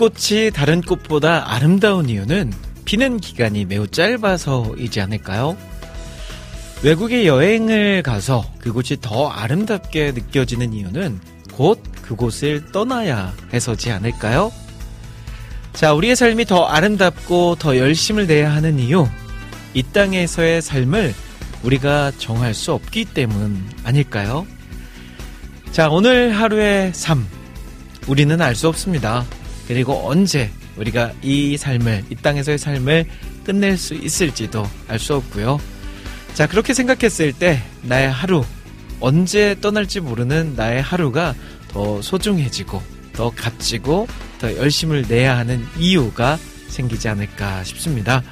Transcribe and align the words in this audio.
봄꽃이 0.00 0.50
다른 0.54 0.80
꽃보다 0.80 1.52
아름다운 1.52 2.08
이유는 2.08 2.54
피는 2.86 3.18
기간이 3.20 3.66
매우 3.66 3.86
짧아서이지 3.86 4.98
않을까요? 4.98 5.58
외국에 6.82 7.26
여행을 7.26 8.02
가서 8.02 8.50
그곳이 8.58 8.96
더 8.98 9.28
아름답게 9.28 10.12
느껴지는 10.12 10.72
이유는 10.72 11.20
곧 11.52 11.82
그곳을 12.00 12.72
떠나야 12.72 13.34
해서지 13.52 13.90
않을까요? 13.90 14.50
자, 15.74 15.92
우리의 15.92 16.16
삶이 16.16 16.46
더 16.46 16.64
아름답고 16.64 17.56
더 17.56 17.76
열심을 17.76 18.26
내야 18.26 18.54
하는 18.54 18.78
이유. 18.78 19.06
이 19.74 19.82
땅에서의 19.82 20.62
삶을 20.62 21.14
우리가 21.62 22.12
정할 22.16 22.54
수 22.54 22.72
없기 22.72 23.04
때문 23.04 23.62
아닐까요? 23.84 24.46
자, 25.72 25.90
오늘 25.90 26.32
하루의 26.32 26.92
삶. 26.94 27.26
우리는 28.08 28.40
알 28.40 28.54
수 28.54 28.66
없습니다. 28.66 29.26
그리고 29.70 30.08
언제 30.08 30.50
우리가 30.78 31.12
이 31.22 31.56
삶을, 31.56 32.06
이 32.10 32.16
땅에서의 32.16 32.58
삶을 32.58 33.06
끝낼 33.44 33.78
수 33.78 33.94
있을지도 33.94 34.68
알 34.88 34.98
수 34.98 35.14
없고요. 35.14 35.60
자, 36.34 36.48
그렇게 36.48 36.74
생각했을 36.74 37.32
때 37.32 37.62
나의 37.82 38.10
하루, 38.10 38.44
언제 38.98 39.54
떠날지 39.60 40.00
모르는 40.00 40.54
나의 40.56 40.82
하루가 40.82 41.36
더 41.68 42.02
소중해지고, 42.02 42.82
더 43.12 43.30
값지고, 43.30 44.08
더 44.40 44.56
열심을 44.56 45.04
내야 45.08 45.38
하는 45.38 45.64
이유가 45.78 46.36
생기지 46.66 47.08
않을까 47.08 47.62
싶습니다. 47.62 48.24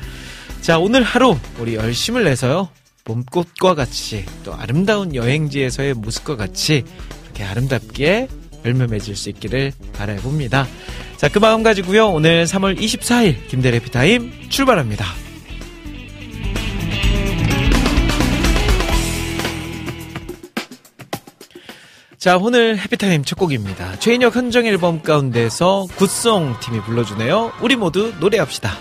자, 0.61 0.81
오늘 0.81 1.05
하루 1.05 1.39
우리 1.61 1.77
열심을 1.77 2.25
내서요. 2.25 2.69
봄꽃과 3.05 3.77
같이 3.77 4.25
또 4.43 4.55
아름다운 4.55 5.15
여행지에서의 5.15 5.95
모습과 5.95 6.35
같이 6.35 6.83
이렇게 7.27 7.45
아름답게 7.45 8.27
열매 8.65 8.89
맺을 8.89 9.15
수 9.15 9.31
있기를 9.31 9.73
바라봅니다. 9.93 10.67
자, 11.19 11.29
그 11.29 11.41
마음 11.41 11.65
가지고요. 11.65 12.11
오늘 12.11 12.45
3월 12.45 12.79
24일 12.79 13.49
김대래 13.49 13.81
피타임 13.81 14.49
출발합니다. 14.51 15.05
자, 22.19 22.37
오늘 22.37 22.79
해피타임 22.79 23.25
첫 23.25 23.37
곡입니다. 23.37 23.99
최인혁 23.99 24.37
헌정 24.37 24.67
앨범 24.67 25.03
가운데서 25.03 25.89
굿송 25.97 26.55
팀이 26.61 26.83
불러주네요. 26.83 27.51
우리 27.63 27.75
모두 27.75 28.13
노래합시다. 28.21 28.79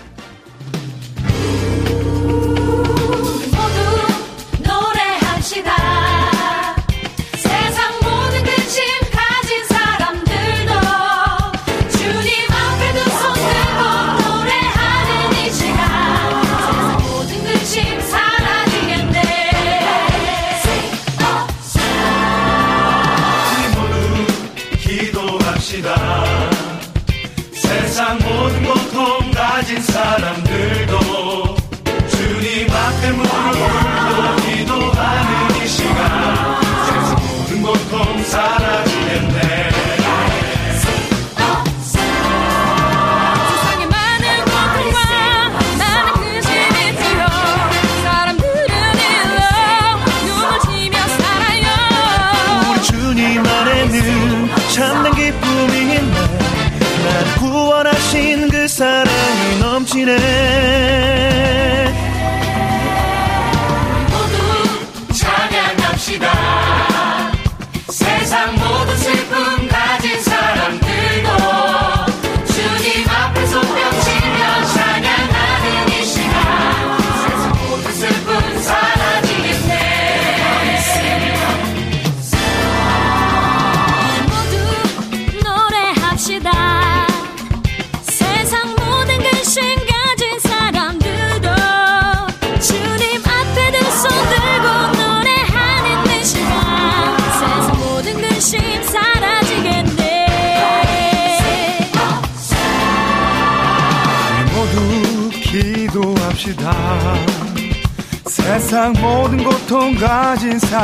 사랑이 58.78 59.58
넘치네. 59.60 60.77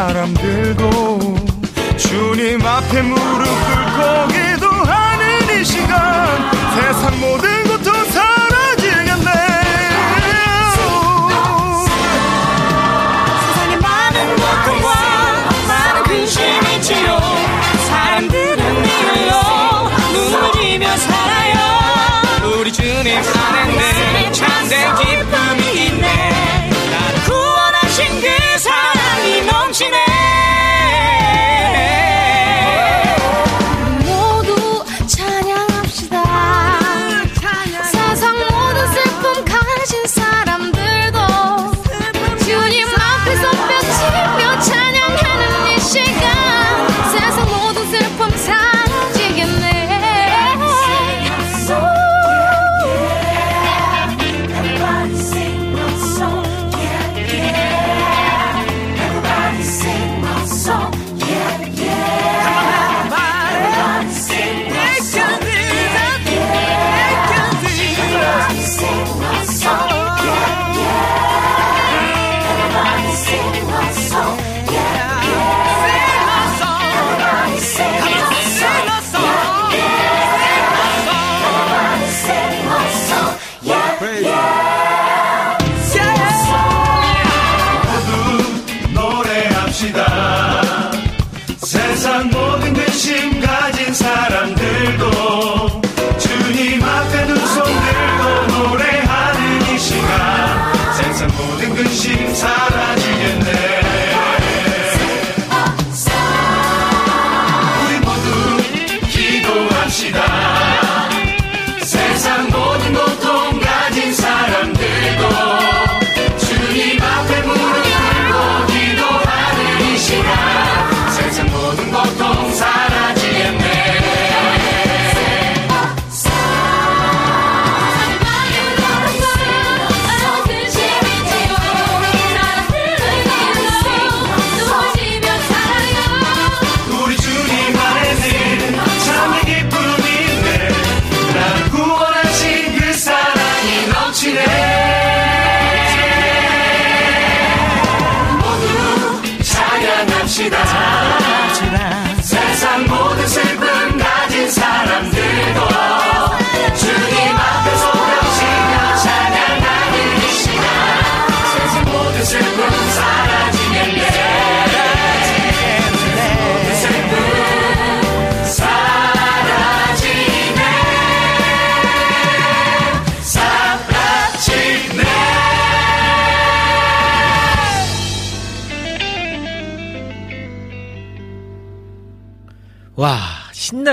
사람들도 0.04 0.90
주님 1.96 2.60
앞에 2.60 3.00
무릎 3.00 3.44
꿇고 3.46 4.33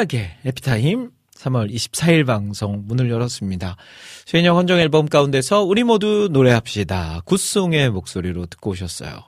신나게 0.02 0.32
에피타임 0.46 1.12
3월 1.36 1.72
24일 1.72 2.26
방송 2.26 2.84
문을 2.88 3.10
열었습니다. 3.10 3.76
수인영 4.26 4.58
헌정 4.58 4.80
앨범 4.80 5.08
가운데서 5.08 5.64
우리 5.64 5.84
모두 5.84 6.30
노래합시다. 6.32 7.22
굿송의 7.26 7.90
목소리로 7.92 8.46
듣고 8.48 8.72
오셨어요. 8.72 9.24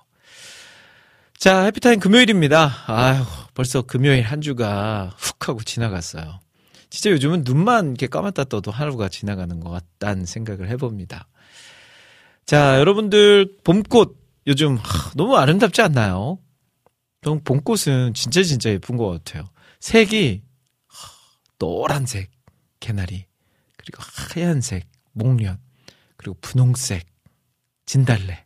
자, 1.38 1.64
해피타임 1.66 2.00
금요일입니다. 2.00 2.72
아휴, 2.88 3.24
벌써 3.54 3.82
금요일 3.82 4.24
한 4.24 4.42
주가 4.42 5.14
훅 5.18 5.50
하고 5.50 5.62
지나갔어요. 5.62 6.40
진짜 6.90 7.12
요즘은 7.12 7.44
눈만 7.46 7.88
이렇게 7.90 8.08
감았다 8.08 8.46
떠도 8.46 8.72
하루가 8.72 9.10
지나가는 9.10 9.60
것 9.60 9.70
같다는 9.70 10.26
생각을 10.26 10.70
해봅니다. 10.70 11.28
자, 12.46 12.80
여러분들 12.80 13.58
봄꽃 13.64 14.18
요즘 14.48 14.80
너무 15.16 15.38
아름답지 15.38 15.82
않나요? 15.82 16.40
봄꽃은 17.22 18.14
진짜 18.14 18.44
진짜 18.44 18.70
예쁜 18.70 18.98
것 18.98 19.10
같아요. 19.10 19.50
색이 19.80 20.42
노란색 21.60 22.32
개나리 22.80 23.26
그리고 23.78 24.02
하얀색 24.02 24.88
목련 25.14 25.60
그리고 26.18 26.38
분홍색 26.42 27.06
진달래. 27.86 28.46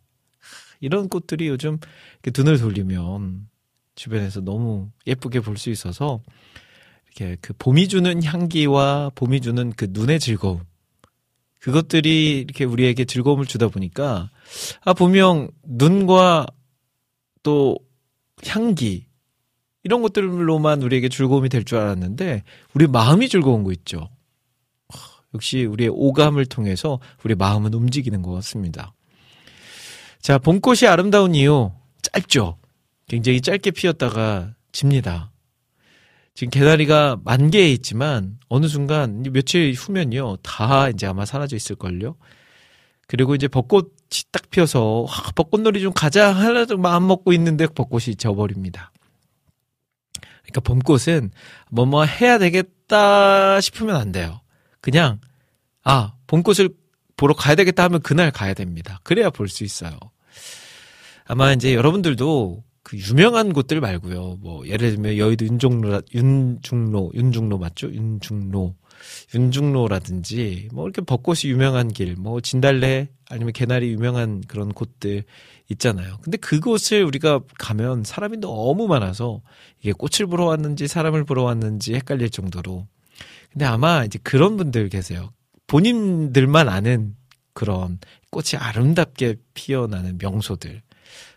이런 0.80 1.10
꽃들이 1.10 1.48
요즘 1.48 1.80
눈을 2.36 2.58
돌리면 2.60 3.50
주변에서 3.96 4.42
너무 4.42 4.92
예쁘게 5.08 5.40
볼 5.40 5.58
수 5.58 5.70
있어서 5.70 6.22
이렇게 7.06 7.38
그 7.42 7.54
봄이 7.58 7.88
주는 7.88 8.24
향기와 8.24 9.12
봄이 9.16 9.42
주는 9.42 9.72
그 9.74 9.88
눈의 9.90 10.20
즐거움 10.20 10.62
그것들이 11.60 12.40
이렇게 12.40 12.64
우리에게 12.64 13.06
즐거움을 13.06 13.46
주다 13.46 13.70
보니까 13.70 14.30
아 14.82 14.94
분명 14.94 15.50
눈과 15.64 16.46
또 17.42 17.78
향기 18.46 19.07
이런 19.88 20.02
것들로만 20.02 20.84
우리에게 20.84 21.08
즐거움이 21.08 21.48
될 21.48 21.64
줄 21.64 21.78
알았는데 21.78 22.44
우리 22.74 22.88
마음이 22.88 23.30
즐거운 23.30 23.64
거 23.64 23.72
있죠. 23.72 24.10
역시 25.34 25.64
우리의 25.64 25.90
오감을 25.94 26.46
통해서 26.46 27.00
우리 27.24 27.36
마음은 27.36 27.74
움직이는 27.74 28.22
것 28.22 28.32
같습니다. 28.34 28.94
자, 30.22 30.38
봄꽃이 30.40 30.88
아름다운 30.90 31.36
이유 31.36 31.72
짧죠. 32.02 32.58
굉장히 33.08 33.40
짧게 33.40 33.72
피었다가 33.72 34.56
집니다. 34.74 35.32
지금 36.34 36.52
개다리가 36.52 37.18
만 37.24 37.50
개에 37.50 37.72
있지만 37.72 38.38
어느 38.50 38.68
순간 38.68 39.24
며칠 39.32 39.72
후면요 39.74 40.36
다 40.44 40.90
이제 40.90 41.08
아마 41.08 41.24
사라져 41.26 41.56
있을걸요. 41.56 42.16
그리고 43.08 43.36
이제 43.36 43.48
벚꽃이 43.48 43.88
딱 44.34 44.50
피어서 44.50 45.06
와, 45.08 45.32
벚꽃놀이 45.34 45.80
좀 45.82 45.94
가자 45.94 46.30
하나도 46.34 46.78
마음 46.78 47.08
먹고 47.08 47.32
있는데 47.34 47.68
벚꽃이 47.68 48.16
져버립니다. 48.18 48.92
그러니까 50.48 50.62
봄꽃은 50.62 51.32
뭐뭐 51.72 51.90
뭐 51.90 52.04
해야 52.06 52.38
되겠다 52.38 53.62
싶으면 53.62 53.96
안 53.96 54.12
돼요. 54.12 54.42
그냥 54.82 55.20
아 55.84 56.14
봄꽃을 56.28 56.70
보러 57.16 57.34
가야 57.34 57.56
되겠다 57.56 57.84
하면 57.84 58.02
그날 58.02 58.32
가야 58.32 58.54
됩니다. 58.54 59.00
그래야 59.04 59.30
볼 59.30 59.48
수 59.50 59.64
있어요. 59.64 59.98
아마 61.26 61.52
이제 61.52 61.74
여러분들도 61.74 62.64
그 62.84 62.98
유명한 62.98 63.52
곳들 63.52 63.82
말고요. 63.82 64.38
뭐 64.40 64.66
예를 64.66 64.92
들면 64.92 65.18
여의도 65.18 65.46
윤종로 65.46 66.02
윤중로 66.14 67.12
윤중로 67.16 67.58
맞죠? 67.58 67.92
윤중로 67.92 68.76
윤중로라든지 69.36 70.70
뭐 70.74 70.86
이렇게 70.86 71.02
벚꽃이 71.02 71.42
유명한 71.46 71.90
길, 71.90 72.16
뭐 72.16 72.40
진달래 72.40 73.10
아니면 73.30 73.52
개나리 73.52 73.90
유명한 73.92 74.42
그런 74.48 74.72
곳들 74.72 75.26
있잖아요. 75.70 76.18
근데 76.22 76.38
그곳을 76.38 77.04
우리가 77.04 77.42
가면 77.58 78.04
사람이 78.04 78.38
너무 78.38 78.88
많아서 78.88 79.42
이게 79.82 79.92
꽃을 79.92 80.28
보러 80.30 80.46
왔는지 80.46 80.88
사람을 80.88 81.26
보러 81.26 81.44
왔는지 81.44 81.94
헷갈릴 81.96 82.30
정도로. 82.30 82.88
근데 83.52 83.66
아마 83.66 84.04
이제 84.06 84.20
그런 84.24 84.58
분들 84.58 84.90
계세요. 84.90 85.32
본인들만 85.68 86.70
아는 86.70 87.16
그런 87.54 88.00
꽃이 88.30 88.52
아름답게 88.58 89.36
피어나는 89.54 90.18
명소들. 90.20 90.82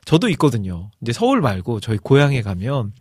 저도 0.04 0.28
있거든요. 0.30 0.90
이제 1.00 1.12
서울 1.12 1.40
말고 1.40 1.80
저희 1.80 1.99
고향에 1.99 2.42
가면 2.42 2.92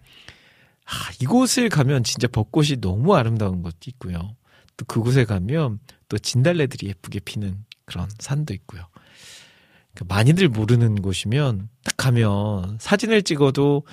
아, 0.85 1.11
이곳을 1.21 1.69
가면 1.69 2.03
진짜 2.03 2.27
벚꽃이 2.27 2.81
너무 2.81 3.15
아름다운 3.15 3.61
것도 3.61 3.77
있고요. 3.87 4.35
또 4.77 4.85
그곳에 4.85 5.25
가면 5.25 5.79
또 6.07 6.17
진달래들이 6.17 6.87
예쁘게 6.87 7.19
피는 7.19 7.63
그런 7.85 8.07
산도 8.17 8.53
있고요. 8.53 8.87
그러니까 9.93 10.15
많이들 10.15 10.49
모르는 10.49 11.01
곳이면 11.01 11.69
딱 11.83 11.97
가면 11.97 12.77
사진을 12.79 13.23
찍어도 13.23 13.83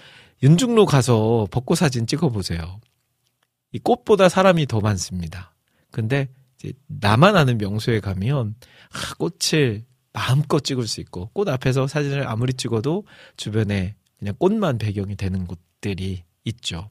윤중로 0.42 0.86
가서 0.86 1.46
벚꽃 1.50 1.78
사진 1.78 2.06
찍어보세요. 2.06 2.80
이 3.72 3.78
꽃보다 3.78 4.28
사람이 4.28 4.66
더 4.66 4.80
많습니다. 4.80 5.54
근데 5.90 6.28
이제 6.58 6.72
나만 6.86 7.36
아는 7.36 7.58
명소에 7.58 8.00
가면 8.00 8.54
아, 8.90 9.14
꽃을 9.18 9.84
마음껏 10.12 10.62
찍을 10.62 10.86
수 10.86 11.00
있고 11.00 11.30
꽃 11.32 11.48
앞에서 11.48 11.86
사진을 11.86 12.26
아무리 12.26 12.54
찍어도 12.54 13.04
주변에 13.36 13.94
그냥 14.18 14.34
꽃만 14.38 14.78
배경이 14.78 15.16
되는 15.16 15.46
곳들이 15.46 16.22
있죠. 16.44 16.88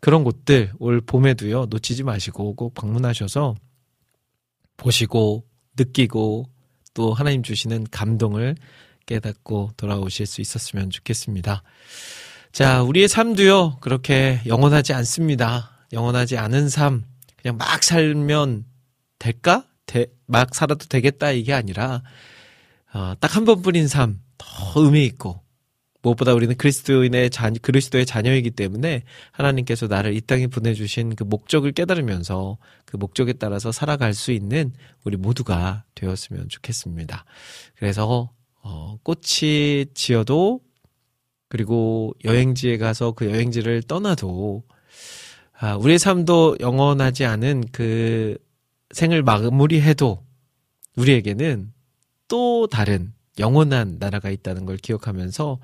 그런 0.00 0.24
곳들 0.24 0.72
올 0.78 1.00
봄에도요 1.02 1.66
놓치지 1.66 2.04
마시고 2.04 2.54
꼭 2.54 2.72
방문하셔서 2.74 3.54
보시고 4.78 5.44
느끼고 5.78 6.46
또 7.00 7.14
하나님 7.14 7.42
주시는 7.42 7.86
감동을 7.90 8.56
깨닫고 9.06 9.70
돌아오실 9.78 10.26
수 10.26 10.42
있었으면 10.42 10.90
좋겠습니다. 10.90 11.62
자, 12.52 12.82
우리의 12.82 13.08
삶도요 13.08 13.78
그렇게 13.80 14.42
영원하지 14.44 14.92
않습니다. 14.92 15.70
영원하지 15.94 16.36
않은 16.36 16.68
삶 16.68 17.04
그냥 17.40 17.56
막 17.56 17.82
살면 17.82 18.66
될까? 19.18 19.64
되, 19.86 20.08
막 20.26 20.54
살아도 20.54 20.84
되겠다 20.84 21.30
이게 21.30 21.54
아니라 21.54 22.02
어, 22.92 23.14
딱 23.18 23.34
한 23.34 23.46
번뿐인 23.46 23.88
삶 23.88 24.20
더 24.36 24.82
의미 24.84 25.04
있고 25.04 25.42
무엇보다 26.02 26.32
우리는 26.32 26.56
그리스도인의 26.56 27.28
자, 27.30 27.50
그리스도의 27.60 28.06
자녀이기 28.06 28.52
때문에 28.52 29.02
하나님께서 29.32 29.86
나를 29.86 30.16
이 30.16 30.20
땅에 30.22 30.46
보내주신 30.46 31.14
그 31.14 31.24
목적을 31.24 31.72
깨달으면서 31.72 32.56
그 32.90 32.96
목적에 32.96 33.34
따라서 33.34 33.70
살아갈 33.72 34.14
수 34.14 34.32
있는 34.32 34.72
우리 35.04 35.16
모두가 35.16 35.84
되었으면 35.94 36.48
좋겠습니다. 36.48 37.24
그래서 37.76 38.32
어, 38.62 38.98
꽃이 39.02 39.86
지어도 39.94 40.60
그리고 41.48 42.12
여행지에 42.24 42.78
가서 42.78 43.12
그 43.12 43.30
여행지를 43.30 43.82
떠나도 43.82 44.64
아, 45.58 45.76
우리의 45.76 45.98
삶도 45.98 46.56
영원하지 46.60 47.24
않은 47.24 47.64
그 47.72 48.36
생을 48.92 49.22
마무리해도 49.22 50.24
우리에게는 50.96 51.72
또 52.28 52.66
다른 52.66 53.12
영원한 53.38 53.96
나라가 53.98 54.30
있다는 54.30 54.66
걸 54.66 54.76
기억하면서 54.76 55.58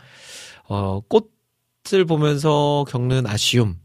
어, 0.68 1.00
꽃을 1.00 2.04
보면서 2.06 2.84
겪는 2.88 3.26
아쉬움, 3.26 3.80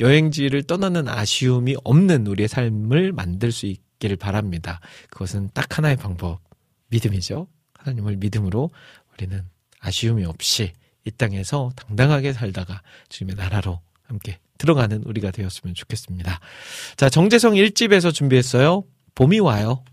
여행지를 0.00 0.62
떠나는 0.64 1.08
아쉬움이 1.08 1.76
없는 1.84 2.26
우리의 2.26 2.48
삶을 2.48 3.12
만들 3.12 3.52
수 3.52 3.66
있기를 3.66 4.16
바랍니다. 4.16 4.80
그것은 5.10 5.50
딱 5.54 5.78
하나의 5.78 5.96
방법, 5.96 6.40
믿음이죠. 6.88 7.46
하나님을 7.74 8.16
믿음으로 8.16 8.70
우리는 9.14 9.44
아쉬움이 9.80 10.24
없이 10.24 10.72
이 11.04 11.10
땅에서 11.10 11.70
당당하게 11.76 12.32
살다가 12.32 12.82
주님의 13.08 13.36
나라로 13.36 13.80
함께 14.02 14.38
들어가는 14.58 15.02
우리가 15.04 15.30
되었으면 15.30 15.74
좋겠습니다. 15.74 16.40
자, 16.96 17.08
정재성 17.08 17.54
1집에서 17.54 18.12
준비했어요. 18.12 18.84
봄이 19.14 19.38
와요. 19.38 19.84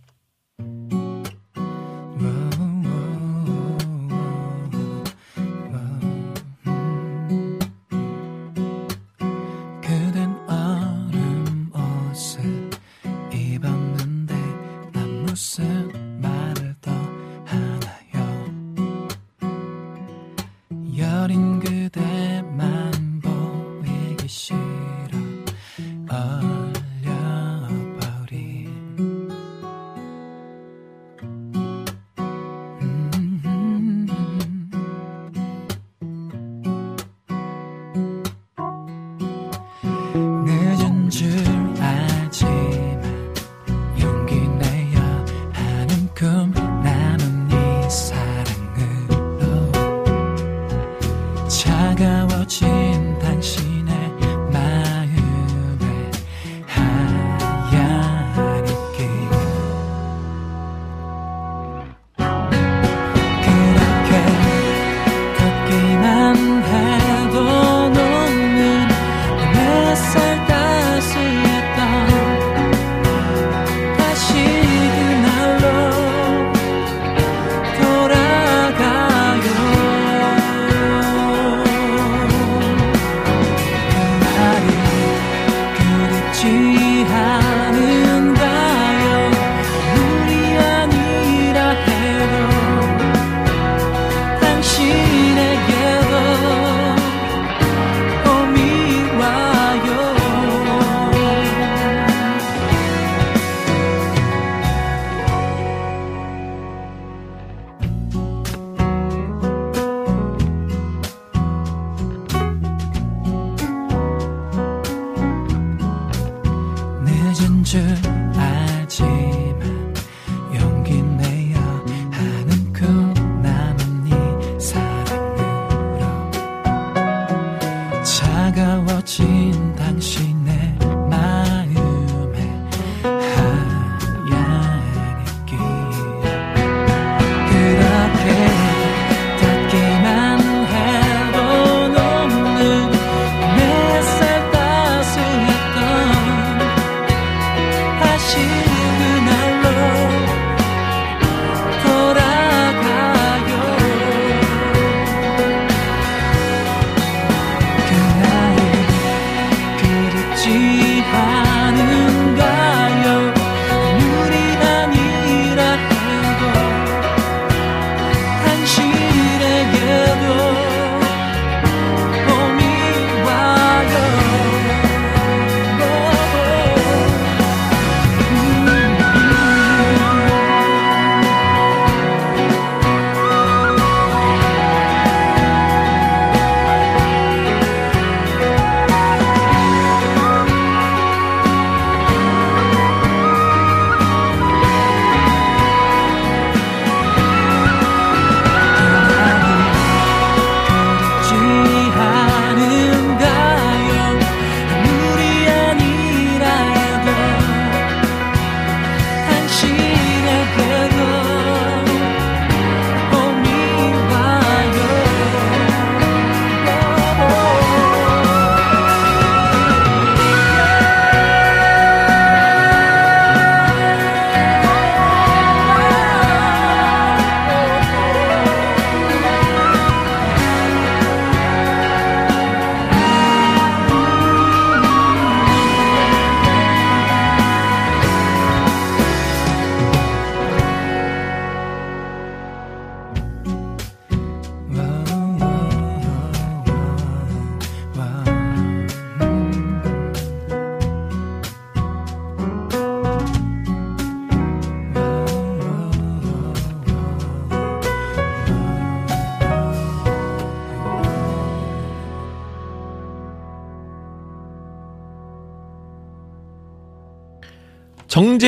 she 209.57 209.86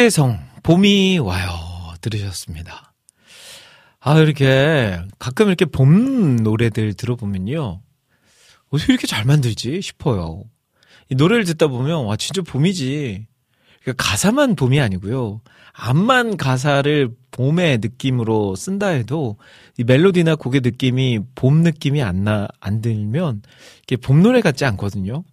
정재성, 0.10 0.40
봄이 0.64 1.20
와요. 1.20 1.50
들으셨습니다. 2.02 2.94
아, 4.00 4.18
이렇게 4.18 5.00
가끔 5.20 5.48
이렇게 5.48 5.66
봄 5.66 6.38
노래들 6.38 6.96
들어보면요. 6.96 7.82
어떻게 8.70 8.94
이렇게 8.94 9.06
잘 9.06 9.26
만들지 9.26 9.82
싶어요. 9.82 10.44
이 11.10 11.16
노래를 11.16 11.46
듣다 11.46 11.68
보면, 11.68 12.06
와, 12.06 12.16
진짜 12.16 12.42
봄이지. 12.42 13.28
그러니까 13.82 14.04
가사만 14.04 14.56
봄이 14.56 14.80
아니고요. 14.80 15.42
암만 15.74 16.38
가사를 16.38 17.16
봄의 17.32 17.78
느낌으로 17.80 18.56
쓴다 18.56 18.88
해도 18.88 19.38
이 19.78 19.84
멜로디나 19.84 20.36
곡의 20.36 20.62
느낌이 20.62 21.20
봄 21.36 21.62
느낌이 21.62 22.02
안 22.02 22.24
나, 22.24 22.48
안 22.60 22.82
들면 22.82 23.44
이게 23.84 23.96
봄 23.96 24.24
노래 24.24 24.42
같지 24.42 24.66
않거든요. 24.66 25.24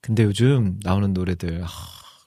근데 0.00 0.22
요즘 0.22 0.78
나오는 0.82 1.12
노래들, 1.12 1.62
하, 1.62 1.68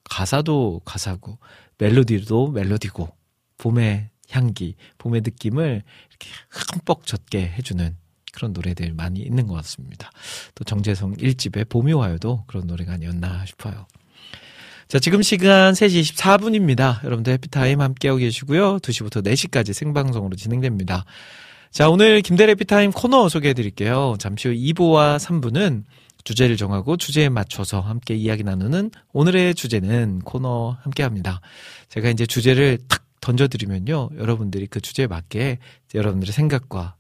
가사도 0.10 0.82
가사고 0.86 1.40
멜로디도 1.78 2.52
멜로디고 2.52 3.10
봄의 3.58 4.10
향기, 4.30 4.76
봄의 4.98 5.22
느낌을 5.22 5.84
이렇게 6.10 6.30
흠뻑 6.50 7.06
젖게 7.06 7.54
해주는 7.58 7.96
그런 8.34 8.54
노래들 8.54 8.94
많이 8.94 9.22
있는 9.22 9.48
것 9.48 9.54
같습니다. 9.56 10.12
또 10.56 10.64
정재성 10.64 11.16
1집의 11.16 11.70
봄이 11.70 11.94
와요도 11.94 12.44
그런 12.48 12.68
노래가 12.68 12.94
아니었나 12.94 13.46
싶어요. 13.46 13.88
자, 14.88 15.00
지금 15.00 15.22
시간 15.22 15.74
3시 15.74 16.14
24분입니다. 16.14 17.04
여러분들 17.04 17.34
해피타임 17.34 17.82
함께하고 17.82 18.20
계시고요. 18.20 18.78
2시부터 18.78 19.26
4시까지 19.26 19.74
생방송으로 19.74 20.36
진행됩니다. 20.36 21.06
자, 21.72 21.90
오늘 21.90 22.22
김대래 22.22 22.52
해피타임 22.52 22.92
코너 22.92 23.28
소개해 23.28 23.54
드릴게요. 23.54 24.16
잠시 24.20 24.48
후 24.48 24.54
2부와 24.54 25.18
3부는 25.18 25.84
주제를 26.26 26.58
정하고 26.58 26.98
주제에 26.98 27.30
맞춰서 27.30 27.80
함께 27.80 28.16
이야기 28.16 28.44
나누는 28.44 28.92
오늘의 29.14 29.56
주제는 29.56 30.20
코너 30.20 30.76
함께 30.82 31.04
합니다. 31.04 31.40
제가 31.88 32.10
이제 32.10 32.26
주제를 32.26 32.80
탁 32.90 33.06
던져드리면요. 33.22 34.10
여러분들이 34.18 34.68
그 34.68 34.82
주제에 34.82 35.08
맞게 35.08 35.60
여러분들의 35.94 36.34
생각과 36.34 36.96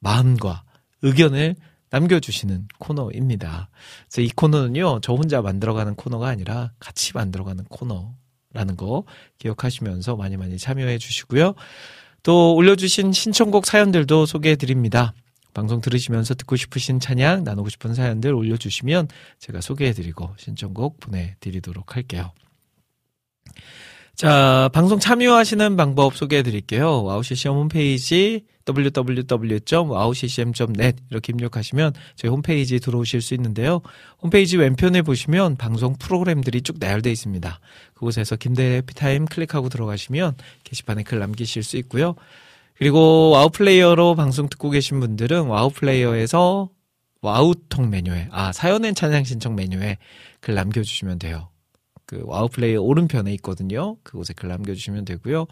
마음과 0.00 0.62
의견을 1.02 1.56
남겨주시는 1.90 2.68
코너입니다. 2.78 3.68
그래서 4.08 4.22
이 4.22 4.30
코너는요, 4.34 5.00
저 5.02 5.12
혼자 5.12 5.42
만들어가는 5.42 5.94
코너가 5.94 6.28
아니라 6.28 6.72
같이 6.78 7.12
만들어가는 7.14 7.64
코너라는 7.64 8.76
거 8.76 9.04
기억하시면서 9.38 10.16
많이 10.16 10.36
많이 10.36 10.58
참여해 10.58 10.98
주시고요. 10.98 11.54
또 12.22 12.54
올려주신 12.54 13.12
신청곡 13.12 13.66
사연들도 13.66 14.26
소개해 14.26 14.56
드립니다. 14.56 15.14
방송 15.54 15.80
들으시면서 15.80 16.34
듣고 16.34 16.56
싶으신 16.56 17.00
찬양, 17.00 17.44
나누고 17.44 17.68
싶은 17.68 17.94
사연들 17.94 18.34
올려주시면 18.34 19.08
제가 19.38 19.60
소개해드리고 19.60 20.34
신청곡 20.36 21.00
보내드리도록 21.00 21.96
할게요. 21.96 22.32
자, 24.14 24.68
방송 24.72 24.98
참여하시는 24.98 25.76
방법 25.76 26.16
소개해 26.16 26.42
드릴게요. 26.42 27.04
와우CCM 27.04 27.54
홈페이지 27.54 28.44
www.wowccm.net 28.68 31.02
이렇게 31.10 31.32
입력하시면 31.32 31.94
저희 32.16 32.30
홈페이지 32.30 32.78
들어오실 32.80 33.22
수 33.22 33.34
있는데요. 33.34 33.80
홈페이지 34.20 34.56
왼편에 34.56 35.02
보시면 35.02 35.54
방송 35.56 35.94
프로그램들이 35.96 36.62
쭉 36.62 36.78
나열되어 36.80 37.12
있습니다. 37.12 37.60
그곳에서 37.94 38.34
김대 38.36 38.78
해피타임 38.78 39.26
클릭하고 39.26 39.68
들어가시면 39.68 40.34
게시판에 40.64 41.04
글 41.04 41.20
남기실 41.20 41.62
수 41.62 41.76
있고요. 41.78 42.16
그리고 42.78 43.30
와우 43.30 43.50
플레이어로 43.50 44.14
방송 44.14 44.48
듣고 44.48 44.70
계신 44.70 45.00
분들은 45.00 45.46
와우 45.46 45.70
플레이어에서 45.70 46.70
와우통 47.20 47.90
메뉴에 47.90 48.28
아 48.30 48.52
사연엔 48.52 48.94
찬양 48.94 49.24
신청 49.24 49.56
메뉴에 49.56 49.98
글 50.40 50.54
남겨주시면 50.54 51.18
돼요. 51.18 51.48
그 52.06 52.22
와우 52.24 52.48
플레이어 52.48 52.80
오른편에 52.80 53.32
있거든요. 53.34 53.96
그곳에 54.04 54.32
글 54.32 54.48
남겨주시면 54.50 55.06
되고요. 55.06 55.46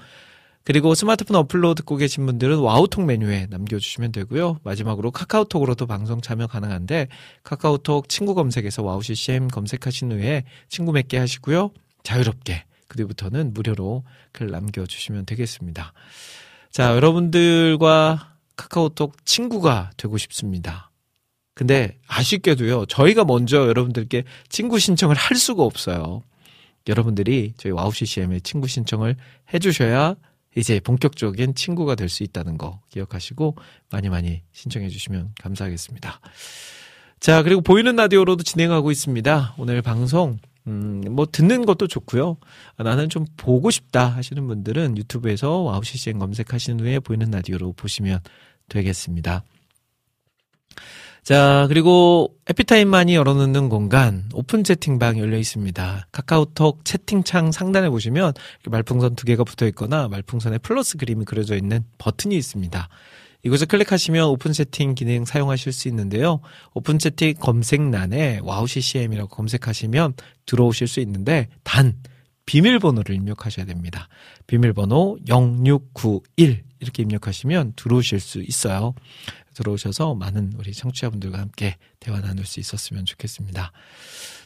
그리고 0.63 0.95
스마트폰 0.95 1.37
어플로 1.37 1.75
듣고 1.75 1.97
계신 1.97 2.27
분들은 2.27 2.59
와우통 2.59 3.07
메뉴에 3.07 3.49
남겨주시면 3.51 4.13
되고요. 4.13 4.61
마지막으로 4.63 5.11
카카오톡으로도 5.11 5.87
방송 5.87 6.21
참여 6.21 6.47
가능한데 6.47 7.09
카카오톡 7.43 8.09
친구 8.09 8.37
검색에서 8.37 8.85
와우 8.85 9.03
CCM 9.03 9.49
검색하신 9.49 10.13
후에 10.13 10.45
친구 10.69 10.93
맺기 10.93 11.19
하시고요. 11.19 11.71
자유롭게 12.05 12.65
그 12.87 12.97
뒤부터는 12.97 13.53
무료로 13.53 14.05
글 14.31 14.53
남겨주시면 14.53 15.27
되겠습니다. 15.27 15.93
자, 16.77 16.95
여러분들과 16.95 18.35
카카오톡 18.55 19.25
친구가 19.25 19.93
되고 19.97 20.19
싶습니다. 20.19 20.91
근데 21.55 21.97
아쉽게도요, 22.07 22.85
저희가 22.85 23.25
먼저 23.25 23.67
여러분들께 23.67 24.25
친구 24.51 24.79
신청을 24.79 25.17
할 25.17 25.39
수가 25.39 25.63
없어요. 25.63 26.23
여러분들이 26.87 27.55
저희 27.57 27.73
와우 27.73 27.91
CCM에 27.91 28.41
친구 28.41 28.69
신청을 28.69 29.17
해주셔야 29.55 30.17
이제 30.55 30.79
본격적인 30.81 31.55
친구가 31.55 31.95
될 31.95 32.11
수 32.11 32.23
있다는 32.25 32.59
거 32.59 32.83
기억하시고 32.91 33.57
많이 33.91 34.11
많이 34.11 34.43
신청해 34.53 34.91
주시면 34.91 35.33
감사하겠습니다. 35.41 36.21
자, 37.21 37.43
그리고 37.43 37.63
보이는 37.63 37.97
라디오로도 37.97 38.43
진행하고 38.43 38.91
있습니다. 38.91 39.55
오늘 39.57 39.81
방송 39.81 40.39
음, 40.67 41.03
뭐 41.11 41.27
듣는 41.31 41.65
것도 41.65 41.87
좋고요. 41.87 42.39
나는 42.79 43.09
좀 43.09 43.25
보고 43.37 43.71
싶다 43.71 44.07
하시는 44.07 44.47
분들은 44.47 44.97
유튜브에서 44.99 45.61
와우 45.61 45.83
CCM 45.85 46.19
검색하신 46.19 46.81
후에 46.81 46.99
보이는 46.99 47.31
라디오로 47.31 47.73
보시면 47.75 48.21
되겠습니다. 48.69 49.45
자, 51.23 51.67
그리고 51.69 52.37
해피타임만이 52.49 53.17
열어놓는 53.17 53.69
공간, 53.69 54.29
오픈 54.33 54.63
채팅방 54.63 55.19
열려 55.19 55.37
있습니다. 55.37 56.07
카카오톡 56.13 56.85
채팅창 56.85 57.51
상단에 57.51 57.89
보시면 57.89 58.33
말풍선 58.71 59.17
두 59.17 59.25
개가 59.25 59.43
붙어 59.43 59.67
있거나 59.67 60.07
말풍선에 60.07 60.59
플러스 60.59 60.97
그림이 60.97 61.25
그려져 61.25 61.57
있는 61.57 61.83
버튼이 61.99 62.37
있습니다. 62.37 62.89
이곳을 63.47 63.69
클릭하시면 63.69 64.27
오픈 64.29 64.53
채팅 64.53 64.97
기능 64.97 65.25
사용하실 65.25 65.73
수 65.73 65.87
있는데요. 65.87 66.41
오픈 66.75 66.99
채팅 66.99 67.35
검색란에 67.35 68.41
와우 68.43 68.67
CCM이라고 68.67 69.29
검색하시면 69.29 70.15
들어오실 70.47 70.89
수 70.89 70.99
있는데 70.99 71.47
단 71.63 71.95
비밀번호를 72.47 73.15
입력하셔야 73.15 73.65
됩니다. 73.65 74.09
비밀번호 74.49 75.19
0691 75.29 76.65
이렇게 76.81 77.05
입력하시면 77.05 77.75
들어오실 77.77 78.19
수 78.19 78.43
있어요. 78.43 78.95
들어오셔서 79.57 80.15
많은 80.15 80.53
우리 80.59 80.73
청취자분들과 80.73 81.39
함께 81.39 81.77
대화 81.99 82.21
나눌 82.21 82.45
수 82.45 82.61
있었으면 82.61 83.05
좋겠습니다. 83.07 83.73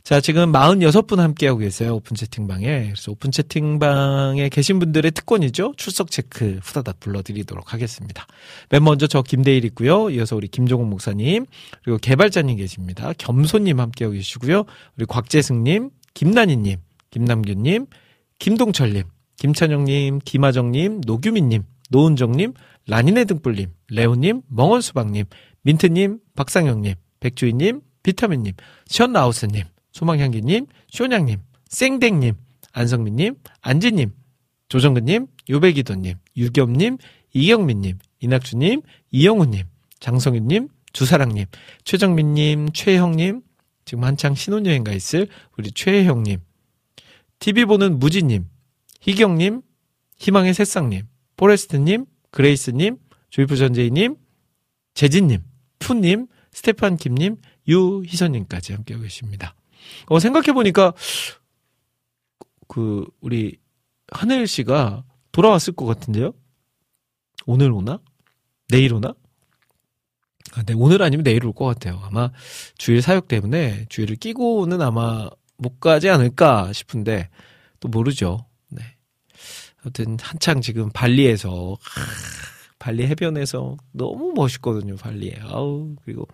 자, 0.03 0.21
지금 0.21 0.51
46분 0.53 1.17
함께하고 1.17 1.59
계세요. 1.59 1.97
오픈 1.97 2.17
채팅방에. 2.17 2.85
그래서 2.85 3.13
오픈 3.13 3.31
채팅방에 3.31 4.49
계신 4.49 4.79
분들의 4.79 5.11
특권이죠. 5.11 5.75
출석 5.77 6.11
체크 6.11 6.59
후다닥 6.63 7.01
불러드리도록 7.01 7.75
하겠습니다. 7.75 8.27
맨 8.71 8.83
먼저 8.83 9.07
저 9.07 9.23
김대일 9.23 9.65
있고요. 9.67 10.09
이어서 10.11 10.37
우리 10.37 10.49
김종국 10.49 10.89
목사님, 10.89 11.47
그리고 11.85 11.99
개발자님 11.99 12.57
계십니다. 12.57 13.13
겸손님 13.19 13.79
함께하고 13.79 14.15
계시고요. 14.15 14.65
우리 14.97 15.05
곽재승님, 15.07 15.91
김난희님, 16.15 16.79
김남균님, 17.11 17.87
김동철님, 18.39 19.05
김찬영님, 19.37 20.21
김하정님, 20.25 21.03
노규민님, 21.07 21.65
노은정님, 21.91 22.55
라니네 22.87 23.25
등불님, 23.25 23.73
레오님, 23.89 24.43
멍언수박님, 24.49 25.27
민트님, 25.63 26.19
박상영님, 26.35 26.95
백주희님, 27.21 27.83
비타민님, 28.03 28.55
션라우스님, 28.87 29.65
소망향기님, 29.93 30.67
쇼냥님, 30.91 31.41
생댕님, 31.69 32.35
안성민님, 32.73 33.37
안지님, 33.61 34.13
조정근님, 34.69 35.27
유배기도님, 35.49 36.17
유겸님, 36.37 36.99
이경민님, 37.33 37.99
이낙주님, 38.21 38.83
이영우님, 39.11 39.65
장성윤님, 40.01 40.69
주사랑님, 40.93 41.47
최정민님, 41.85 42.73
최형님, 42.73 43.43
지금 43.85 44.05
한창 44.05 44.35
신혼여행 44.35 44.85
가 44.85 44.93
있을 44.93 45.29
우리 45.57 45.71
최형님, 45.73 46.41
TV 47.39 47.65
보는 47.65 47.99
무지님, 47.99 48.47
희경님, 49.01 49.63
희망의 50.19 50.55
새싹님, 50.55 51.07
포레스트님, 51.37 52.07
그레이스님, 52.31 52.99
조이프 53.31 53.57
전재희님, 53.57 54.17
재진님, 54.95 55.43
푸님, 55.79 56.27
스테판 56.53 56.97
김님, 56.97 57.37
유희선님까지 57.69 58.73
함께하고 58.73 59.05
계십니다. 59.05 59.55
어, 60.07 60.19
생각해보니까, 60.19 60.93
그, 62.69 63.07
우리, 63.21 63.57
하늘 64.13 64.47
씨가 64.47 65.05
돌아왔을 65.33 65.75
것 65.75 65.87
같은데요? 65.87 66.33
오늘 67.47 67.71
오나? 67.73 68.01
내일 68.69 68.95
오나? 68.95 69.15
아, 70.53 70.63
네, 70.65 70.75
오늘 70.75 71.03
아니면 71.03 71.23
내일 71.25 71.45
올 71.47 71.53
것 71.53 71.65
같아요. 71.67 72.01
아마 72.03 72.31
주일 72.77 73.03
사역 73.03 73.29
때문에 73.29 73.87
주일을 73.89 74.17
끼고는 74.17 74.81
아마 74.83 75.31
못 75.57 75.79
가지 75.81 76.09
않을까 76.09 76.73
싶은데, 76.73 77.29
또 77.79 77.89
모르죠. 77.89 78.47
아무튼 79.83 80.17
한창 80.21 80.61
지금 80.61 80.91
발리에서 80.91 81.77
아, 81.81 82.01
발리 82.79 83.07
해변에서 83.07 83.77
너무 83.93 84.33
멋있거든요 84.35 84.97
발리에. 84.97 85.39
아우 85.43 85.95
그리고 86.05 86.27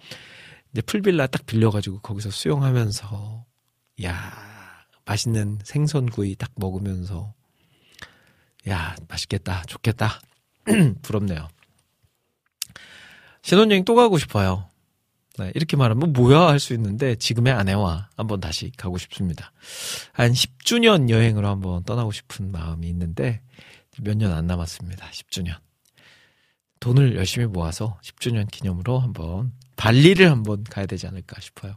이제 0.72 0.82
풀빌라 0.82 1.26
딱 1.28 1.46
빌려가지고 1.46 2.00
거기서 2.00 2.30
수영하면서 2.30 3.44
야 4.04 4.84
맛있는 5.04 5.58
생선구이 5.64 6.36
딱 6.36 6.50
먹으면서 6.56 7.34
야 8.68 8.96
맛있겠다 9.08 9.62
좋겠다. 9.66 10.20
부럽네요. 11.02 11.48
신혼여행 13.42 13.84
또 13.84 13.94
가고 13.94 14.18
싶어요. 14.18 14.68
네, 15.38 15.52
이렇게 15.54 15.76
말하면 15.76 16.12
뭐야 16.12 16.48
할 16.48 16.58
수 16.60 16.72
있는데 16.74 17.14
지금의 17.16 17.52
아내와 17.52 18.08
한번 18.16 18.40
다시 18.40 18.70
가고 18.76 18.96
싶습니다. 18.98 19.52
한 20.12 20.32
10주년 20.32 21.10
여행으로 21.10 21.46
한번 21.48 21.84
떠나고 21.84 22.10
싶은 22.12 22.50
마음이 22.52 22.88
있는데 22.88 23.42
몇 24.00 24.16
년 24.16 24.32
안 24.32 24.46
남았습니다. 24.46 25.06
10주년. 25.10 25.54
돈을 26.80 27.16
열심히 27.16 27.46
모아서 27.46 27.98
10주년 28.02 28.50
기념으로 28.50 28.98
한번 28.98 29.52
발리를 29.76 30.30
한번 30.30 30.64
가야 30.64 30.86
되지 30.86 31.06
않을까 31.06 31.40
싶어요. 31.40 31.74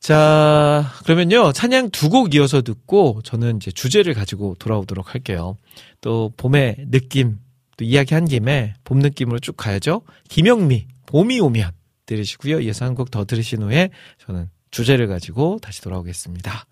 자, 0.00 0.90
그러면요. 1.04 1.52
찬양 1.52 1.90
두 1.90 2.08
곡 2.08 2.34
이어서 2.34 2.62
듣고 2.62 3.20
저는 3.24 3.56
이제 3.56 3.70
주제를 3.70 4.14
가지고 4.14 4.54
돌아오도록 4.58 5.12
할게요. 5.14 5.56
또 6.00 6.32
봄의 6.36 6.86
느낌, 6.88 7.38
또 7.76 7.84
이야기 7.84 8.14
한 8.14 8.24
김에 8.26 8.74
봄 8.84 9.00
느낌으로 9.00 9.38
쭉 9.40 9.56
가야죠. 9.56 10.02
김영미, 10.28 10.86
봄이 11.06 11.40
오면. 11.40 11.72
들으시고요. 12.08 12.60
이어서 12.60 12.84
한 12.84 12.94
곡 12.94 13.10
더 13.12 13.24
들으신 13.24 13.62
후에 13.62 13.90
저는 14.26 14.50
주제를 14.72 15.06
가지고 15.06 15.58
다시 15.62 15.80
돌아오겠습니다. 15.82 16.66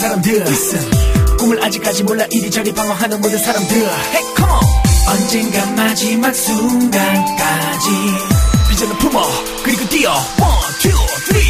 사람들. 0.00 0.44
꿈을 1.38 1.62
아직까지 1.62 2.02
몰라 2.04 2.24
이리저리 2.30 2.72
방황하는 2.72 3.20
모든 3.20 3.38
사람들. 3.38 3.76
Hey, 3.76 4.24
come 4.34 4.50
on. 4.50 4.60
언젠가 5.08 5.66
마지막 5.72 6.34
순간까지. 6.34 7.88
비전을 8.70 8.96
품어. 8.96 9.22
그리고 9.62 9.86
뛰어. 9.90 10.14
1, 10.82 10.90
2, 10.90 11.49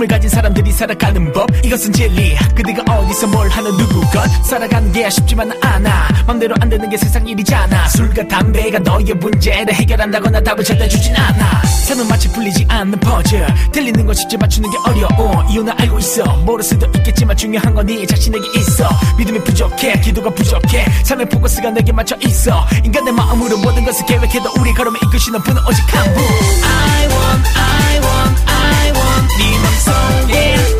꿈을 0.00 0.08
가진 0.08 0.30
사람들이 0.30 0.72
살아가는 0.72 1.30
법. 1.32 1.46
이것은 1.62 1.92
진리. 1.92 2.34
그대가 2.54 2.82
어디서 2.98 3.26
뭘 3.26 3.48
하는 3.50 3.70
누구건 3.76 4.28
살아가는 4.42 4.90
게 4.92 5.10
쉽지만 5.10 5.52
않아. 5.62 6.08
맘대로 6.26 6.54
안 6.60 6.70
되는 6.70 6.88
게 6.88 6.96
세상 6.96 7.26
일이잖아. 7.28 7.88
술과 7.90 8.26
담배가 8.26 8.78
너의 8.78 9.12
문제를 9.14 9.74
해결한다거나 9.74 10.40
답을 10.40 10.64
찾아주진 10.64 11.14
않아. 11.14 11.62
삶은 11.86 12.08
마치 12.08 12.28
풀리지 12.32 12.64
않는 12.68 12.98
퍼즐. 13.00 13.46
들리는 13.72 14.06
건 14.06 14.14
쉽지 14.14 14.38
맞추는 14.38 14.70
게 14.70 14.76
어려워. 14.86 15.44
이유는 15.50 15.74
알고 15.78 15.98
있어. 15.98 16.24
모를 16.38 16.64
수도 16.64 16.86
있겠지만 16.96 17.36
중요한 17.36 17.74
건 17.74 17.80
네 17.86 18.06
자신에게 18.06 18.44
있어. 18.58 18.88
믿음이 19.18 19.42
부족해. 19.44 20.00
기도가 20.00 20.30
부족해. 20.30 20.86
삶의 21.04 21.28
포커스가 21.28 21.70
내게 21.70 21.92
맞춰 21.92 22.16
있어. 22.24 22.66
인간의 22.84 23.12
마음으로 23.12 23.58
모든 23.58 23.84
것을 23.84 24.06
계획해도 24.06 24.50
우리 24.60 24.72
걸음에 24.72 24.98
이끄시는 25.04 25.40
분은 25.42 25.60
오직 25.68 25.82
한 25.94 26.04
분. 26.14 26.22
I 26.22 27.06
want 27.08 27.48
I 27.56 27.92
want 28.00 28.42
I 28.46 28.92
want 28.92 29.09
네 29.40 29.58
맘속 29.58 30.79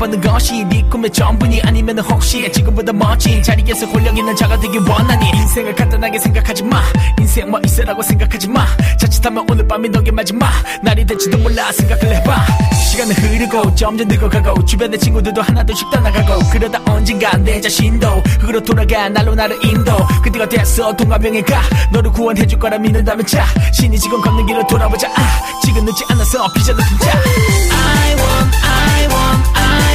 에 0.00 0.02
버는 0.02 0.18
것이 0.22 0.64
네 0.64 0.82
꿈의 0.88 1.10
전부니? 1.10 1.60
아니면 1.62 1.98
혹시 1.98 2.50
지금보다 2.50 2.90
멋진 2.90 3.42
자리에서 3.42 3.86
있는 3.86 4.34
자가 4.34 4.58
되기 4.58 4.78
원하니? 4.78 5.28
인생을 5.28 5.74
간단하게 5.74 6.18
생각하지 6.18 6.62
마. 6.62 6.82
인생 7.18 7.50
뭐 7.50 7.60
있으라고 7.62 8.02
생각하지 8.02 8.48
마. 8.48 8.64
자칫하면 8.98 9.44
오늘 9.50 9.68
밤이 9.68 9.90
너의 9.90 10.10
마지막. 10.10 10.48
날이 10.82 11.04
될지도 11.04 11.36
몰라 11.36 11.70
생각을 11.72 12.16
해봐. 12.16 12.46
시간은 12.90 13.14
흐르고 13.14 13.74
점점 13.74 14.08
늙어가고 14.08 14.64
주변의 14.64 14.98
친구들도 14.98 15.42
하나둘씩 15.42 15.90
떠나가고 15.90 16.48
그러다 16.50 16.80
언젠가 16.86 17.36
내 17.36 17.60
자신도 17.60 18.08
흙으로 18.40 18.62
돌아가 18.62 19.10
날로 19.10 19.34
나를 19.34 19.62
인도. 19.62 19.94
그때가 20.22 20.48
됐어 20.48 20.96
동화병에 20.96 21.42
가. 21.42 21.60
너를 21.92 22.10
구원해줄 22.10 22.58
거라 22.58 22.78
믿는다면 22.78 23.26
자 23.26 23.44
신이 23.74 23.98
지금 23.98 24.22
걷는 24.22 24.46
길을 24.46 24.66
돌아보자. 24.66 25.08
아, 25.08 25.40
지금 25.62 25.84
늦지 25.84 26.04
않아서 26.08 26.50
비전을 26.54 26.82
품자. 26.88 27.10
I 27.12 28.14
want 28.14 28.56
I 28.64 29.00
want 29.02 29.50
I 29.54 29.89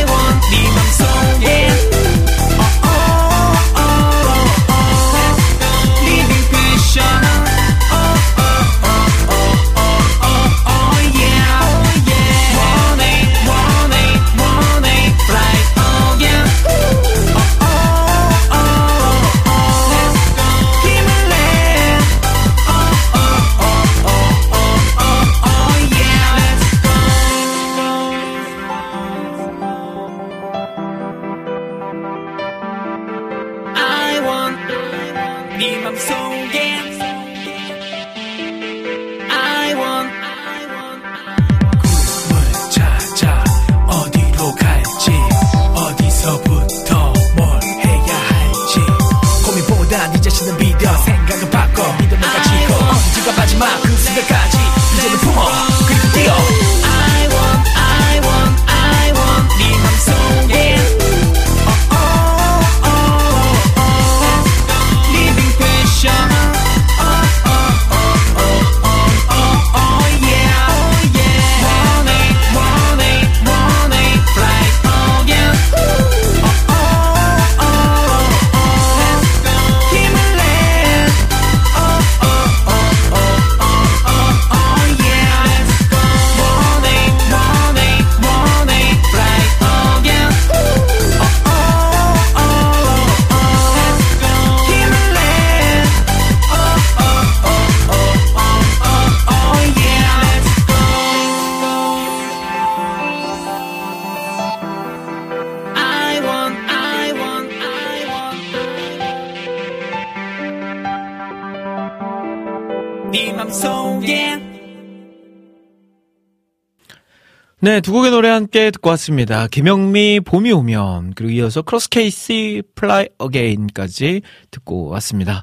네, 117.65 117.81
두 117.81 117.93
곡의 117.93 118.11
노래 118.11 118.29
함께 118.29 118.69
듣고 118.69 118.91
왔습니다. 118.91 119.47
김영미 119.47 120.19
봄이 120.19 120.51
오면 120.51 121.15
그리고 121.15 121.31
이어서 121.31 121.63
크로스 121.63 121.89
케이스 121.89 122.61
Fly 122.75 123.07
Again까지 123.17 124.21
듣고 124.51 124.89
왔습니다. 124.89 125.41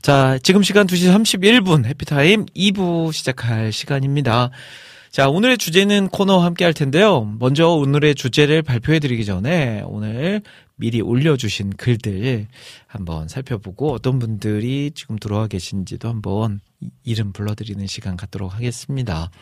자, 0.00 0.38
지금 0.44 0.62
시간 0.62 0.86
2시 0.86 1.12
31분 1.12 1.84
해피타임 1.84 2.46
2부 2.46 3.12
시작할 3.12 3.72
시간입니다. 3.72 4.50
자, 5.10 5.28
오늘의 5.28 5.58
주제는 5.58 6.06
코너 6.10 6.38
함께 6.38 6.62
할 6.62 6.72
텐데요. 6.72 7.34
먼저 7.40 7.66
오늘의 7.70 8.14
주제를 8.14 8.62
발표해 8.62 9.00
드리기 9.00 9.24
전에 9.24 9.82
오늘 9.86 10.42
미리 10.76 11.00
올려주신 11.00 11.70
글들 11.70 12.46
한번 12.86 13.26
살펴보고 13.26 13.92
어떤 13.92 14.20
분들이 14.20 14.92
지금 14.94 15.16
들어와 15.18 15.48
계신지도 15.48 16.08
한번 16.08 16.60
이름 17.02 17.32
불러드리는 17.32 17.84
시간 17.88 18.16
갖도록 18.16 18.54
하겠습니다. 18.54 19.32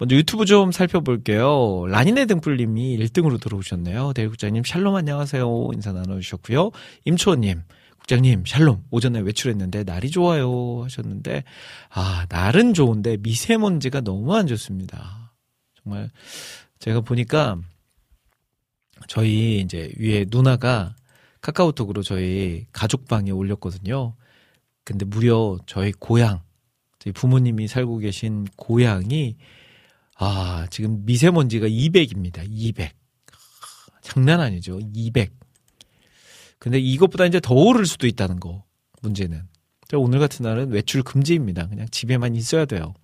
먼저 0.00 0.16
유튜브 0.16 0.46
좀 0.46 0.72
살펴볼게요. 0.72 1.84
라니네 1.86 2.24
등불님이 2.24 2.96
1등으로 2.96 3.38
들어오셨네요. 3.38 4.14
대국장님 4.14 4.64
샬롬 4.64 4.94
안녕하세요. 4.94 5.68
인사 5.74 5.92
나눠주셨고요. 5.92 6.70
임초원님 7.04 7.60
국장님 7.98 8.44
샬롬 8.46 8.84
오전에 8.90 9.20
외출했는데 9.20 9.84
날이 9.84 10.10
좋아요 10.10 10.84
하셨는데 10.84 11.44
아 11.90 12.24
날은 12.30 12.72
좋은데 12.72 13.18
미세먼지가 13.18 14.00
너무 14.00 14.34
안 14.34 14.46
좋습니다. 14.46 15.34
정말 15.82 16.10
제가 16.78 17.02
보니까 17.02 17.58
저희 19.06 19.60
이제 19.60 19.92
위에 19.98 20.24
누나가 20.30 20.96
카카오톡으로 21.42 22.02
저희 22.02 22.64
가족방에 22.72 23.32
올렸거든요. 23.32 24.14
근데 24.82 25.04
무려 25.04 25.58
저희 25.66 25.92
고향 25.92 26.40
저희 26.98 27.12
부모님이 27.12 27.68
살고 27.68 27.98
계신 27.98 28.46
고향이 28.56 29.36
아, 30.22 30.66
지금 30.70 31.04
미세먼지가 31.06 31.66
200입니다. 31.66 32.44
200. 32.46 32.94
장난 34.02 34.40
아니죠. 34.40 34.78
200. 34.94 35.32
근데 36.58 36.78
이것보다 36.78 37.24
이제 37.24 37.40
더 37.40 37.54
오를 37.54 37.86
수도 37.86 38.06
있다는 38.06 38.38
거. 38.38 38.64
문제는. 39.00 39.42
오늘 39.94 40.18
같은 40.18 40.42
날은 40.44 40.70
외출 40.70 41.02
금지입니다. 41.02 41.68
그냥 41.68 41.86
집에만 41.90 42.34
있어야 42.36 42.66
돼요. 42.66 42.94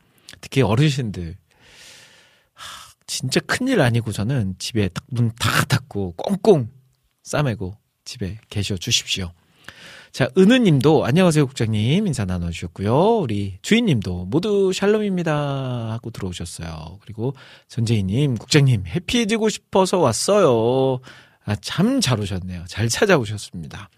특히 0.42 0.61
어르신들. 0.61 1.37
하, 2.52 2.92
진짜 3.07 3.40
큰일 3.40 3.81
아니고 3.81 4.12
저는 4.12 4.57
집에 4.59 4.88
딱 4.88 5.05
문 5.11 5.31
다 5.38 5.64
닫고 5.64 6.12
꽁꽁 6.16 6.68
싸매고 7.22 7.76
집에 8.05 8.38
계셔 8.50 8.76
주십시오. 8.76 9.33
자, 10.16 10.31
은은님도 10.38 11.05
안녕하세요 11.05 11.44
국장님 11.44 12.07
인사 12.07 12.24
나눠주셨고요. 12.24 13.18
우리 13.18 13.59
주인님도 13.61 14.24
모두 14.24 14.72
샬롬입니다 14.72 15.92
하고 15.92 16.09
들어오셨어요. 16.11 17.00
그리고 17.02 17.35
전재희님 17.68 18.37
국장님 18.37 18.87
해피해지고 18.87 19.50
싶어서 19.50 19.98
왔어요. 19.98 21.00
아, 21.44 21.55
참 21.57 22.00
잘 22.00 22.18
오셨네요. 22.18 22.64
잘 22.66 22.88
찾아오셨습니다. 22.88 23.90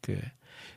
그 0.00 0.18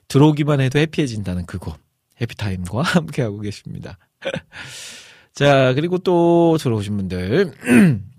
들어오기만 0.09 0.61
해도 0.61 0.77
해피해진다는 0.77 1.47
그곳 1.47 1.75
해피타임과 2.21 2.83
함께하고 2.85 3.39
계십니다. 3.39 3.97
자, 5.33 5.73
그리고 5.73 5.97
또 5.97 6.59
들어오신 6.59 6.97
분들. 6.97 7.51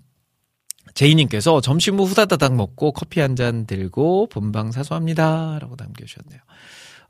제이님께서 0.95 1.61
점심 1.61 1.99
후 1.99 2.05
후다다닥 2.05 2.55
먹고 2.55 2.91
커피 2.93 3.19
한 3.19 3.35
잔 3.35 3.65
들고 3.67 4.27
본방 4.27 4.71
사수합니다. 4.71 5.59
라고 5.59 5.75
남겨주셨네요. 5.77 6.39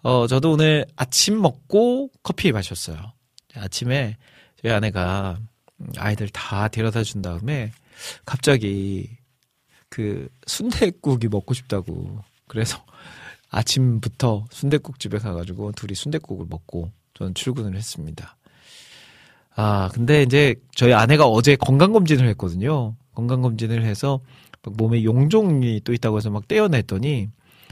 어, 0.01 0.27
저도 0.27 0.53
오늘 0.53 0.85
아침 0.95 1.39
먹고 1.41 2.09
커피 2.23 2.51
마셨어요. 2.51 2.97
아침에 3.55 4.17
저희 4.61 4.71
아내가 4.71 5.39
아이들 5.97 6.29
다 6.29 6.67
데려다 6.67 7.03
준 7.03 7.21
다음에 7.21 7.71
갑자기 8.25 9.09
그 9.89 10.27
순대국이 10.47 11.27
먹고 11.27 11.53
싶다고 11.53 12.19
그래서 12.47 12.83
아침부터 13.51 14.45
순대국 14.51 14.99
집에 14.99 15.19
가가지고 15.19 15.73
둘이 15.73 15.93
순대국을 15.93 16.47
먹고 16.49 16.91
저는 17.13 17.35
출근을 17.35 17.75
했습니다. 17.75 18.35
아 19.55 19.89
근데 19.93 20.23
이제 20.23 20.55
저희 20.73 20.91
아내가 20.93 21.27
어제 21.27 21.55
건강 21.55 21.93
검진을 21.93 22.27
했거든요. 22.29 22.95
건강검진을 23.15 23.83
해서 23.83 24.19
몸에 24.63 25.03
용종이 25.03 25.81
또 25.83 25.93
있다고 25.93 26.17
해서 26.17 26.29
막 26.29 26.47
떼어냈더니 26.47 27.29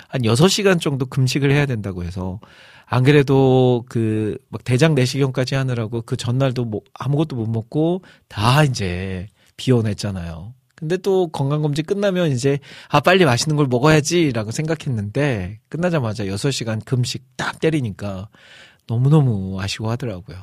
한 0.07 0.21
6시간 0.21 0.79
정도 0.79 1.05
금식을 1.05 1.51
해야 1.51 1.65
된다고 1.65 2.03
해서 2.03 2.39
안 2.85 3.03
그래도 3.03 3.85
그 3.89 4.37
막 4.49 4.63
대장 4.63 4.93
내시경까지 4.95 5.55
하느라고 5.55 6.01
그 6.03 6.15
전날도 6.15 6.65
뭐 6.65 6.81
아무것도 6.93 7.35
못 7.35 7.47
먹고 7.47 8.01
다 8.27 8.63
이제 8.63 9.27
비워냈잖아요. 9.57 10.53
근데 10.75 10.97
또 10.97 11.27
건강검진 11.27 11.85
끝나면 11.85 12.31
이제 12.31 12.59
아 12.89 12.99
빨리 12.99 13.25
맛있는 13.25 13.55
걸 13.55 13.67
먹어야지라고 13.67 14.51
생각했는데 14.51 15.59
끝나자마자 15.69 16.25
6시간 16.25 16.83
금식 16.85 17.23
딱 17.37 17.59
때리니까 17.59 18.29
너무너무 18.87 19.59
아쉬워 19.61 19.89
하더라고요. 19.91 20.37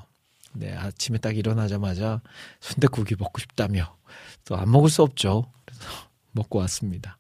네, 0.55 0.75
아침에 0.75 1.19
딱 1.19 1.37
일어나자마자 1.37 2.21
순대국이 2.61 3.15
먹고 3.19 3.39
싶다며 3.39 3.95
또 4.51 4.57
안 4.57 4.69
먹을 4.71 4.91
수 4.91 5.03
없죠. 5.03 5.45
그래서 5.65 5.85
먹고 6.33 6.59
왔습니다. 6.59 7.17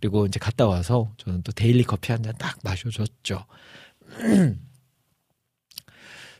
그리고 0.00 0.24
이제 0.26 0.38
갔다 0.38 0.66
와서 0.68 1.10
저는 1.16 1.42
또 1.42 1.50
daily 1.52 1.82
커피 1.82 2.12
한 2.12 2.22
잔 2.22 2.32
딱 2.38 2.58
마셔줬죠. 2.62 3.44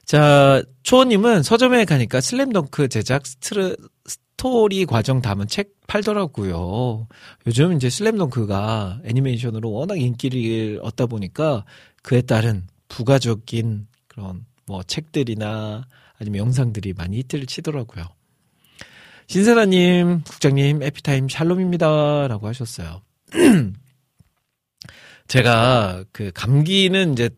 자, 0.04 0.62
초원님은 0.82 1.42
서점에 1.42 1.84
가니까 1.86 2.20
슬램덩크 2.20 2.88
제작 2.88 3.26
스트르, 3.26 3.74
스토리 4.06 4.84
과정 4.84 5.20
담은 5.22 5.48
책 5.48 5.74
팔더라고요. 5.86 7.08
요즘 7.46 7.72
이제 7.72 7.88
슬램덩크가 7.90 9.00
애니메이션으로 9.04 9.72
워낙 9.72 9.98
인기를 9.98 10.80
얻다 10.82 11.06
보니까 11.06 11.64
그에 12.02 12.20
따른 12.20 12.66
부가적인 12.88 13.88
그런 14.06 14.44
뭐 14.66 14.82
책들이나 14.82 15.88
아니면 16.20 16.38
영상들이 16.38 16.92
많이 16.92 17.16
히트를 17.18 17.46
치더라고요. 17.46 18.04
신세라님, 19.26 20.22
국장님, 20.22 20.82
에피타임 20.82 21.28
샬롬입니다. 21.28 22.28
라고 22.28 22.46
하셨어요. 22.48 23.02
제가 25.28 26.04
그 26.12 26.30
감기는 26.34 27.12
이제 27.12 27.30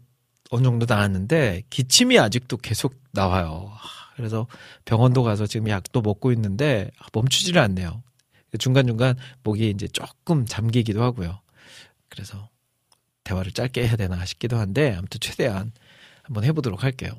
어느 0.50 0.64
정도 0.64 0.86
나았는데 0.88 1.62
기침이 1.70 2.18
아직도 2.18 2.56
계속 2.58 2.94
나와요. 3.12 3.72
그래서 4.16 4.46
병원도 4.84 5.22
가서 5.22 5.46
지금 5.46 5.68
약도 5.68 6.00
먹고 6.00 6.32
있는데 6.32 6.90
멈추지를 7.12 7.60
않네요. 7.62 8.02
중간중간 8.58 9.16
목이 9.42 9.70
이제 9.70 9.86
조금 9.88 10.46
잠기기도 10.46 11.02
하고요. 11.02 11.40
그래서 12.08 12.48
대화를 13.24 13.52
짧게 13.52 13.86
해야 13.86 13.96
되나 13.96 14.24
싶기도 14.24 14.56
한데 14.56 14.94
아무튼 14.96 15.20
최대한 15.20 15.72
한번 16.22 16.44
해보도록 16.44 16.82
할게요. 16.82 17.10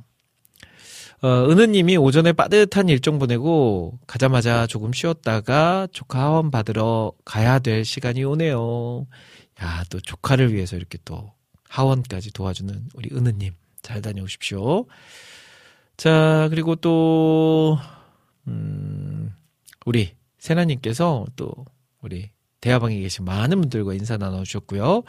어, 1.24 1.50
은우님이 1.50 1.98
오전에 1.98 2.32
빠듯한 2.32 2.90
일정 2.90 3.18
보내고 3.18 3.98
가자마자 4.06 4.68
조금 4.68 4.94
쉬었다가 4.94 5.88
조카 5.92 6.20
하원 6.20 6.52
받으러 6.52 7.12
가야 7.26 7.58
될 7.58 7.84
시간이 7.84 8.24
오네요. 8.24 9.08
야, 9.64 9.84
또 9.90 10.00
조카를 10.00 10.54
위해서 10.54 10.76
이렇게 10.76 11.00
또 11.06 11.32
하원까지 11.70 12.34
도와주는 12.34 12.90
우리 12.94 13.10
은우님 13.12 13.54
잘 13.82 14.02
다녀오십시오. 14.02 14.86
자, 15.98 16.48
그리고 16.52 16.76
또, 16.76 17.80
음, 18.48 19.34
우리 19.88 20.12
세나님께서 20.38 21.26
또 21.36 21.52
우리 22.02 22.30
대화방에 22.62 23.00
계신 23.00 23.26
많은 23.26 23.60
분들과 23.62 23.96
인사 23.96 24.18
나눠주셨고요. 24.18 25.02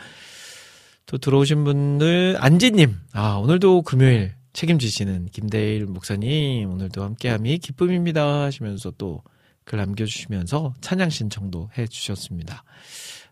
또 1.04 1.18
들어오신 1.18 1.64
분들, 1.64 2.36
안지님, 2.38 2.96
아, 3.12 3.34
오늘도 3.34 3.82
금요일 3.82 4.34
책임지시는 4.52 5.26
김대일 5.26 5.86
목사님 5.86 6.70
오늘도 6.70 7.02
함께함이 7.02 7.58
기쁨입니다 7.58 8.44
하시면서 8.44 8.90
또 8.92 9.22
글 9.68 9.78
남겨주시면서 9.78 10.74
찬양 10.80 11.10
신청도 11.10 11.70
해주셨습니다. 11.76 12.64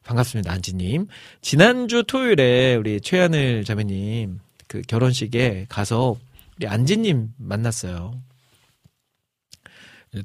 반갑습니다 0.04 0.52
안지님. 0.52 1.08
지난주 1.40 2.04
토요일에 2.06 2.76
우리 2.76 3.00
최하늘 3.00 3.64
자매님 3.64 4.38
그 4.68 4.82
결혼식에 4.82 5.66
가서 5.68 6.16
우리 6.56 6.68
안지님 6.68 7.32
만났어요. 7.38 8.20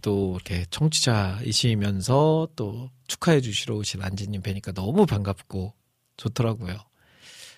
또 0.02 0.36
이렇게 0.36 0.66
청취자이시면서 0.70 2.50
또 2.56 2.90
축하해 3.08 3.40
주시러 3.42 3.76
오신 3.78 4.02
안지님 4.02 4.42
뵈니까 4.42 4.74
너무 4.74 5.06
반갑고 5.06 5.74
좋더라고요. 6.18 6.76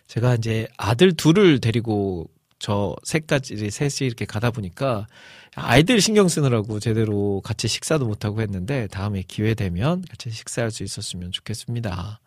제가 0.08 0.36
이제 0.36 0.68
아들 0.78 1.14
둘을 1.14 1.60
데리고 1.60 2.30
저 2.64 2.96
셋까지 3.04 3.70
셋이 3.72 4.08
이렇게 4.08 4.24
가다 4.24 4.50
보니까 4.50 5.06
아이들 5.54 6.00
신경 6.00 6.30
쓰느라고 6.30 6.80
제대로 6.80 7.42
같이 7.42 7.68
식사도 7.68 8.06
못 8.06 8.24
하고 8.24 8.40
했는데 8.40 8.88
다음에 8.88 9.22
기회 9.28 9.54
되면 9.54 10.02
같이 10.10 10.30
식사할 10.30 10.72
수 10.72 10.82
있었으면 10.84 11.34
좋겠습니다. 11.34 12.22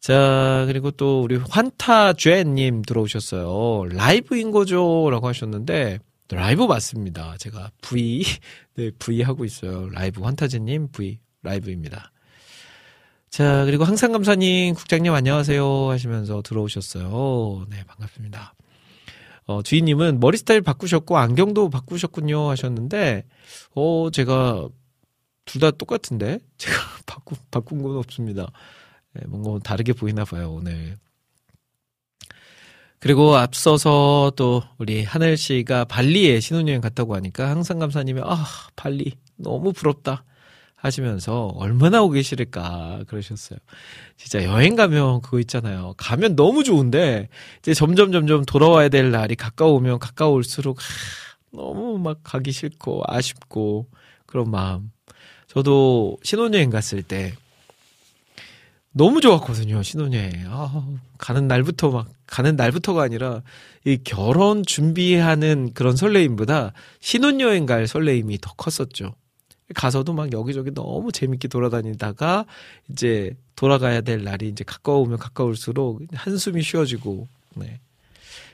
자, 0.00 0.64
그리고 0.66 0.90
또 0.90 1.22
우리 1.22 1.36
환타죄님 1.36 2.82
들어오셨어요. 2.82 3.88
라이브인 3.92 4.50
거죠? 4.50 5.08
라고 5.10 5.28
하셨는데, 5.28 6.00
라이브 6.30 6.64
맞습니다. 6.64 7.36
제가 7.38 7.70
V, 7.82 8.24
네, 8.74 8.90
V 8.98 9.22
하고 9.22 9.44
있어요. 9.44 9.88
라이브 9.90 10.22
환타지님 10.22 10.88
V 10.88 11.20
라이브입니다. 11.44 12.10
자, 13.30 13.64
그리고 13.64 13.84
항상 13.84 14.10
감사님, 14.10 14.74
국장님 14.74 15.14
안녕하세요 15.14 15.88
하시면서 15.88 16.42
들어오셨어요. 16.42 17.66
네, 17.70 17.84
반갑습니다. 17.86 18.54
어, 19.46 19.62
주인님은 19.62 20.20
머리 20.20 20.36
스타일 20.38 20.62
바꾸셨고 20.62 21.18
안경도 21.18 21.70
바꾸셨군요 21.70 22.48
하셨는데, 22.50 23.24
어, 23.74 24.10
제가 24.10 24.68
둘 25.46 25.60
다 25.60 25.70
똑같은데? 25.70 26.38
제가 26.58 26.76
바꾸, 27.06 27.36
바꾼 27.50 27.82
건 27.82 27.96
없습니다. 27.98 28.50
네, 29.14 29.22
뭔가 29.28 29.58
다르게 29.62 29.92
보이나 29.92 30.24
봐요, 30.24 30.52
오늘. 30.52 30.96
그리고 32.98 33.36
앞서서 33.36 34.32
또 34.34 34.62
우리 34.78 35.04
하늘 35.04 35.36
씨가 35.36 35.84
발리에 35.84 36.40
신혼여행 36.40 36.80
갔다고 36.80 37.14
하니까 37.16 37.50
항상 37.50 37.78
감사님이 37.78 38.22
아 38.24 38.46
발리 38.76 39.12
너무 39.36 39.74
부럽다 39.74 40.24
하시면서 40.84 41.46
얼마나 41.56 42.02
오기 42.02 42.22
싫을까 42.22 43.04
그러셨어요. 43.08 43.58
진짜 44.18 44.44
여행 44.44 44.76
가면 44.76 45.22
그거 45.22 45.40
있잖아요. 45.40 45.94
가면 45.96 46.36
너무 46.36 46.62
좋은데 46.62 47.28
이제 47.60 47.72
점점 47.72 48.12
점점 48.12 48.44
돌아와야 48.44 48.90
될 48.90 49.10
날이 49.10 49.34
가까우면 49.34 49.98
가까울수록 49.98 50.78
하, 50.78 50.84
너무 51.52 51.98
막 51.98 52.18
가기 52.22 52.52
싫고 52.52 53.02
아쉽고 53.06 53.88
그런 54.26 54.50
마음. 54.50 54.90
저도 55.48 56.18
신혼여행 56.22 56.68
갔을 56.68 57.02
때 57.02 57.32
너무 58.92 59.20
좋았거든요, 59.20 59.82
신혼여행. 59.82 60.44
아, 60.48 60.86
가는 61.18 61.48
날부터 61.48 61.90
막, 61.90 62.08
가는 62.26 62.54
날부터가 62.54 63.02
아니라, 63.02 63.42
이 63.84 63.98
결혼 64.04 64.62
준비하는 64.64 65.72
그런 65.74 65.96
설레임보다 65.96 66.72
신혼여행 67.00 67.66
갈 67.66 67.88
설레임이 67.88 68.38
더 68.40 68.52
컸었죠. 68.54 69.16
가서도 69.74 70.12
막 70.12 70.32
여기저기 70.32 70.72
너무 70.72 71.12
재밌게 71.12 71.48
돌아다니다가, 71.48 72.44
이제 72.90 73.36
돌아가야 73.56 74.02
될 74.02 74.24
날이 74.24 74.48
이제 74.48 74.64
가까우면 74.64 75.18
가까울수록 75.18 76.02
한숨이 76.12 76.62
쉬어지고, 76.62 77.28
네. 77.54 77.80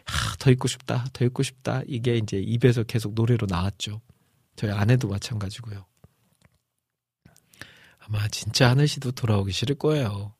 하, 0.04 0.36
더 0.36 0.50
있고 0.50 0.68
싶다, 0.68 1.06
더 1.12 1.24
있고 1.24 1.42
싶다. 1.42 1.82
이게 1.86 2.16
이제 2.16 2.38
입에서 2.38 2.82
계속 2.82 3.14
노래로 3.14 3.46
나왔죠. 3.48 4.00
저희 4.56 4.70
아내도 4.70 5.08
마찬가지고요. 5.08 5.84
아마 7.98 8.26
진짜 8.28 8.70
하늘 8.70 8.88
씨도 8.88 9.12
돌아오기 9.12 9.52
싫을 9.52 9.76
거예요. 9.76 10.34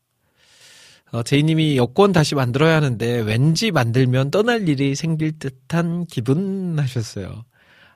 어, 1.13 1.23
제이님이 1.23 1.77
여권 1.77 2.13
다시 2.13 2.35
만들어야 2.35 2.77
하는데 2.77 3.21
왠지 3.21 3.71
만들면 3.71 4.31
떠날 4.31 4.69
일이 4.69 4.95
생길 4.95 5.39
듯한 5.39 6.07
기분 6.07 6.79
하셨어요. 6.79 7.45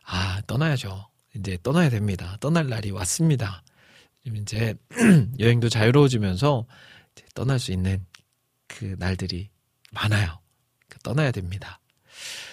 아, 0.04 0.40
떠나야죠. 0.46 1.06
이제 1.36 1.58
떠나야 1.62 1.90
됩니다. 1.90 2.36
떠날 2.40 2.68
날이 2.68 2.90
왔습니다. 2.90 3.62
이제 4.24 4.74
여행도 5.38 5.68
자유로워지면서 5.68 6.66
이제 7.14 7.24
떠날 7.34 7.58
수 7.58 7.72
있는 7.72 8.04
그 8.66 8.96
날들이 8.98 9.50
많아요. 9.92 10.38
그러니까 10.88 10.98
떠나야 11.02 11.30
됩니다. 11.30 11.80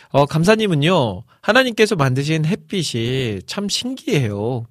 어, 0.10 0.26
감사님은요, 0.26 1.24
하나님께서 1.42 1.96
만드신 1.96 2.46
햇빛이 2.46 3.44
참 3.46 3.70
신기해요. 3.70 4.66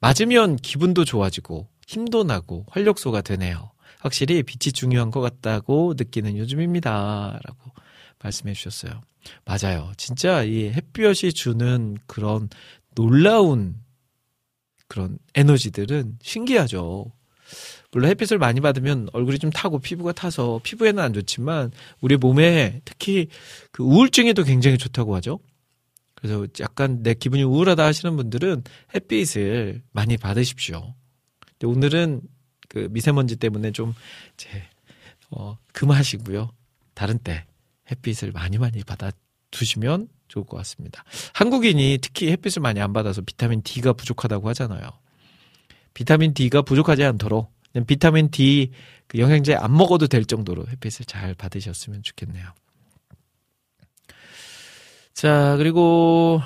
맞으면 0.00 0.56
기분도 0.56 1.04
좋아지고, 1.04 1.66
힘도 1.86 2.22
나고, 2.22 2.64
활력소가 2.68 3.22
되네요. 3.22 3.72
확실히 3.98 4.44
빛이 4.44 4.72
중요한 4.72 5.10
것 5.10 5.20
같다고 5.20 5.94
느끼는 5.96 6.36
요즘입니다. 6.36 7.40
라고 7.42 7.72
말씀해 8.22 8.54
주셨어요. 8.54 9.00
맞아요. 9.44 9.92
진짜 9.96 10.44
이 10.44 10.70
햇볕이 10.70 11.32
주는 11.32 11.98
그런 12.06 12.48
놀라운 12.98 13.76
그런 14.88 15.20
에너지들은 15.36 16.18
신기하죠. 16.20 17.12
물론 17.92 18.10
햇빛을 18.10 18.38
많이 18.38 18.60
받으면 18.60 19.08
얼굴이 19.12 19.38
좀 19.38 19.50
타고 19.50 19.78
피부가 19.78 20.10
타서 20.10 20.58
피부에는 20.64 21.00
안 21.00 21.12
좋지만 21.12 21.70
우리 22.00 22.16
몸에 22.16 22.80
특히 22.84 23.28
그 23.70 23.84
우울증에도 23.84 24.42
굉장히 24.42 24.78
좋다고 24.78 25.14
하죠. 25.14 25.38
그래서 26.16 26.48
약간 26.58 27.04
내 27.04 27.14
기분이 27.14 27.44
우울하다 27.44 27.84
하시는 27.84 28.16
분들은 28.16 28.64
햇빛을 28.92 29.80
많이 29.92 30.16
받으십시오. 30.16 30.96
오늘은 31.62 32.22
그 32.68 32.88
미세먼지 32.90 33.36
때문에 33.36 33.70
좀 33.70 33.94
이제 34.34 34.48
어 35.30 35.56
금하시고요. 35.72 36.50
다른 36.94 37.18
때 37.20 37.46
햇빛을 37.92 38.32
많이 38.32 38.58
많이 38.58 38.82
받아 38.82 39.12
두시면 39.52 40.08
좋을 40.28 40.44
것 40.44 40.56
같습니다. 40.58 41.04
한국인이 41.34 41.98
특히 42.00 42.30
햇빛을 42.30 42.62
많이 42.62 42.80
안 42.80 42.92
받아서 42.92 43.22
비타민 43.22 43.62
D가 43.62 43.92
부족하다고 43.94 44.48
하잖아요. 44.50 44.88
비타민 45.94 46.34
D가 46.34 46.62
부족하지 46.62 47.04
않도록 47.04 47.52
비타민 47.86 48.30
D 48.30 48.70
그 49.06 49.18
영양제 49.18 49.54
안 49.54 49.76
먹어도 49.76 50.06
될 50.06 50.24
정도로 50.24 50.66
햇빛을 50.68 51.06
잘 51.06 51.34
받으셨으면 51.34 52.02
좋겠네요. 52.02 52.46
자, 55.14 55.56
그리고 55.56 56.40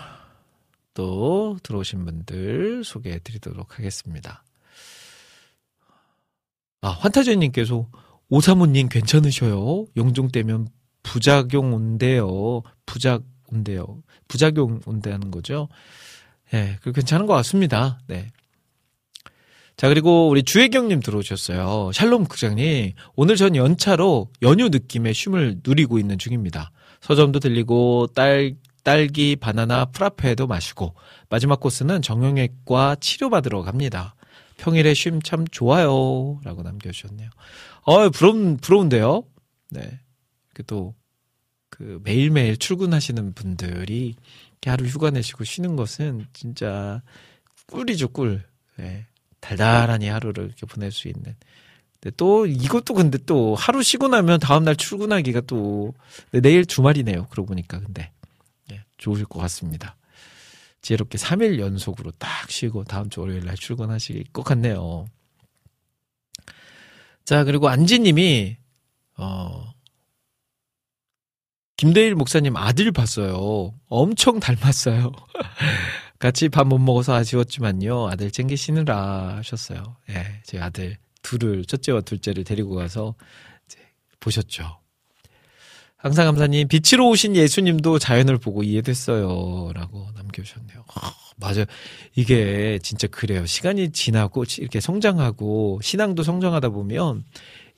또 0.94 1.58
들어오신 1.62 2.04
분들 2.04 2.84
소개해 2.84 3.18
드리도록 3.18 3.78
하겠습니다. 3.78 4.44
아, 6.80 6.88
환타제님께서 6.88 7.88
오사모님 8.28 8.88
괜찮으셔요? 8.88 9.86
용종 9.96 10.28
때면 10.28 10.68
부작용 11.02 11.74
온대요. 11.74 12.62
부작 12.86 13.22
온대요. 13.52 14.02
부작용 14.28 14.80
온대하는 14.86 15.30
거죠. 15.30 15.68
예, 16.52 16.56
네, 16.56 16.78
그 16.82 16.92
괜찮은 16.92 17.26
것 17.26 17.34
같습니다. 17.34 17.98
네. 18.06 18.28
자, 19.76 19.88
그리고 19.88 20.28
우리 20.28 20.42
주혜경님 20.42 21.00
들어오셨어요. 21.00 21.92
샬롬 21.92 22.24
국장님, 22.24 22.92
오늘 23.16 23.36
전 23.36 23.56
연차로 23.56 24.30
연휴 24.42 24.68
느낌의 24.68 25.14
쉼을 25.14 25.60
누리고 25.64 25.98
있는 25.98 26.18
중입니다. 26.18 26.70
서점도 27.00 27.40
들리고, 27.40 28.08
딸, 28.14 28.54
딸기, 28.84 29.34
바나나, 29.36 29.86
프라페도 29.86 30.46
마시고, 30.46 30.94
마지막 31.30 31.58
코스는 31.60 32.02
정형외과 32.02 32.96
치료받으러 33.00 33.62
갑니다. 33.62 34.14
평일에 34.58 34.94
쉼 34.94 35.20
참 35.24 35.46
좋아요. 35.50 36.38
라고 36.44 36.62
남겨주셨네요. 36.62 37.30
어, 37.82 38.10
부러운, 38.10 38.58
부러운데요? 38.58 39.24
네. 39.70 39.98
그 40.54 40.64
또, 40.64 40.94
그 41.72 42.00
매일매일 42.04 42.58
출근하시는 42.58 43.32
분들이 43.32 44.14
하루 44.66 44.84
휴가 44.84 45.10
내시고 45.10 45.44
쉬는 45.44 45.74
것은 45.74 46.26
진짜 46.34 47.00
꿀이죠, 47.66 48.08
꿀. 48.08 48.44
네. 48.76 49.06
달달하니 49.40 50.06
하루를 50.06 50.44
이렇게 50.44 50.66
보낼 50.66 50.92
수 50.92 51.08
있는. 51.08 51.34
근데 51.98 52.14
또, 52.18 52.46
이것도 52.46 52.92
근데 52.92 53.16
또 53.24 53.54
하루 53.54 53.82
쉬고 53.82 54.08
나면 54.08 54.38
다음날 54.38 54.76
출근하기가 54.76 55.40
또, 55.42 55.94
내일 56.30 56.66
주말이네요. 56.66 57.26
그러고 57.28 57.46
보니까 57.46 57.80
근데. 57.80 58.12
네, 58.68 58.84
좋으실 58.98 59.24
것 59.24 59.40
같습니다. 59.40 59.96
지혜롭게 60.82 61.16
3일 61.16 61.58
연속으로 61.58 62.10
딱 62.18 62.50
쉬고 62.50 62.84
다음 62.84 63.08
주 63.08 63.20
월요일 63.20 63.46
날 63.46 63.56
출근하실 63.56 64.24
것 64.34 64.42
같네요. 64.42 65.06
자, 67.24 67.44
그리고 67.44 67.68
안지님이, 67.70 68.58
어, 69.16 69.72
김대일 71.82 72.14
목사님 72.14 72.56
아들 72.56 72.92
봤어요. 72.92 73.74
엄청 73.88 74.38
닮았어요. 74.38 75.10
같이 76.20 76.48
밥 76.48 76.64
못 76.64 76.78
먹어서 76.78 77.12
아쉬웠지만요. 77.12 78.06
아들 78.06 78.30
챙기시느라 78.30 79.38
하셨어요. 79.38 79.96
예, 80.10 80.12
네, 80.12 80.42
제 80.44 80.60
아들 80.60 80.96
둘을, 81.22 81.64
첫째와 81.64 82.02
둘째를 82.02 82.44
데리고 82.44 82.76
가서 82.76 83.16
이제 83.66 83.80
보셨죠. 84.20 84.78
항상 85.96 86.26
감사님, 86.26 86.68
빛으로 86.68 87.08
오신 87.08 87.34
예수님도 87.34 87.98
자연을 87.98 88.38
보고 88.38 88.62
이해됐어요. 88.62 89.72
라고 89.74 90.06
남겨주셨네요. 90.14 90.84
아, 90.94 91.12
맞아요. 91.36 91.64
이게 92.14 92.78
진짜 92.80 93.08
그래요. 93.08 93.44
시간이 93.44 93.90
지나고 93.90 94.44
이렇게 94.58 94.78
성장하고 94.78 95.80
신앙도 95.82 96.22
성장하다 96.22 96.68
보면 96.68 97.24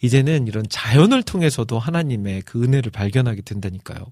이제는 0.02 0.46
이런 0.46 0.64
자연을 0.68 1.22
통해서도 1.22 1.78
하나님의 1.78 2.42
그 2.42 2.62
은혜를 2.62 2.90
발견하게 2.90 3.42
된다니까요. 3.42 4.04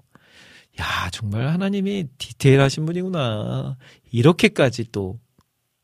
야, 0.79 1.09
정말 1.11 1.47
하나님이 1.47 2.07
디테일하신 2.17 2.85
분이구나. 2.85 3.77
이렇게까지 4.11 4.91
또 4.91 5.19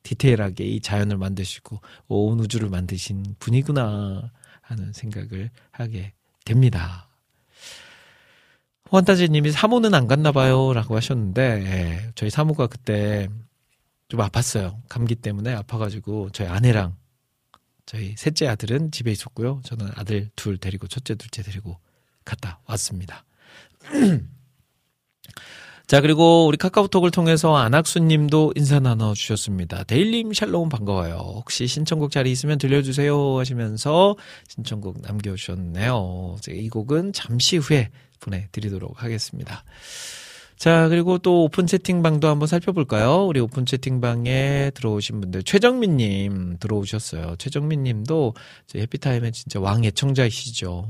디테일하게 0.03 0.65
이 0.65 0.81
자연을 0.81 1.17
만드시고 1.17 1.81
온 2.07 2.39
우주를 2.39 2.69
만드신 2.69 3.35
분이구나 3.37 4.31
하는 4.61 4.93
생각을 4.93 5.51
하게 5.71 6.13
됩니다. 6.45 7.07
환타지님이 8.89 9.51
사모는 9.51 9.93
안 9.93 10.07
갔나 10.07 10.31
봐요. 10.31 10.73
라고 10.73 10.95
하셨는데, 10.95 11.41
예, 11.41 12.11
저희 12.15 12.29
사모가 12.29 12.67
그때 12.67 13.29
좀 14.07 14.19
아팠어요. 14.19 14.77
감기 14.89 15.13
때문에 15.13 15.53
아파가지고, 15.53 16.31
저희 16.31 16.47
아내랑 16.47 16.95
저희 17.89 18.13
셋째 18.15 18.45
아들은 18.45 18.91
집에 18.91 19.11
있었고요. 19.11 19.61
저는 19.63 19.89
아들 19.95 20.29
둘 20.35 20.59
데리고, 20.59 20.85
첫째, 20.85 21.15
둘째 21.15 21.41
데리고 21.41 21.79
갔다 22.23 22.59
왔습니다. 22.67 23.25
자, 25.87 25.99
그리고 25.99 26.45
우리 26.45 26.55
카카오톡을 26.57 27.09
통해서 27.09 27.55
안학수 27.55 27.97
님도 27.97 28.53
인사 28.55 28.79
나눠주셨습니다. 28.79 29.85
데일님 29.85 30.33
샬롬 30.33 30.69
반가워요. 30.69 31.15
혹시 31.15 31.65
신청곡 31.65 32.11
자리 32.11 32.31
있으면 32.31 32.59
들려주세요 32.59 33.39
하시면서 33.39 34.15
신청곡 34.47 35.01
남겨주셨네요. 35.01 36.37
이 36.47 36.69
곡은 36.69 37.13
잠시 37.13 37.57
후에 37.57 37.89
보내드리도록 38.19 39.01
하겠습니다. 39.01 39.63
자, 40.59 40.89
그리고 40.89 41.19
또 41.19 41.45
오픈 41.45 41.67
채팅방도 41.67 42.27
한번 42.27 42.45
살펴볼까요? 42.45 43.25
우리 43.25 43.39
오픈 43.39 43.65
채팅방에 43.65 44.71
들어오신 44.75 45.21
분들, 45.21 45.43
최정민님 45.43 46.57
들어오셨어요. 46.59 47.37
최정민님도 47.37 48.33
해피타임의 48.75 49.31
진짜 49.31 49.61
왕 49.61 49.85
애청자이시죠. 49.85 50.89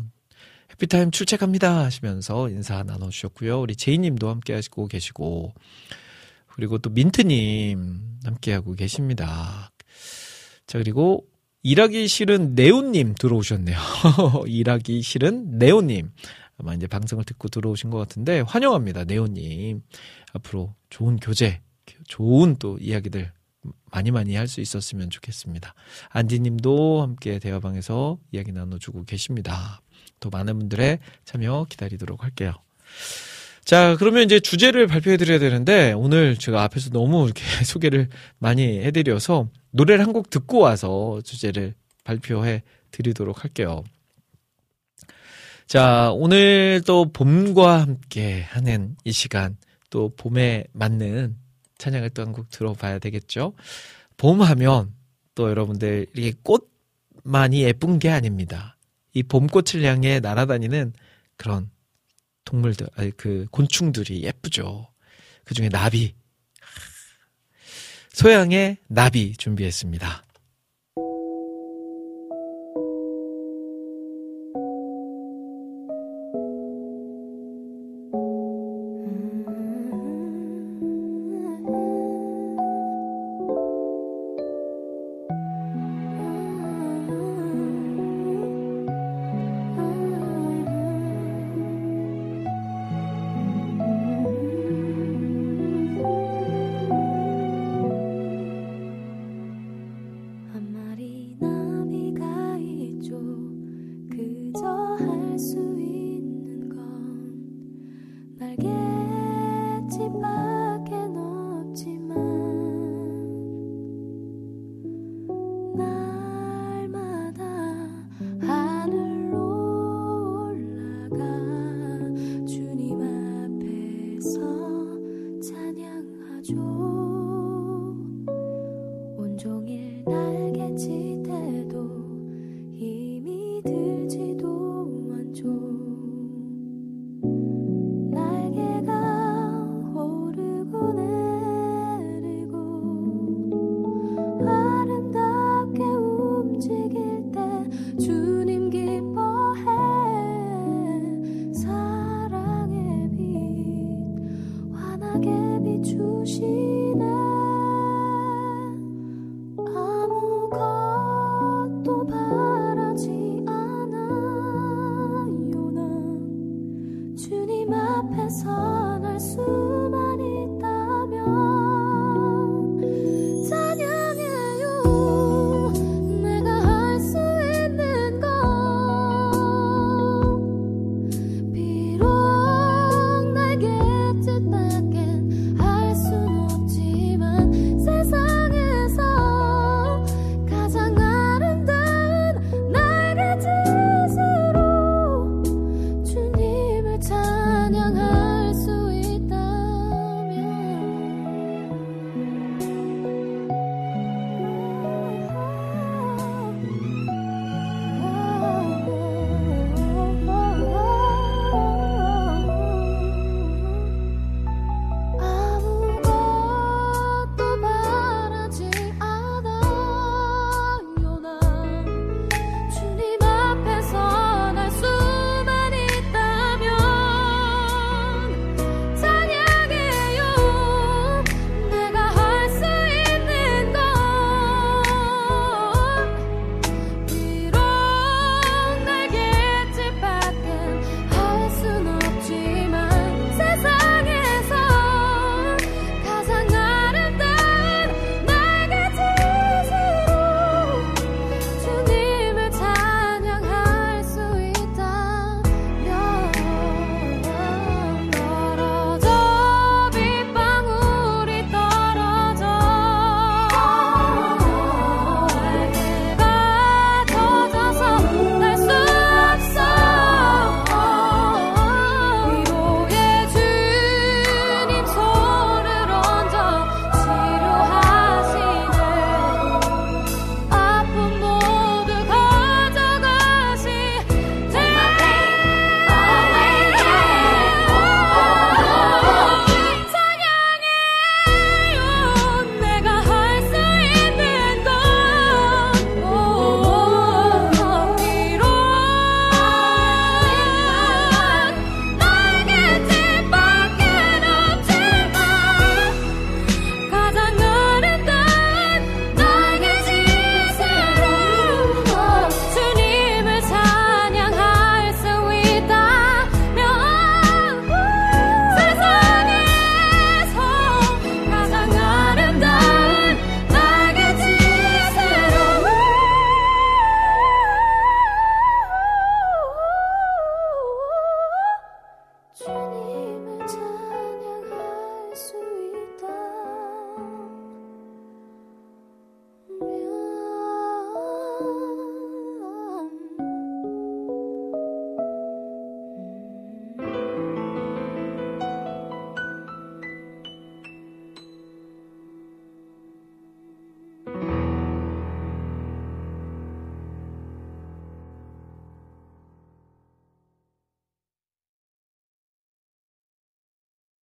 해피타임 0.72 1.12
출첵합니다 1.12 1.84
하시면서 1.84 2.50
인사 2.50 2.82
나눠주셨고요. 2.82 3.62
우리 3.62 3.76
제이님도 3.76 4.28
함께 4.28 4.56
하시고 4.56 4.88
계시고 4.88 5.54
그리고 6.56 6.80
또 6.80 6.90
민트님 6.90 8.02
함께 8.24 8.54
하고 8.54 8.74
계십니다. 8.74 9.72
자 10.66 10.80
그리고 10.80 11.28
일하기 11.62 12.08
싫은 12.08 12.56
네오님 12.56 13.14
들어오셨네요. 13.20 13.78
일하기 14.48 15.04
싫은 15.04 15.60
네오님 15.60 16.10
아마 16.60 16.74
이제 16.74 16.88
방송을 16.88 17.24
듣고 17.24 17.48
들어오신 17.48 17.90
것 17.90 17.98
같은데 17.98 18.42
환영합니다. 18.42 19.06
네오님 19.06 19.82
앞으로 20.34 20.76
좋은 20.90 21.18
교재, 21.18 21.62
좋은 22.08 22.58
또 22.60 22.78
이야기들 22.80 23.32
많이 23.92 24.12
많이 24.12 24.36
할 24.36 24.48
수 24.48 24.62
있었으면 24.62 25.10
좋겠습니다. 25.10 25.74
안디님도 26.10 27.02
함께 27.02 27.40
대화방에서 27.40 28.18
이야기 28.32 28.52
나눠주고 28.52 29.06
계십니다. 29.06 29.82
더 30.20 30.30
많은 30.30 30.60
분들의 30.60 31.00
참여 31.26 31.66
기다리도록 31.70 32.24
할게요. 32.24 32.54
자, 33.64 33.96
그러면 34.00 34.24
이제 34.24 34.40
주제를 34.40 34.88
발표해 34.88 35.18
드려야 35.18 35.38
되는데, 35.38 35.94
오늘 35.94 36.36
제가 36.38 36.64
앞에서 36.64 36.90
너무 36.90 37.26
이렇게 37.26 37.44
소개를 37.64 38.10
많이 38.40 38.64
해 38.80 38.90
드려서, 38.92 39.48
노래를 39.72 40.04
한 40.06 40.14
곡 40.14 40.30
듣고 40.32 40.58
와서 40.60 41.22
주제를 41.24 41.76
발표해 42.04 42.64
드리도록 42.92 43.44
할게요. 43.44 43.84
자, 45.70 46.10
오늘 46.14 46.82
또 46.84 47.12
봄과 47.12 47.82
함께 47.82 48.42
하는 48.42 48.98
이 49.04 49.12
시간, 49.12 49.56
또 49.92 50.10
봄에 50.16 50.64
맞는 50.74 51.38
찬양을 51.78 52.10
또 52.10 52.24
한 52.24 52.34
곡 52.34 52.50
들어봐야 52.50 52.98
되겠죠? 52.98 53.54
봄 54.18 54.42
하면 54.42 54.96
또 55.36 55.48
여러분들, 55.48 56.08
이게 56.16 56.34
꽃만이 56.42 57.62
예쁜 57.62 58.00
게 58.00 58.10
아닙니다. 58.10 58.78
이 59.14 59.22
봄꽃을 59.22 59.84
향해 59.84 60.20
날아다니는 60.20 60.94
그런 61.38 61.70
동물들, 62.46 62.88
아니 62.96 63.12
그 63.12 63.46
곤충들이 63.52 64.24
예쁘죠. 64.24 64.88
그 65.44 65.54
중에 65.54 65.70
나비. 65.70 66.16
소양의 68.14 68.78
나비 68.88 69.38
준비했습니다. 69.38 70.24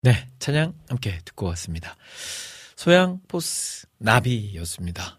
네, 0.06 0.28
찬양 0.38 0.72
함께 0.88 1.18
듣고 1.24 1.46
왔습니다. 1.46 1.96
소양 2.76 3.18
포스 3.26 3.88
나비였습니다. 3.98 5.18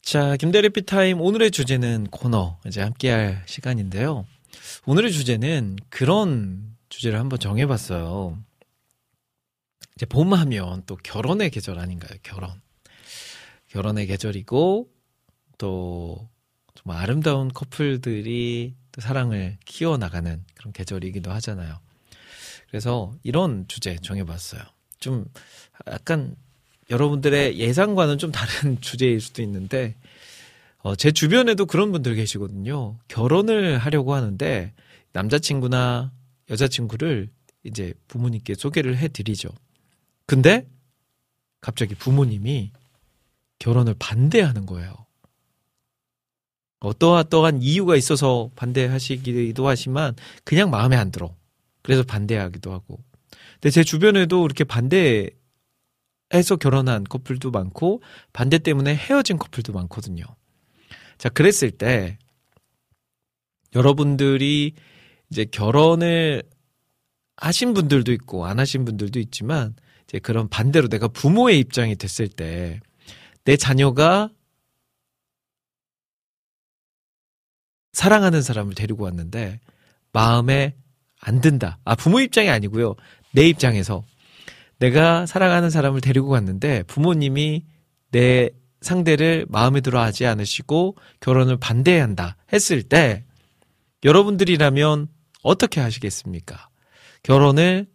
자, 0.00 0.36
김대리 0.38 0.70
피타임 0.70 1.20
오늘의 1.20 1.52
주제는 1.52 2.08
코너 2.10 2.58
이제 2.66 2.82
함께할 2.82 3.44
시간인데요. 3.46 4.26
오늘의 4.86 5.12
주제는 5.12 5.76
그런 5.88 6.74
주제를 6.88 7.20
한번 7.20 7.38
정해봤어요. 7.38 8.42
이제 9.94 10.04
봄하면 10.06 10.82
또 10.86 10.96
결혼의 10.96 11.50
계절 11.50 11.78
아닌가요? 11.78 12.18
결혼. 12.24 12.60
결혼의 13.68 14.08
계절이고 14.08 14.90
또 15.58 16.28
정말 16.74 17.00
아름다운 17.00 17.52
커플들이 17.52 18.74
또 18.90 19.00
사랑을 19.00 19.58
키워나가는 19.64 20.44
그런 20.56 20.72
계절이기도 20.72 21.30
하잖아요. 21.30 21.78
그래서 22.72 23.14
이런 23.22 23.66
주제 23.68 23.98
정해봤어요. 24.00 24.62
좀 24.98 25.26
약간 25.88 26.34
여러분들의 26.88 27.58
예상과는 27.58 28.16
좀 28.16 28.32
다른 28.32 28.80
주제일 28.80 29.20
수도 29.20 29.42
있는데 29.42 29.94
어, 30.78 30.96
제 30.96 31.12
주변에도 31.12 31.66
그런 31.66 31.92
분들 31.92 32.14
계시거든요. 32.14 32.98
결혼을 33.08 33.76
하려고 33.76 34.14
하는데 34.14 34.72
남자친구나 35.12 36.12
여자친구를 36.48 37.28
이제 37.62 37.92
부모님께 38.08 38.54
소개를 38.54 38.96
해드리죠. 38.96 39.50
근데 40.24 40.66
갑자기 41.60 41.94
부모님이 41.94 42.72
결혼을 43.58 43.94
반대하는 43.98 44.64
거예요. 44.64 44.94
어떠한 46.80 47.60
이유가 47.60 47.96
있어서 47.96 48.50
반대하시기도 48.56 49.68
하지만 49.68 50.16
그냥 50.42 50.70
마음에 50.70 50.96
안 50.96 51.10
들어. 51.12 51.36
그래서 51.82 52.02
반대하기도 52.02 52.72
하고. 52.72 53.02
근데 53.54 53.70
제 53.70 53.84
주변에도 53.84 54.44
이렇게 54.44 54.64
반대해서 54.64 55.34
결혼한 56.60 57.04
커플도 57.04 57.50
많고 57.50 58.02
반대 58.32 58.58
때문에 58.58 58.94
헤어진 58.94 59.38
커플도 59.38 59.72
많거든요. 59.72 60.24
자, 61.18 61.28
그랬을 61.28 61.70
때 61.70 62.18
여러분들이 63.74 64.74
이제 65.30 65.44
결혼을 65.44 66.42
하신 67.36 67.74
분들도 67.74 68.12
있고 68.12 68.46
안 68.46 68.58
하신 68.58 68.84
분들도 68.84 69.18
있지만 69.18 69.74
이제 70.04 70.18
그런 70.18 70.48
반대로 70.48 70.88
내가 70.88 71.08
부모의 71.08 71.58
입장이 71.58 71.96
됐을 71.96 72.28
때 72.28 72.80
내 73.44 73.56
자녀가 73.56 74.30
사랑하는 77.92 78.40
사람을 78.42 78.74
데리고 78.74 79.04
왔는데 79.04 79.60
마음에 80.12 80.76
안 81.22 81.40
든다. 81.40 81.78
아, 81.84 81.94
부모 81.94 82.20
입장이 82.20 82.50
아니고요. 82.50 82.96
내 83.30 83.48
입장에서 83.48 84.02
내가 84.78 85.24
사랑하는 85.24 85.70
사람을 85.70 86.00
데리고 86.00 86.28
갔는데 86.28 86.82
부모님이 86.82 87.64
내 88.10 88.50
상대를 88.80 89.46
마음에 89.48 89.80
들어 89.80 90.02
하지 90.02 90.26
않으시고 90.26 90.96
결혼을 91.20 91.56
반대한다 91.56 92.36
했을 92.52 92.82
때 92.82 93.24
여러분들이라면 94.04 95.06
어떻게 95.44 95.80
하시겠습니까? 95.80 96.68
결혼을 97.22 97.86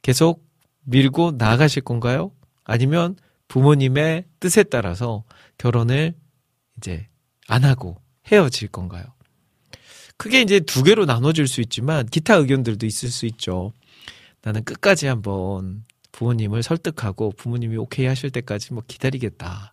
계속 0.00 0.48
밀고 0.84 1.32
나가실 1.32 1.82
건가요? 1.82 2.32
아니면 2.64 3.16
부모님의 3.48 4.24
뜻에 4.40 4.62
따라서 4.62 5.24
결혼을 5.58 6.14
이제 6.78 7.06
안 7.46 7.64
하고 7.64 8.00
헤어질 8.28 8.68
건가요? 8.68 9.04
크게 10.20 10.42
이제 10.42 10.60
두 10.60 10.82
개로 10.82 11.06
나눠질 11.06 11.48
수 11.48 11.62
있지만 11.62 12.04
기타 12.04 12.34
의견들도 12.34 12.84
있을 12.84 13.08
수 13.08 13.24
있죠. 13.24 13.72
나는 14.42 14.62
끝까지 14.64 15.06
한번 15.06 15.86
부모님을 16.12 16.62
설득하고 16.62 17.32
부모님이 17.38 17.78
오케이 17.78 18.04
하실 18.04 18.28
때까지 18.28 18.74
뭐 18.74 18.82
기다리겠다. 18.86 19.72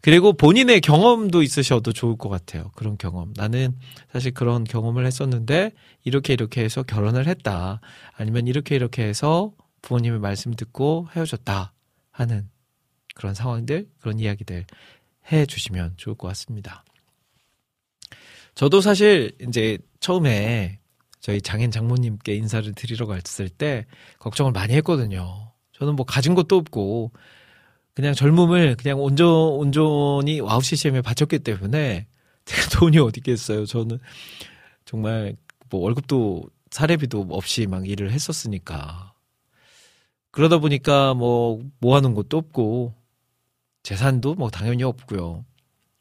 그리고 0.00 0.32
본인의 0.32 0.80
경험도 0.80 1.44
있으셔도 1.44 1.92
좋을 1.92 2.16
것 2.16 2.28
같아요. 2.28 2.72
그런 2.74 2.98
경험. 2.98 3.32
나는 3.36 3.78
사실 4.12 4.34
그런 4.34 4.64
경험을 4.64 5.06
했었는데 5.06 5.70
이렇게 6.02 6.32
이렇게 6.32 6.64
해서 6.64 6.82
결혼을 6.82 7.28
했다. 7.28 7.80
아니면 8.16 8.48
이렇게 8.48 8.74
이렇게 8.74 9.04
해서 9.04 9.52
부모님의 9.82 10.18
말씀 10.18 10.54
듣고 10.54 11.06
헤어졌다. 11.14 11.72
하는 12.10 12.50
그런 13.14 13.32
상황들, 13.32 13.86
그런 14.00 14.18
이야기들 14.18 14.66
해 15.30 15.46
주시면 15.46 15.94
좋을 15.98 16.16
것 16.16 16.26
같습니다. 16.26 16.84
저도 18.54 18.80
사실 18.80 19.32
이제 19.40 19.78
처음에 20.00 20.78
저희 21.20 21.40
장인 21.40 21.70
장모님께 21.70 22.34
인사를 22.34 22.72
드리러 22.74 23.06
갔을 23.06 23.48
때 23.48 23.86
걱정을 24.18 24.52
많이 24.52 24.74
했거든요. 24.74 25.52
저는 25.72 25.96
뭐 25.96 26.04
가진 26.04 26.34
것도 26.34 26.56
없고 26.56 27.12
그냥 27.94 28.14
젊음을 28.14 28.76
그냥 28.76 29.00
온전 29.00 29.28
온전히 29.28 30.40
와우 30.40 30.62
CCM에 30.62 31.02
바쳤기 31.02 31.40
때문에 31.40 32.06
제가 32.44 32.68
돈이 32.78 32.98
어디 32.98 33.20
있겠어요. 33.20 33.66
저는 33.66 33.98
정말 34.84 35.36
뭐 35.70 35.80
월급도 35.82 36.44
사례비도 36.70 37.28
없이 37.30 37.66
막 37.66 37.88
일을 37.88 38.10
했었으니까 38.10 39.12
그러다 40.30 40.58
보니까 40.58 41.14
뭐 41.14 41.62
모아놓은 41.78 42.14
것도 42.14 42.38
없고 42.38 42.94
재산도 43.82 44.34
뭐 44.34 44.50
당연히 44.50 44.82
없고요. 44.82 45.44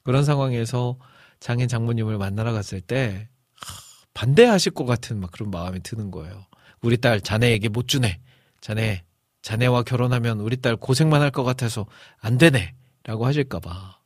그런 0.04 0.24
상황에서 0.24 0.98
장인 1.42 1.68
장모님을 1.68 2.18
만나러 2.18 2.54
갔을 2.54 2.80
때 2.80 3.28
반대하실 4.14 4.72
것 4.74 4.86
같은 4.86 5.20
막 5.20 5.32
그런 5.32 5.52
마음이 5.52 5.82
드는 5.82 6.12
거예요. 6.12 6.46
우리 6.82 6.98
딸 6.98 7.20
자네에게 7.20 7.68
못 7.68 7.90
주네. 7.90 8.22
자네 8.62 9.04
자네와 9.42 9.84
결혼하면 9.84 10.40
우리 10.40 10.56
딸 10.58 10.78
고생만 10.78 11.22
할 11.22 11.32
것 11.32 11.44
같아서 11.44 11.86
안 12.20 12.38
되네. 12.38 12.74
라고 13.04 13.26
하실까 13.26 13.60
봐. 13.60 14.00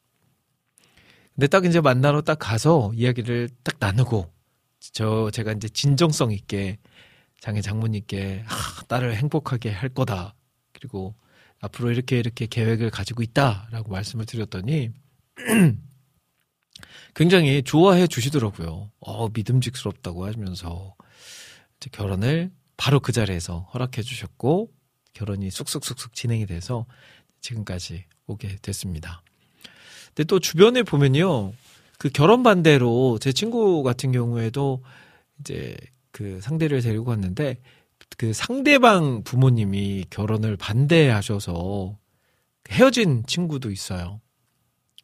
근데 1.36 1.48
딱 1.48 1.66
이제 1.66 1.82
만나러 1.82 2.22
딱 2.22 2.38
가서 2.40 2.92
이야기를 2.96 3.50
딱 3.64 3.76
나누고, 3.80 4.32
저, 4.80 5.30
제가 5.32 5.52
이제 5.52 5.68
진정성 5.68 6.32
있게 6.32 6.78
장애 7.42 7.60
장모님께, 7.60 8.46
아, 8.48 8.84
딸을 8.88 9.18
행복하게 9.18 9.70
할 9.72 9.90
거다. 9.90 10.34
그리고 10.72 11.14
앞으로 11.60 11.92
이렇게 11.92 12.18
이렇게 12.20 12.46
계획을 12.46 12.90
가지고 12.90 13.22
있다. 13.22 13.68
라고 13.72 13.92
말씀을 13.92 14.26
드렸더니, 14.26 14.92
굉장히 17.16 17.64
좋아해 17.64 18.08
주시더라고요. 18.08 18.92
어, 19.00 19.30
믿음직스럽다고 19.30 20.26
하면서 20.26 20.96
이제 21.78 21.90
결혼을 21.92 22.52
바로 22.78 23.00
그 23.00 23.12
자리에서 23.14 23.70
허락해 23.74 24.02
주셨고 24.02 24.70
결혼이 25.14 25.50
쑥쑥쑥쑥 25.50 26.14
진행이 26.14 26.46
돼서 26.46 26.86
지금까지 27.40 28.04
오게 28.28 28.58
됐습니다. 28.62 29.24
근데 30.08 30.26
또 30.26 30.40
주변에 30.40 30.84
보면요. 30.84 31.54
그 31.98 32.10
결혼 32.10 32.44
반대로 32.44 33.18
제 33.22 33.32
친구 33.32 33.82
같은 33.82 34.12
경우에도 34.12 34.84
이제 35.40 35.78
그 36.12 36.40
상대를 36.42 36.82
데리고 36.82 37.12
왔는데 37.12 37.62
그 38.18 38.34
상대방 38.34 39.24
부모님이 39.24 40.06
결혼을 40.10 40.58
반대하셔서 40.58 41.98
헤어진 42.70 43.24
친구도 43.26 43.72
있어요. 43.72 44.20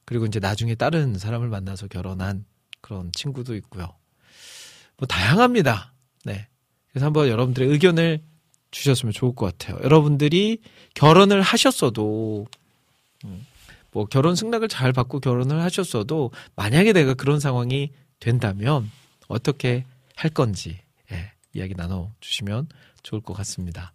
그리고 0.05 0.25
이제 0.25 0.39
나중에 0.39 0.75
다른 0.75 1.17
사람을 1.17 1.47
만나서 1.49 1.87
결혼한 1.87 2.45
그런 2.81 3.11
친구도 3.13 3.55
있고요. 3.55 3.93
뭐 4.97 5.07
다양합니다. 5.07 5.93
네. 6.25 6.47
그래서 6.89 7.05
한번 7.05 7.27
여러분들의 7.27 7.69
의견을 7.69 8.21
주셨으면 8.71 9.13
좋을 9.13 9.35
것 9.35 9.57
같아요. 9.57 9.81
여러분들이 9.83 10.59
결혼을 10.93 11.41
하셨어도 11.41 12.47
음, 13.25 13.45
뭐 13.91 14.05
결혼 14.05 14.35
승낙을 14.35 14.67
잘 14.67 14.93
받고 14.93 15.19
결혼을 15.19 15.61
하셨어도 15.61 16.31
만약에 16.55 16.93
내가 16.93 17.13
그런 17.13 17.39
상황이 17.39 17.91
된다면 18.19 18.89
어떻게 19.27 19.85
할 20.15 20.29
건지 20.29 20.79
예, 21.11 21.31
이야기 21.53 21.75
나눠 21.75 22.11
주시면 22.19 22.69
좋을 23.03 23.21
것 23.21 23.33
같습니다. 23.33 23.91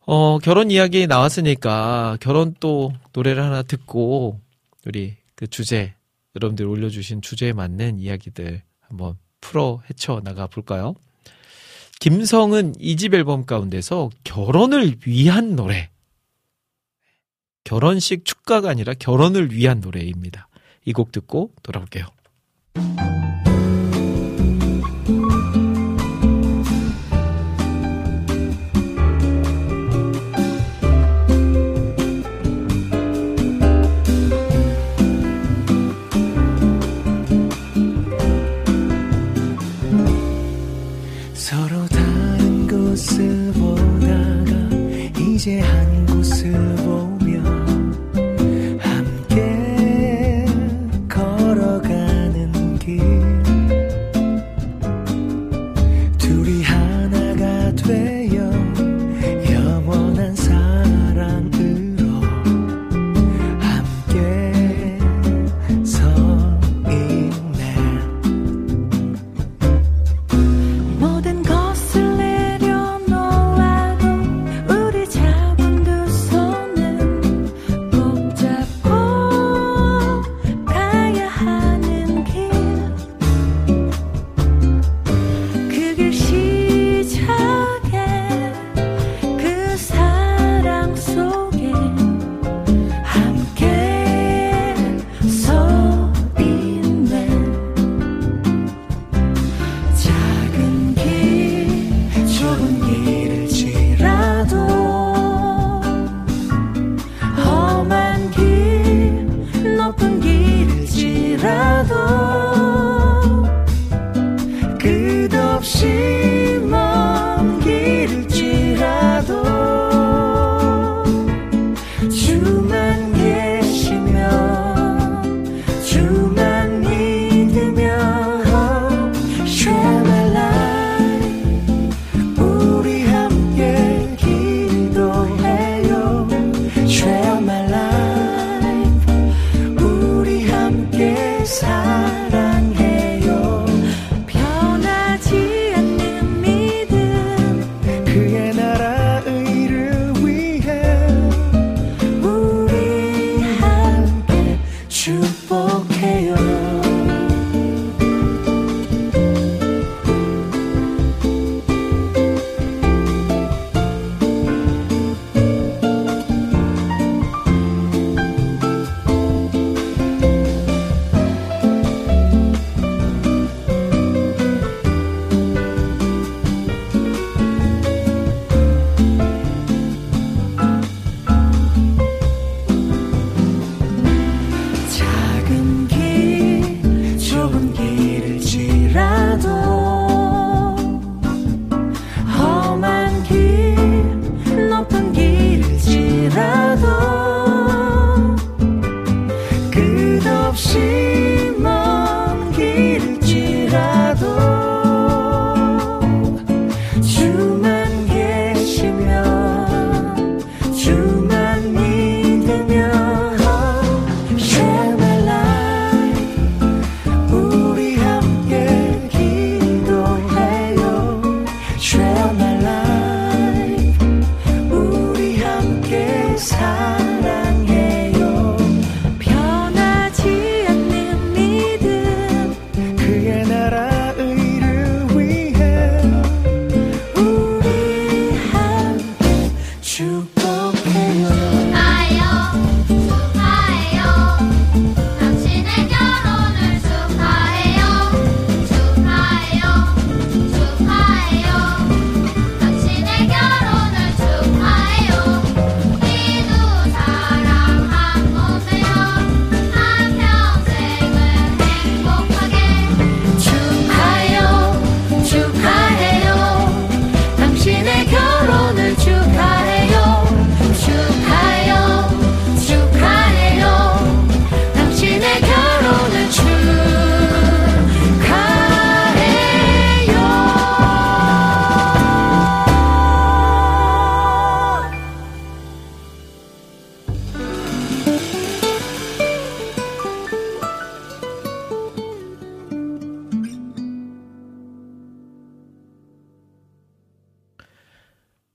어, 0.00 0.38
결혼 0.38 0.70
이야기 0.70 1.06
나왔으니까 1.06 2.18
결혼 2.20 2.54
또 2.60 2.92
노래를 3.12 3.42
하나 3.42 3.62
듣고 3.62 4.40
우리 4.86 5.16
그 5.34 5.46
주제 5.46 5.94
여러분들 6.36 6.66
올려주신 6.66 7.22
주제에 7.22 7.52
맞는 7.52 7.98
이야기들 7.98 8.62
한번 8.80 9.16
풀어 9.40 9.82
헤쳐 9.88 10.20
나가 10.24 10.46
볼까요? 10.46 10.94
김성은 12.00 12.74
이 12.78 12.96
집 12.96 13.14
앨범 13.14 13.44
가운데서 13.44 14.10
결혼을 14.24 14.96
위한 15.06 15.54
노래. 15.56 15.90
결혼식 17.64 18.24
축가가 18.24 18.70
아니라 18.70 18.94
결혼을 18.94 19.52
위한 19.52 19.80
노래입니다. 19.80 20.48
이 20.86 20.92
곡 20.92 21.12
듣고 21.12 21.52
돌아올게요. 21.62 22.06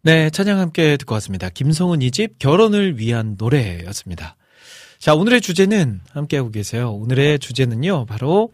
네, 0.06 0.30
찬양 0.30 0.60
함께 0.60 0.98
듣고 0.98 1.16
왔습니다. 1.16 1.50
김성은 1.50 2.04
이 2.04 2.12
집 2.12 2.38
결혼을 2.38 3.00
위한 3.00 3.34
노래였습니다. 3.40 4.36
자, 5.00 5.16
오늘의 5.16 5.42
주제는 5.42 6.02
함께하고 6.12 6.52
계세요. 6.52 6.94
오늘의 6.94 7.40
주제는요, 7.40 8.06
바로, 8.06 8.52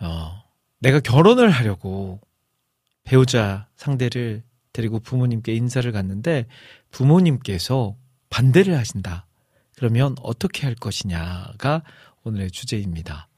어, 0.00 0.42
내가 0.80 0.98
결혼을 0.98 1.48
하려고 1.48 2.20
배우자 3.04 3.68
상대를 3.76 4.42
데리고 4.72 4.98
부모님께 4.98 5.54
인사를 5.54 5.90
갔는데 5.92 6.46
부모님께서 6.90 7.94
반대를 8.28 8.76
하신다. 8.76 9.26
그러면 9.76 10.16
어떻게 10.22 10.66
할 10.66 10.74
것이냐가 10.74 11.84
오늘의 12.24 12.50
주제입니다. 12.50 13.28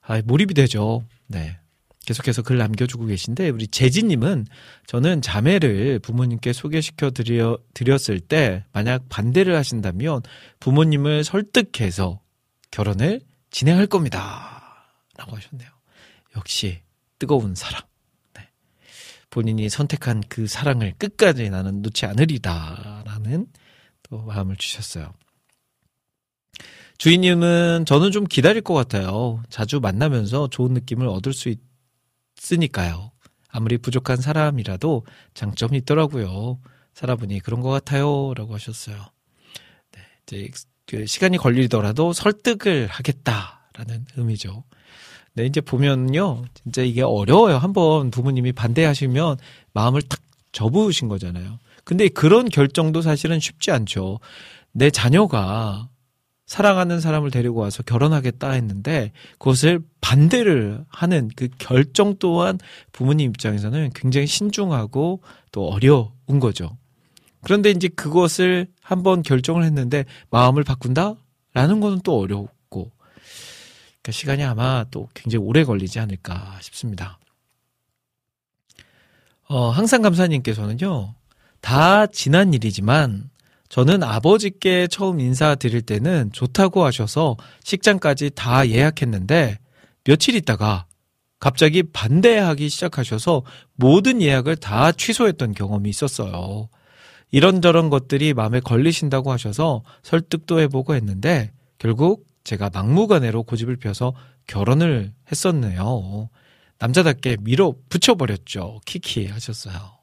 아, 0.00 0.22
몰입이 0.24 0.54
되죠. 0.54 1.04
네. 1.26 1.58
계속해서 2.04 2.42
글 2.42 2.58
남겨주고 2.58 3.06
계신데 3.06 3.50
우리 3.50 3.68
재진님은 3.68 4.46
저는 4.86 5.22
자매를 5.22 6.00
부모님께 6.00 6.52
소개시켜 6.52 7.10
드려 7.10 7.58
드렸을 7.74 8.20
때 8.20 8.64
만약 8.72 9.08
반대를 9.08 9.56
하신다면 9.56 10.22
부모님을 10.60 11.24
설득해서 11.24 12.20
결혼을 12.70 13.20
진행할 13.50 13.86
겁니다.라고 13.86 15.36
하셨네요. 15.36 15.70
역시 16.36 16.80
뜨거운 17.18 17.54
사랑. 17.54 17.82
네. 18.34 18.48
본인이 19.30 19.68
선택한 19.68 20.22
그 20.28 20.46
사랑을 20.46 20.94
끝까지 20.98 21.50
나는 21.50 21.82
놓지 21.82 22.06
않으리다라는 22.06 23.46
또 24.02 24.22
마음을 24.22 24.56
주셨어요. 24.56 25.12
주인님은 26.98 27.84
저는 27.84 28.10
좀 28.10 28.24
기다릴 28.24 28.62
것 28.62 28.74
같아요. 28.74 29.42
자주 29.50 29.80
만나면서 29.80 30.48
좋은 30.48 30.72
느낌을 30.72 31.06
얻을 31.06 31.32
수 31.32 31.48
있 31.48 31.71
으니까요. 32.50 33.12
아무리 33.48 33.78
부족한 33.78 34.16
사람이라도 34.16 35.04
장점이 35.34 35.78
있더라고요. 35.78 36.58
사람분이 36.94 37.40
그런 37.40 37.60
것 37.60 37.68
같아요. 37.70 38.32
라고 38.34 38.54
하셨어요. 38.54 38.96
네, 39.92 40.00
이제 40.26 40.50
그 40.86 41.06
시간이 41.06 41.38
걸리더라도 41.38 42.12
설득을 42.12 42.86
하겠다라는 42.86 44.06
의미죠. 44.16 44.64
네, 45.34 45.46
이제 45.46 45.60
보면요. 45.60 46.44
진짜 46.54 46.82
이게 46.82 47.02
어려워요. 47.02 47.56
한번 47.56 48.10
부모님이 48.10 48.52
반대하시면 48.52 49.38
마음을 49.72 50.02
탁 50.02 50.20
접으신 50.52 51.08
거잖아요. 51.08 51.58
근데 51.84 52.08
그런 52.08 52.48
결정도 52.48 53.02
사실은 53.02 53.40
쉽지 53.40 53.70
않죠. 53.70 54.20
내 54.72 54.90
자녀가 54.90 55.88
사랑하는 56.52 57.00
사람을 57.00 57.30
데리고 57.30 57.60
와서 57.60 57.82
결혼하겠다 57.82 58.50
했는데 58.50 59.12
그것을 59.38 59.80
반대를 60.02 60.84
하는 60.86 61.30
그 61.34 61.48
결정 61.56 62.16
또한 62.18 62.58
부모님 62.92 63.30
입장에서는 63.30 63.88
굉장히 63.94 64.26
신중하고 64.26 65.22
또 65.50 65.68
어려운 65.70 66.40
거죠. 66.42 66.76
그런데 67.42 67.70
이제 67.70 67.88
그것을 67.88 68.66
한번 68.82 69.22
결정을 69.22 69.64
했는데 69.64 70.04
마음을 70.28 70.62
바꾼다? 70.62 71.14
라는 71.54 71.80
거는 71.80 72.00
또 72.04 72.18
어렵고 72.18 72.92
그러니까 74.02 74.12
시간이 74.12 74.44
아마 74.44 74.84
또 74.90 75.08
굉장히 75.14 75.46
오래 75.46 75.64
걸리지 75.64 76.00
않을까 76.00 76.58
싶습니다. 76.60 77.18
어, 79.48 79.70
항상 79.70 80.02
감사님께서는요, 80.02 81.14
다 81.62 82.06
지난 82.08 82.52
일이지만 82.52 83.30
저는 83.72 84.02
아버지께 84.02 84.86
처음 84.86 85.18
인사드릴 85.18 85.80
때는 85.80 86.30
좋다고 86.32 86.84
하셔서 86.84 87.38
식장까지 87.64 88.32
다 88.34 88.68
예약했는데 88.68 89.58
며칠 90.04 90.34
있다가 90.34 90.84
갑자기 91.40 91.82
반대하기 91.82 92.68
시작하셔서 92.68 93.42
모든 93.76 94.20
예약을 94.20 94.56
다 94.56 94.92
취소했던 94.92 95.54
경험이 95.54 95.88
있었어요. 95.88 96.68
이런저런 97.30 97.88
것들이 97.88 98.34
마음에 98.34 98.60
걸리신다고 98.60 99.32
하셔서 99.32 99.82
설득도 100.02 100.60
해보고 100.60 100.94
했는데 100.94 101.50
결국 101.78 102.26
제가 102.44 102.68
막무가내로 102.74 103.44
고집을 103.44 103.78
펴서 103.78 104.12
결혼을 104.48 105.14
했었네요. 105.30 106.28
남자답게 106.78 107.38
밀어 107.40 107.74
붙여버렸죠. 107.88 108.82
키키 108.84 109.28
하셨어요. 109.28 110.01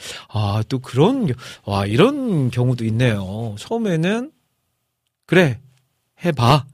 네. 0.00 0.16
아, 0.28 0.62
또 0.68 0.78
그런, 0.78 1.26
겨- 1.26 1.34
와, 1.64 1.86
이런 1.86 2.50
경우도 2.50 2.84
있네요. 2.86 3.54
처음에는, 3.58 4.32
그래, 5.26 5.60
해봐. 6.24 6.66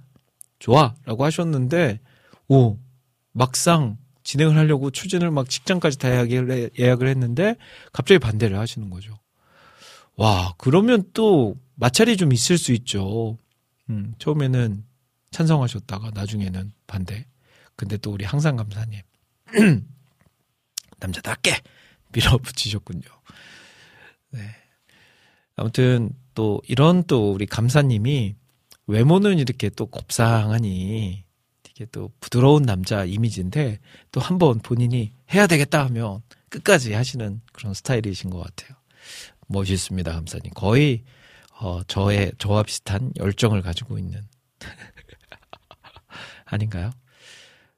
좋아. 0.58 0.94
라고 1.04 1.24
하셨는데, 1.24 2.00
오, 2.48 2.78
막상 3.32 3.98
진행을 4.24 4.56
하려고 4.56 4.90
추진을 4.90 5.30
막 5.30 5.48
직장까지 5.48 5.98
다 5.98 6.08
예약을, 6.10 6.50
해- 6.50 6.70
예약을 6.78 7.08
했는데, 7.08 7.56
갑자기 7.92 8.18
반대를 8.18 8.58
하시는 8.58 8.88
거죠. 8.90 9.18
와, 10.16 10.54
그러면 10.56 11.04
또 11.12 11.56
마찰이 11.74 12.16
좀 12.16 12.32
있을 12.32 12.56
수 12.58 12.72
있죠. 12.72 13.36
음, 13.90 14.14
처음에는 14.18 14.84
찬성하셨다가 15.30 16.10
나중에는 16.14 16.72
반대. 16.86 17.26
근데 17.76 17.98
또 17.98 18.10
우리 18.12 18.24
항상 18.24 18.56
감사님 18.56 19.00
남자답게 20.98 21.60
밀어붙이셨군요. 22.16 23.02
네. 24.30 24.40
아무튼 25.56 26.10
또 26.34 26.60
이런 26.68 27.04
또 27.04 27.32
우리 27.32 27.46
감사님이 27.46 28.34
외모는 28.86 29.38
이렇게 29.38 29.68
또 29.70 29.86
곱상하니 29.86 31.24
이게 31.70 31.84
또 31.86 32.10
부드러운 32.20 32.62
남자 32.62 33.04
이미지인데 33.04 33.78
또 34.12 34.20
한 34.20 34.38
번 34.38 34.58
본인이 34.60 35.12
해야 35.32 35.46
되겠다 35.46 35.84
하면 35.86 36.22
끝까지 36.48 36.92
하시는 36.94 37.40
그런 37.52 37.74
스타일이신 37.74 38.30
것 38.30 38.38
같아요. 38.40 38.76
멋있습니다, 39.48 40.12
감사님. 40.12 40.52
거의 40.54 41.04
어, 41.58 41.82
저의 41.84 42.32
저와 42.38 42.62
비슷한 42.64 43.12
열정을 43.16 43.62
가지고 43.62 43.98
있는 43.98 44.20
아닌가요? 46.44 46.90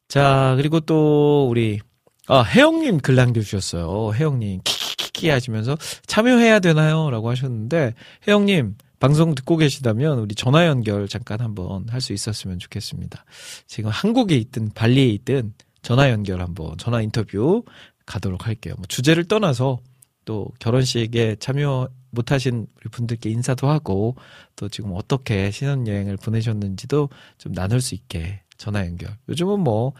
자 0.08 0.54
그리고 0.56 0.80
또 0.80 1.48
우리 1.48 1.80
아 2.28 2.42
혜영님 2.42 2.98
글 2.98 3.14
남겨주셨어요. 3.14 4.12
혜영님 4.14 4.60
키키키키 4.62 5.30
하시면서 5.30 5.76
참여해야 6.06 6.60
되나요?라고 6.60 7.30
하셨는데 7.30 7.94
혜영님 8.26 8.76
방송 9.00 9.34
듣고 9.34 9.56
계시다면 9.56 10.18
우리 10.18 10.34
전화 10.34 10.66
연결 10.66 11.08
잠깐 11.08 11.40
한번 11.40 11.88
할 11.88 12.00
수 12.02 12.12
있었으면 12.12 12.58
좋겠습니다. 12.58 13.24
지금 13.66 13.90
한국에 13.90 14.36
있든 14.36 14.70
발리에 14.74 15.06
있든 15.06 15.54
전화 15.80 16.10
연결 16.10 16.42
한번 16.42 16.76
전화 16.76 17.00
인터뷰 17.00 17.64
가도록 18.04 18.46
할게요. 18.46 18.74
뭐 18.76 18.84
주제를 18.86 19.24
떠나서 19.24 19.78
또 20.26 20.48
결혼식에 20.58 21.36
참여 21.40 21.88
못하신 22.10 22.66
우리 22.76 22.90
분들께 22.90 23.30
인사도 23.30 23.68
하고 23.68 24.16
또 24.56 24.68
지금 24.68 24.92
어떻게 24.94 25.50
신혼여행을 25.50 26.18
보내셨는지도 26.18 27.08
좀 27.38 27.52
나눌 27.52 27.80
수 27.80 27.94
있게 27.94 28.42
전화 28.58 28.84
연결. 28.84 29.16
요즘은 29.28 29.60
뭐 29.60 29.92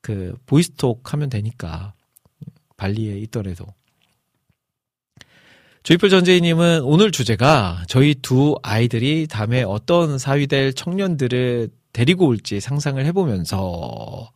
그 0.00 0.36
보이스톡 0.46 1.12
하면 1.12 1.28
되니까 1.28 1.94
발리에 2.76 3.18
있더라도 3.20 3.66
조이풀 5.82 6.10
전재희님은 6.10 6.82
오늘 6.82 7.10
주제가 7.10 7.84
저희 7.88 8.14
두 8.14 8.56
아이들이 8.62 9.26
다음에 9.26 9.62
어떤 9.62 10.18
사위 10.18 10.46
될 10.46 10.72
청년들을 10.74 11.70
데리고 11.92 12.26
올지 12.26 12.60
상상을 12.60 13.04
해보면서 13.06 14.30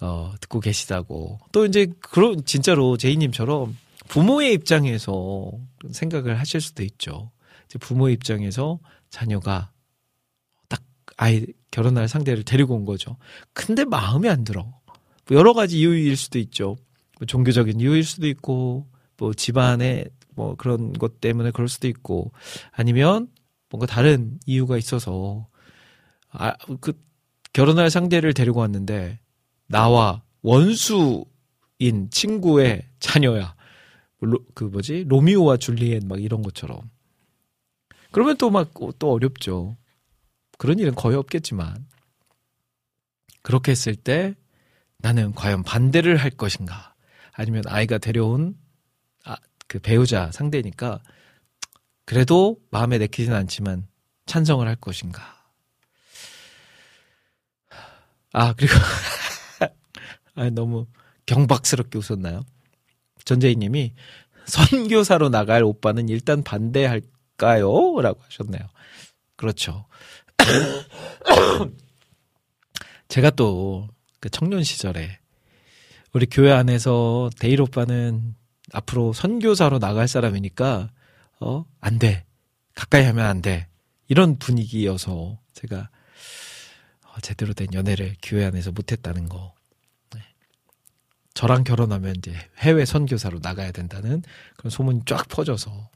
어, 0.00 0.34
듣고 0.40 0.60
계시다고 0.60 1.40
또 1.52 1.66
이제 1.66 1.86
그런 2.00 2.44
진짜로 2.44 2.96
제이님처럼 2.96 3.76
부모의 4.08 4.52
입장에서 4.54 5.52
생각을 5.90 6.38
하실 6.38 6.60
수도 6.60 6.82
있죠. 6.84 7.30
이제 7.66 7.78
부모의 7.78 8.14
입장에서 8.14 8.78
자녀가 9.10 9.70
딱 10.68 10.82
아이 11.16 11.46
결혼할 11.76 12.08
상대를 12.08 12.42
데리고 12.42 12.74
온 12.74 12.86
거죠. 12.86 13.18
근데 13.52 13.84
마음에 13.84 14.30
안 14.30 14.44
들어. 14.44 14.62
뭐 14.62 15.38
여러 15.38 15.52
가지 15.52 15.78
이유일 15.78 16.16
수도 16.16 16.38
있죠. 16.38 16.76
뭐 17.18 17.26
종교적인 17.26 17.78
이유일 17.78 18.02
수도 18.02 18.26
있고, 18.28 18.86
뭐 19.18 19.34
집안의 19.34 20.08
뭐 20.34 20.54
그런 20.56 20.94
것 20.94 21.20
때문에 21.20 21.50
그럴 21.50 21.68
수도 21.68 21.86
있고, 21.86 22.32
아니면 22.72 23.28
뭔가 23.68 23.84
다른 23.84 24.38
이유가 24.46 24.78
있어서 24.78 25.48
아, 26.30 26.54
그 26.80 26.94
결혼할 27.52 27.90
상대를 27.90 28.32
데리고 28.32 28.60
왔는데 28.60 29.20
나와 29.66 30.22
원수인 30.40 31.26
친구의 32.10 32.86
자녀야. 33.00 33.54
로, 34.20 34.38
그 34.54 34.64
뭐지 34.64 35.04
로미오와 35.08 35.58
줄리엣 35.58 36.06
막 36.06 36.22
이런 36.22 36.40
것처럼. 36.40 36.80
그러면 38.12 38.38
또 38.38 38.48
막또 38.48 39.12
어렵죠. 39.12 39.76
그런 40.58 40.78
일은 40.78 40.94
거의 40.94 41.16
없겠지만 41.16 41.86
그렇게 43.42 43.72
했을 43.72 43.94
때 43.94 44.34
나는 44.98 45.32
과연 45.32 45.62
반대를 45.62 46.16
할 46.16 46.30
것인가 46.30 46.94
아니면 47.32 47.62
아이가 47.66 47.98
데려온 47.98 48.56
아, 49.24 49.36
그 49.68 49.78
배우자 49.78 50.30
상대니까 50.32 51.00
그래도 52.04 52.58
마음에 52.70 52.98
내키진 52.98 53.32
않지만 53.32 53.86
찬성을 54.26 54.66
할 54.66 54.76
것인가 54.76 55.22
아 58.32 58.52
그리고 58.54 58.74
아, 60.34 60.50
너무 60.50 60.86
경박스럽게 61.26 61.98
웃었나요? 61.98 62.42
전재희님이 63.24 63.94
선교사로 64.46 65.28
나갈 65.28 65.64
오빠는 65.64 66.08
일단 66.08 66.42
반대할까요? 66.42 68.00
라고 68.00 68.20
하셨네요. 68.22 68.62
그렇죠. 69.36 69.86
제가 73.08 73.30
또 73.30 73.96
그 74.26 74.30
청년 74.30 74.64
시절에 74.64 75.18
우리 76.12 76.26
교회 76.26 76.50
안에서 76.50 77.30
데일 77.38 77.60
오빠는 77.60 78.34
앞으로 78.72 79.12
선교사로 79.12 79.78
나갈 79.78 80.08
사람이니까 80.08 80.90
어, 81.40 81.64
안 81.80 81.98
돼. 81.98 82.24
가까이 82.74 83.04
하면 83.04 83.26
안 83.26 83.42
돼. 83.42 83.68
이런 84.08 84.38
분위기여서 84.38 85.38
제가 85.52 85.90
어, 87.04 87.20
제대로 87.20 87.52
된 87.52 87.68
연애를 87.72 88.16
교회 88.22 88.44
안에서 88.44 88.72
못했다는 88.72 89.28
거. 89.28 89.54
네. 90.14 90.20
저랑 91.34 91.64
결혼하면 91.64 92.16
이제 92.16 92.34
해외 92.58 92.84
선교사로 92.84 93.40
나가야 93.42 93.72
된다는 93.72 94.22
그런 94.56 94.70
소문이 94.70 95.02
쫙 95.06 95.28
퍼져서 95.28 95.90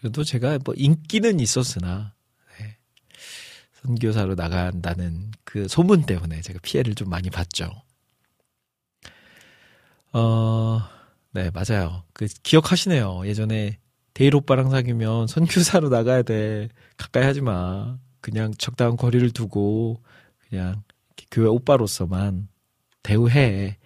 그래도 0.00 0.24
제가 0.24 0.58
뭐 0.64 0.74
인기는 0.78 1.40
있었으나 1.40 2.14
네. 2.58 2.78
선교사로 3.82 4.34
나간다는 4.34 5.30
그 5.44 5.68
소문 5.68 6.06
때문에 6.06 6.40
제가 6.40 6.58
피해를 6.62 6.94
좀 6.94 7.10
많이 7.10 7.28
봤죠. 7.28 7.70
어, 10.14 10.80
네, 11.32 11.50
맞아요. 11.50 12.04
그 12.14 12.26
기억하시네요. 12.42 13.26
예전에 13.26 13.78
데일 14.14 14.34
오빠랑 14.36 14.70
사귀면 14.70 15.26
선교사로 15.26 15.90
나가야 15.90 16.22
돼. 16.22 16.70
가까이 16.96 17.24
하지 17.24 17.42
마. 17.42 17.98
그냥 18.22 18.54
적당한 18.56 18.96
거리를 18.96 19.30
두고 19.32 20.02
그냥 20.48 20.82
교회 21.30 21.46
오빠로서만 21.46 22.48
대우해. 23.02 23.76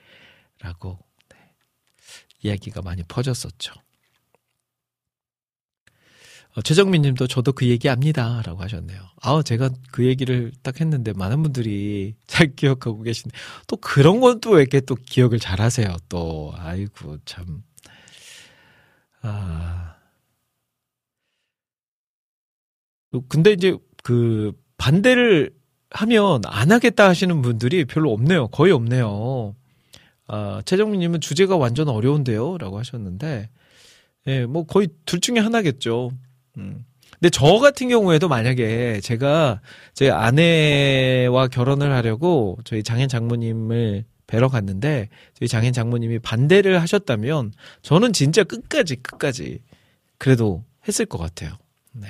라고 0.61 1.01
네, 1.29 1.37
이야기가 2.41 2.83
많이 2.83 3.03
퍼졌었죠. 3.03 3.84
어, 6.57 6.63
최정민 6.63 7.03
님도 7.03 7.27
저도 7.27 7.53
그 7.53 7.67
얘기 7.69 7.89
압니다. 7.89 8.41
라고 8.45 8.63
하셨네요. 8.63 9.01
아, 9.23 9.43
제가 9.43 9.71
그 9.91 10.05
얘기를 10.07 10.53
딱 10.63 10.81
했는데 10.81 11.13
많은 11.13 11.43
분들이 11.43 12.15
잘 12.29 12.55
기억하고 12.55 13.03
계신데, 13.03 13.37
또 13.67 13.77
그런 13.79 14.21
건 14.21 14.41
또 14.41 14.53
왜 14.53 14.63
이렇게 14.63 14.81
또 14.81 14.95
기억을 14.95 15.39
잘 15.41 15.61
하세요, 15.61 15.97
또. 16.09 16.53
아이고, 16.57 17.19
참. 17.25 17.63
아. 19.23 19.97
근데 23.29 23.53
이제 23.53 23.77
그 24.03 24.53
반대를 24.77 25.51
하면 25.91 26.43
안 26.47 26.73
하겠다 26.73 27.09
하시는 27.09 27.43
분들이 27.43 27.85
별로 27.85 28.13
없네요. 28.13 28.49
거의 28.49 28.73
없네요. 28.73 29.55
아, 30.27 30.63
최정민 30.67 31.01
님은 31.01 31.21
주제가 31.21 31.57
완전 31.57 31.89
어려운데요. 31.89 32.59
라고 32.59 32.79
하셨는데, 32.79 33.51
예, 34.27 34.47
뭐 34.47 34.65
거의 34.67 34.89
둘 35.07 35.21
중에 35.21 35.39
하나겠죠. 35.39 36.11
음. 36.59 36.85
근데 37.13 37.31
저 37.31 37.59
같은 37.59 37.89
경우에도 37.89 38.29
만약에 38.29 39.01
제가 39.01 39.61
제 39.95 40.11
아내와 40.11 41.49
결혼을 41.49 41.93
하려고 41.93 42.59
저희 42.65 42.83
장인 42.83 43.09
장모님을 43.09 44.05
뵈러 44.27 44.49
갔는데 44.49 45.09
저희 45.35 45.49
장인 45.49 45.73
장모님이 45.73 46.19
반대를 46.19 46.81
하셨다면 46.81 47.53
저는 47.83 48.13
진짜 48.13 48.43
끝까지 48.43 48.97
끝까지 48.97 49.61
그래도 50.19 50.65
했을 50.89 51.07
것 51.07 51.19
같아요. 51.19 51.57
네. 51.93 52.09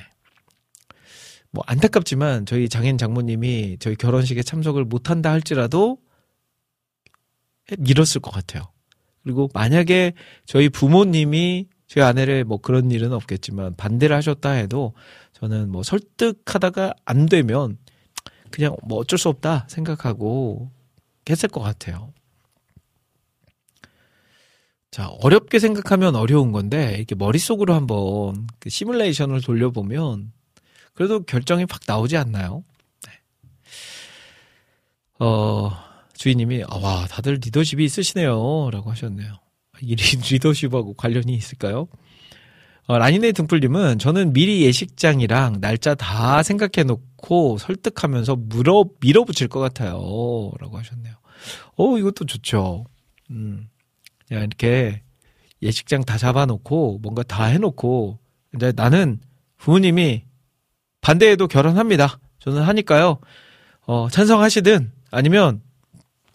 뭐 1.51 1.63
안타깝지만 1.67 2.47
저희 2.47 2.69
장인 2.69 2.99
장모님이 2.99 3.77
저희 3.79 3.95
결혼식에 3.97 4.43
참석을 4.43 4.85
못한다 4.85 5.31
할지라도 5.31 5.99
밀었을 7.79 8.21
것 8.21 8.31
같아요. 8.31 8.65
그리고 9.23 9.49
만약에 9.55 10.13
저희 10.45 10.69
부모님이 10.69 11.69
저희 11.87 12.03
아내를 12.05 12.45
뭐 12.45 12.59
그런 12.59 12.91
일은 12.91 13.13
없겠지만 13.13 13.77
반대를 13.77 14.17
하셨다 14.17 14.51
해도 14.51 14.95
저는 15.33 15.71
뭐 15.71 15.83
설득하다가 15.83 16.95
안 17.05 17.27
되면 17.27 17.79
그냥 18.51 18.77
뭐 18.83 18.99
어쩔 18.99 19.19
수 19.19 19.29
없다 19.29 19.67
생각하고 19.69 20.71
했을 21.29 21.49
것 21.49 21.61
같아요. 21.61 22.13
자, 24.95 25.09
어렵게 25.09 25.59
생각하면 25.59 26.15
어려운 26.15 26.53
건데, 26.53 26.95
이렇게 26.97 27.17
머릿속으로 27.17 27.75
한번 27.75 28.47
그 28.61 28.71
시뮬레이션을 28.71 29.41
돌려보면, 29.41 30.31
그래도 30.93 31.19
결정이 31.25 31.67
확 31.69 31.81
나오지 31.85 32.17
않나요? 32.17 32.63
네. 33.05 33.13
어, 35.19 35.73
주인님이, 36.13 36.63
아, 36.69 36.77
와, 36.77 37.07
다들 37.09 37.41
리더십이 37.43 37.85
있으시네요. 37.85 38.71
라고 38.71 38.93
하셨네요. 38.93 39.44
이 39.81 39.95
리- 39.95 40.03
리더십하고 40.31 40.95
관련이 40.95 41.35
있을까요? 41.35 41.89
어, 42.87 42.99
라니네 42.99 43.33
등불님은 43.33 43.99
저는 43.99 44.33
미리 44.35 44.63
예식장이랑 44.63 45.61
날짜 45.61 45.95
다 45.95 46.43
생각해 46.43 46.85
놓고 46.85 47.57
설득하면서 47.59 48.37
물어, 48.37 48.85
밀어붙일 49.01 49.49
것 49.49 49.61
같아요. 49.61 49.93
라고 50.61 50.77
하셨네요. 50.79 51.15
어, 51.77 51.99
이것도 51.99 52.27
좋죠. 52.27 52.85
음. 53.31 53.69
그냥 54.29 54.45
이렇게 54.45 55.03
예식장 55.63 56.05
다 56.05 56.19
잡아놓고 56.19 56.99
뭔가 57.03 57.23
다 57.23 57.45
해놓고 57.45 58.19
이제 58.55 58.73
나는 58.77 59.19
부모님이 59.57 60.25
반대해도 61.01 61.49
결혼합니다. 61.49 62.19
저는 62.39 62.63
하니까요. 62.63 63.19
어, 63.87 64.09
찬성하시든 64.11 64.93
아니면 65.11 65.63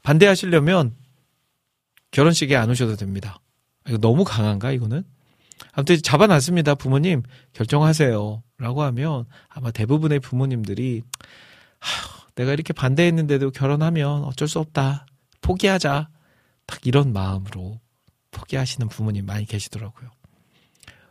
반대하시려면 0.02 0.96
결혼식에 2.12 2.56
안 2.56 2.70
오셔도 2.70 2.96
됩니다. 2.96 3.40
이거 3.88 3.98
너무 3.98 4.24
강한가 4.24 4.72
이거는? 4.72 5.04
아무튼 5.74 6.02
잡아놨습니다. 6.02 6.76
부모님 6.76 7.24
결정하세요. 7.54 8.44
라고 8.58 8.84
하면 8.84 9.26
아마 9.48 9.72
대부분의 9.72 10.20
부모님들이 10.20 11.02
하, 11.80 12.26
내가 12.36 12.54
이렇게 12.54 12.74
반대했는데도 12.74 13.52
결혼하면 13.52 14.24
어쩔 14.24 14.48
수 14.48 14.60
없다. 14.60 15.06
포기하자. 15.42 16.10
딱 16.66 16.88
이런 16.88 17.14
마음으로 17.14 17.80
포기하시는 18.32 18.88
부모님 18.90 19.26
많이 19.26 19.46
계시더라고요. 19.46 20.10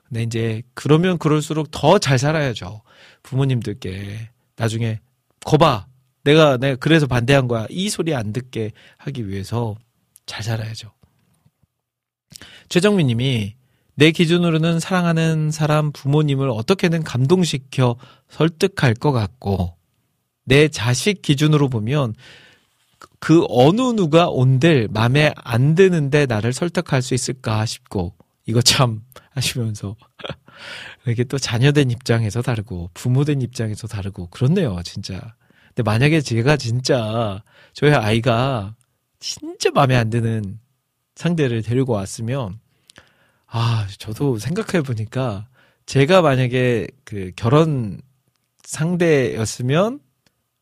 근데 0.09 0.22
이제 0.22 0.62
그러면 0.74 1.18
그럴수록 1.18 1.70
더 1.70 1.99
잘 1.99 2.18
살아야죠. 2.18 2.82
부모님들께 3.22 4.30
나중에 4.57 5.01
거봐. 5.44 5.86
내가 6.24 6.57
내가 6.57 6.76
그래서 6.76 7.07
반대한 7.07 7.49
거야. 7.49 7.66
이 7.70 7.88
소리 7.90 8.14
안 8.14 8.32
듣게 8.32 8.72
하기 8.99 9.28
위해서 9.28 9.76
잘 10.29 10.45
살아야죠. 10.45 10.93
최정민 12.68 13.09
님이 13.09 13.55
내 13.97 14.12
기준으로는 14.12 14.79
사랑하는 14.79 15.51
사람 15.51 15.91
부모님을 15.91 16.51
어떻게든 16.51 17.03
감동시켜 17.03 17.97
설득할 18.29 18.95
것 18.95 19.11
같고 19.11 19.74
내 20.45 20.68
자식 20.68 21.20
기준으로 21.20 21.68
보면 21.68 22.14
그 23.18 23.45
어느 23.49 23.81
누가 23.81 24.29
온들 24.29 24.89
맘에 24.93 25.33
안 25.37 25.74
드는데 25.74 26.26
나를 26.26 26.53
설득할 26.53 27.03
수 27.03 27.14
있을까 27.14 27.66
싶고 27.66 28.14
이거 28.47 28.62
참 28.62 29.03
하시면서 29.35 29.97
이게 31.09 31.24
또 31.24 31.39
자녀된 31.39 31.91
입장에서 31.91 32.43
다르고 32.43 32.91
부모된 32.95 33.43
입장에서 33.43 33.89
다르고 33.89 34.29
그렇네요 34.29 34.81
진짜 34.85 35.35
근데 35.68 35.83
만약에 35.83 36.20
제가 36.20 36.57
진짜 36.57 37.43
저희 37.72 37.93
아이가 37.93 38.74
진짜 39.21 39.71
마음에 39.71 39.97
안 39.97 40.11
드는 40.11 40.61
상대를 41.14 41.62
데리고 41.62 41.95
왔으면 41.95 42.61
아 43.47 43.87
저도 43.99 44.39
생각해 44.39 44.83
보니까 44.83 45.49
제가 45.87 46.23
만약에 46.23 46.87
그 47.05 47.33
결혼 47.35 48.01
상대였으면 48.62 50.01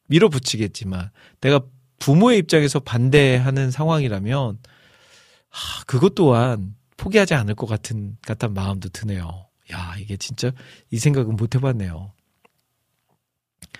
밀어붙이겠지만 0.08 1.10
내가 1.40 1.60
부모의 1.98 2.38
입장에서 2.38 2.78
반대하는 2.80 3.70
상황이라면 3.70 4.58
아, 5.50 5.84
그것 5.86 6.14
또한 6.14 6.74
포기하지 6.96 7.34
않을 7.34 7.54
것 7.54 7.66
같은 7.66 8.16
같은 8.22 8.54
마음도 8.54 8.88
드네요. 8.88 9.46
야 9.72 9.96
이게 9.98 10.16
진짜 10.16 10.52
이 10.90 10.98
생각은 10.98 11.36
못 11.36 11.54
해봤네요. 11.54 12.12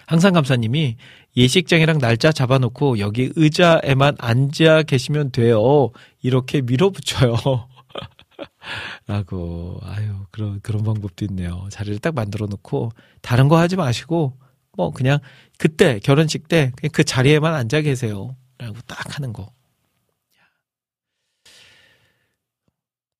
항상 0.07 0.33
감사님이 0.33 0.97
예식장이랑 1.37 1.99
날짜 1.99 2.33
잡아놓고 2.33 2.99
여기 3.01 3.33
의자에만 3.35 4.17
앉아 4.19 4.85
계시면 4.85 5.33
돼요. 5.33 5.91
이렇게 6.23 6.63
밀어붙여요. 6.63 7.35
라고 9.07 9.79
아유 9.83 10.27
그런 10.31 10.61
그런 10.61 10.85
방법도 10.85 11.25
있네요. 11.27 11.67
자리를 11.71 11.99
딱 11.99 12.15
만들어 12.15 12.47
놓고 12.47 12.93
다른 13.21 13.49
거 13.49 13.59
하지 13.59 13.77
마시고 13.77 14.39
뭐 14.77 14.91
그냥 14.93 15.19
그때 15.59 15.99
결혼식 15.99 16.49
때 16.49 16.73
그냥 16.77 16.91
그 16.93 17.03
자리에만 17.03 17.55
앉아 17.55 17.81
계세요. 17.81 18.37
라고 18.59 18.77
딱 18.87 19.17
하는 19.17 19.33
거. 19.33 19.53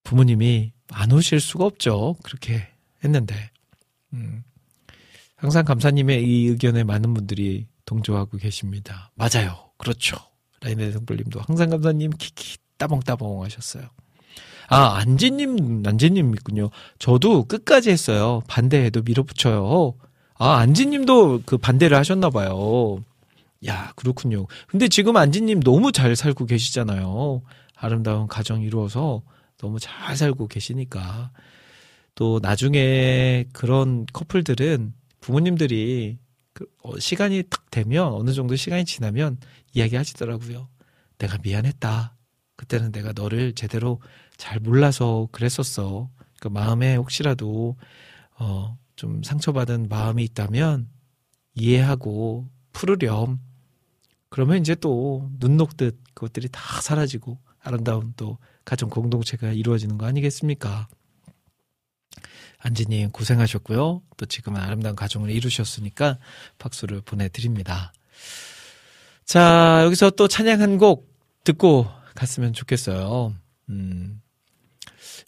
부모님이 0.05 0.73
안 0.93 1.11
오실 1.11 1.41
수가 1.41 1.65
없죠. 1.65 2.15
그렇게 2.23 2.69
했는데. 3.03 3.51
음. 4.13 4.45
항상 5.37 5.65
감사님의 5.65 6.25
이 6.25 6.47
의견에 6.49 6.83
많은 6.83 7.15
분들이 7.15 7.67
동조하고 7.85 8.39
계십니다. 8.39 9.11
맞아요. 9.15 9.71
그렇죠. 9.77 10.17
라인의 10.63 10.93
등불님도 10.93 11.41
항상 11.41 11.71
감사님 11.71 12.11
키키 12.11 12.57
따봉따봉 12.79 13.45
하셨어요. 13.45 13.85
아, 14.69 14.97
안지님, 14.97 15.85
안지님 15.87 16.35
있군요. 16.35 16.71
저도 16.99 17.45
끝까지 17.45 17.91
했어요. 17.91 18.43
반대해도 18.49 19.03
밀어붙여요. 19.03 19.95
아, 20.39 20.57
안지님도 20.57 21.43
그 21.47 21.57
반대를 21.59 21.97
하셨나봐요. 21.97 23.05
야, 23.67 23.93
그렇군요. 23.97 24.47
근데 24.67 24.89
지금 24.89 25.17
안지님 25.17 25.61
너무 25.61 25.93
잘 25.93 26.17
살고 26.17 26.47
계시잖아요. 26.47 27.43
아름다운 27.77 28.27
가정 28.27 28.63
이루어서 28.63 29.23
너무 29.59 29.79
잘 29.79 30.17
살고 30.17 30.49
계시니까. 30.49 31.31
또 32.15 32.41
나중에 32.43 33.45
그런 33.53 34.07
커플들은 34.13 34.95
부모님들이 35.27 36.21
그 36.53 36.67
어, 36.85 36.97
시간이 37.01 37.43
딱 37.51 37.69
되면 37.73 38.13
어느 38.13 38.33
정도 38.33 38.55
시간이 38.55 38.85
지나면 38.85 39.39
이야기 39.75 39.97
하시더라고요. 39.97 40.69
내가 41.19 41.39
미안했다. 41.43 42.17
그때는 42.55 42.93
내가 42.93 43.13
너를 43.13 43.53
제대로 43.53 44.01
잘 44.37 44.61
몰라서 44.61 45.29
그랬었어. 45.33 46.11
그 46.41 46.47
마음에 46.47 46.95
혹시라도 46.95 47.77
어, 48.39 48.79
좀 48.95 49.21
상처받은 49.25 49.89
마음이 49.89 50.23
있다면 50.23 50.89
이해하고 51.55 52.49
풀으렴. 52.73 53.41
그러면 54.29 54.59
이제 54.59 54.77
또 54.77 55.29
눈 55.41 55.57
녹듯 55.57 55.99
그것들이 56.15 56.49
다 56.53 56.81
사라지고 56.81 57.41
아름다운 57.59 58.13
또 58.17 58.39
가정 58.65 58.89
공동체가 58.91 59.51
이루어지는 59.51 59.99
거 59.99 60.07
아니겠습니까? 60.07 60.87
안지님 62.67 63.11
고생하셨고요. 63.13 64.03
또 64.17 64.27
지금은 64.27 64.61
아름다운 64.61 64.97
가정을 64.97 65.31
이루셨으니까 65.31 66.19
박수를 66.59 67.01
보내드립니다. 67.01 67.93
자, 69.25 69.83
여기서 69.85 70.11
또 70.11 70.27
찬양 70.29 70.61
한 70.61 70.79
곡 70.79 71.09
듣고 71.45 71.87
갔으면 72.17 72.53
좋겠어요. 72.53 73.35
음, 73.69 74.21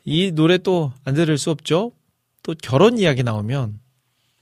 이 0.04 0.32
노래 0.32 0.58
또 0.58 0.92
안 1.04 1.14
들을 1.14 1.38
수 1.38 1.50
없죠? 1.50 1.92
또 2.42 2.54
결혼 2.60 2.98
이야기 2.98 3.22
나오면 3.22 3.78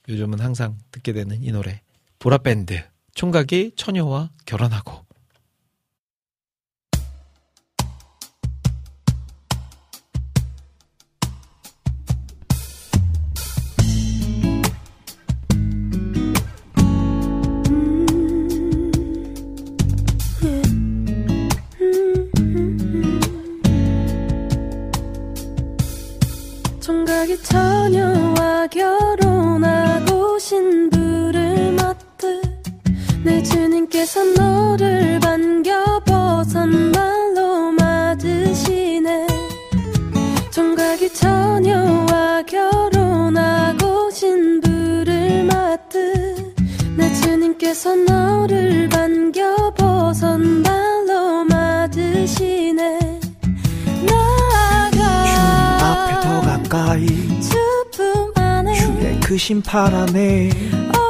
요즘은 0.09 0.41
항상 0.41 0.79
듣게 0.91 1.13
되는 1.13 1.43
이 1.43 1.51
노래. 1.53 1.83
보라밴드. 2.19 2.83
총각이 3.15 3.73
처녀와 3.77 4.31
결혼하고. 4.47 5.06
주님께서 34.07 34.25
너를 34.25 35.19
반겨 35.19 36.01
벗은 36.05 36.93
말로 36.93 37.73
맞으시네. 37.73 39.27
총각이 40.53 41.13
처녀와 41.13 42.43
결혼하고 42.43 44.11
신부를 44.13 45.45
맡듯 45.45 46.55
내 46.97 47.13
주님께서 47.15 47.97
너를 47.97 48.89
반겨 48.89 49.75
벗은 49.75 50.63
말로 50.63 51.45
맞으시네. 51.45 53.21
나아가 54.07 55.03
앞에 55.83 56.21
더 56.21 56.41
가까이. 56.43 57.07
주품 57.41 58.33
안에 58.37 58.73
주의 58.75 59.21
그 59.21 59.37
심판 59.37 59.93
안에. 59.93 60.51
오직 60.51 60.67
너 60.77 60.77
햇빛 60.77 60.93
바라 60.93 61.06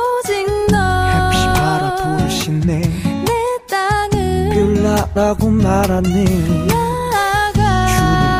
부르시네 2.67 2.81
내 3.25 3.33
땅을 3.69 4.51
빌라라고 4.51 5.49
말하네 5.49 6.25
주님 6.25 6.69
나아가 7.13 7.63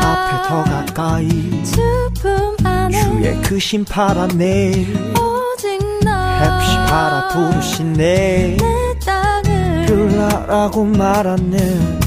앞에 0.03 0.49
더 0.49 0.63
가까이 0.63 1.63
주품 1.63 2.55
안에 2.65 3.01
주의 3.01 3.41
그 3.41 3.57
심판 3.57 4.17
안에 4.17 4.85
오직 5.13 5.79
너 6.03 6.11
햇빛 6.11 6.89
바라 6.89 7.29
부르시네. 7.29 8.57
내 8.57 8.99
땅을 9.05 9.85
빌라라고 9.87 10.83
말하네 10.83 12.06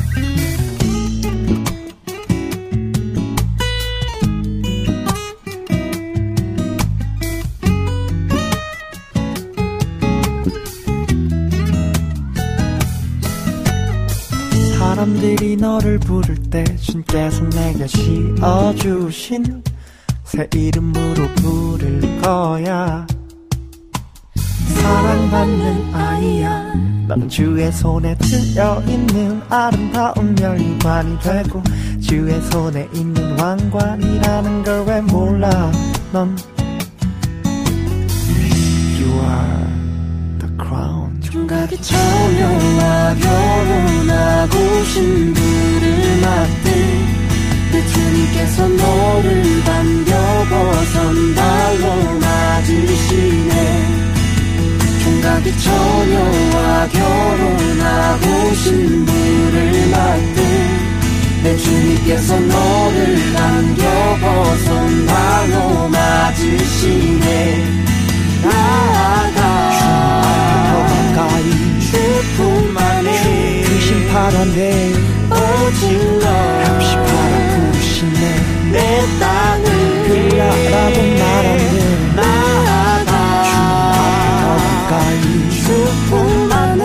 사람들이 15.00 15.56
너를 15.56 15.98
부를 15.98 16.36
때 16.50 16.62
주께서 16.76 17.42
내게 17.48 17.86
씌어주신 17.86 19.62
새 20.24 20.46
이름으로 20.54 21.26
부를 21.36 22.20
거야. 22.20 23.06
사랑받는 24.74 25.94
아이야 25.94 26.74
넌 27.08 27.26
주의 27.30 27.72
손에 27.72 28.14
들려있는 28.18 29.40
아름다운 29.48 30.34
멸관이 30.34 31.18
되고 31.20 31.62
주의 32.02 32.38
손에 32.50 32.86
있는 32.92 33.40
왕관이라는 33.40 34.64
걸 34.64 34.84
왜 34.86 35.00
몰라? 35.00 35.72
넌 36.12 36.36
You 38.98 39.08
are 39.12 39.59
총각이 41.60 41.76
처녀와 41.82 43.14
결혼하고 43.16 44.84
신부를 44.84 46.20
맞듯 46.22 46.64
내 47.72 47.86
주님께서 47.86 48.66
너를 48.68 49.62
반겨 49.64 50.12
벗은 50.48 51.34
발로 51.34 52.18
맞으시네. 52.18 53.52
총각이 55.02 55.58
처녀와 55.58 56.88
결혼하고 56.88 58.54
신부를 58.54 59.88
맞듯 59.90 60.36
내 61.42 61.56
주님께서 61.58 62.40
너를 62.40 63.32
반겨 63.34 63.82
벗은 64.20 65.06
발로 65.06 65.88
맞으시네. 65.88 67.80
나아가 68.42 69.30
더 69.34 69.69
가까이 71.20 71.48
그 73.62 73.68
심판 73.80 74.34
안에 74.34 74.92
오직 75.28 75.82
너 76.18 76.26
햇빛 76.60 76.84
바라 76.96 77.34
부르시네. 77.50 78.22
내 78.72 78.76
땅을 79.20 79.66
빌라라고 80.06 80.96
말하네 81.20 81.62
나아가. 82.16 83.12
더 84.40 84.44
가까이 84.88 85.22
안에 86.52 86.80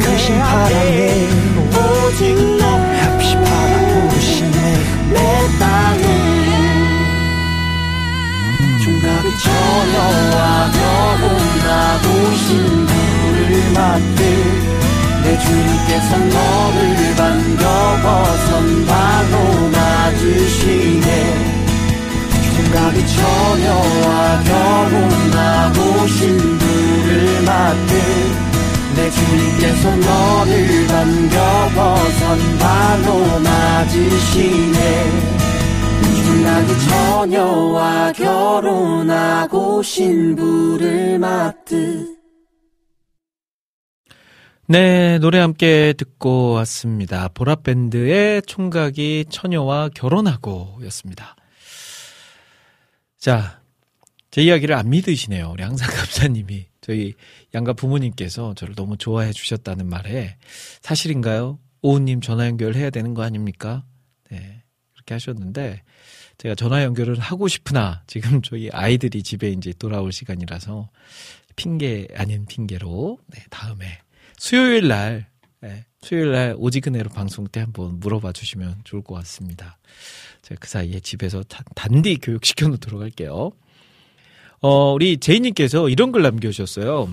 그 0.00 0.18
심판 0.18 0.42
안에 0.42 1.28
오직 1.70 2.20
너 2.58 2.62
햇빛 2.92 3.24
바라 3.44 3.72
부르시네. 3.86 4.58
내 5.12 5.16
땅을 5.60 6.02
총각이 8.82 9.26
처녀와 9.44 10.70
결혼하고 10.72 12.06
신 12.34 12.95
부를 13.46 13.72
맞듯 13.72 14.18
내 15.22 15.38
주님께서 15.38 16.18
너를 16.18 17.14
반겨 17.16 17.62
벗은 18.02 18.86
바로 18.86 19.70
맞으시네. 19.70 21.08
총각이 22.56 23.06
처녀와 23.06 24.42
결혼하고 24.42 26.06
신부를 26.08 27.42
맞듯 27.44 27.92
내 28.96 29.10
주님께서 29.10 29.96
너를 29.96 30.86
반겨 30.88 31.70
벗은 31.74 32.58
바로 32.58 33.40
맞으시네. 33.40 35.36
중락이 36.26 36.88
처녀와 36.88 38.12
결혼하고 38.12 39.82
신부를 39.82 41.18
맞듯 41.20 42.15
네, 44.68 45.20
노래 45.20 45.38
함께 45.38 45.92
듣고 45.92 46.50
왔습니다. 46.54 47.28
보라밴드의 47.28 48.42
총각이 48.42 49.26
처녀와 49.30 49.90
결혼하고 49.94 50.80
였습니다. 50.86 51.36
자, 53.16 53.62
제 54.32 54.42
이야기를 54.42 54.74
안 54.74 54.90
믿으시네요. 54.90 55.50
우리 55.52 55.62
항상 55.62 55.88
감사님이. 55.94 56.66
저희 56.80 57.14
양가 57.54 57.74
부모님께서 57.74 58.54
저를 58.54 58.74
너무 58.74 58.96
좋아해 58.96 59.32
주셨다는 59.32 59.88
말에 59.88 60.36
사실인가요? 60.82 61.60
오우님 61.82 62.20
전화 62.20 62.46
연결해야 62.46 62.90
되는 62.90 63.14
거 63.14 63.22
아닙니까? 63.22 63.84
네, 64.30 64.64
그렇게 64.94 65.14
하셨는데 65.14 65.82
제가 66.38 66.56
전화 66.56 66.82
연결을 66.82 67.20
하고 67.20 67.46
싶으나 67.46 68.02
지금 68.08 68.42
저희 68.42 68.68
아이들이 68.72 69.22
집에 69.22 69.50
이제 69.50 69.72
돌아올 69.78 70.10
시간이라서 70.10 70.90
핑계 71.54 72.08
아닌 72.16 72.46
핑계로 72.46 73.18
네, 73.28 73.44
다음에 73.50 74.00
수요일 74.38 74.88
날 74.88 75.26
네, 75.60 75.84
수요일 76.00 76.32
날 76.32 76.54
오지근해로 76.58 77.10
방송 77.10 77.46
때 77.46 77.60
한번 77.60 77.98
물어봐 78.00 78.32
주시면 78.32 78.82
좋을 78.84 79.02
것 79.02 79.14
같습니다. 79.16 79.78
제가 80.42 80.58
그 80.60 80.68
사이에 80.68 81.00
집에서 81.00 81.42
단, 81.42 81.64
단디 81.74 82.18
교육시켜 82.18 82.68
놓도록 82.68 83.00
할게요. 83.00 83.50
어, 84.60 84.92
우리 84.92 85.18
제이님께서 85.18 85.88
이런 85.88 86.12
글 86.12 86.22
남겨주셨어요. 86.22 87.08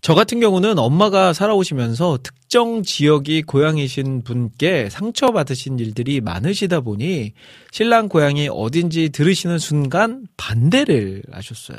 저 0.00 0.14
같은 0.14 0.38
경우는 0.38 0.78
엄마가 0.78 1.32
살아오시면서 1.32 2.18
특정 2.22 2.82
지역이 2.82 3.42
고향이신 3.42 4.22
분께 4.22 4.90
상처받으신 4.90 5.78
일들이 5.78 6.20
많으시다 6.20 6.80
보니 6.80 7.32
신랑 7.72 8.10
고향이 8.10 8.48
어딘지 8.50 9.08
들으시는 9.08 9.58
순간 9.58 10.26
반대를 10.36 11.22
하셨어요. 11.32 11.78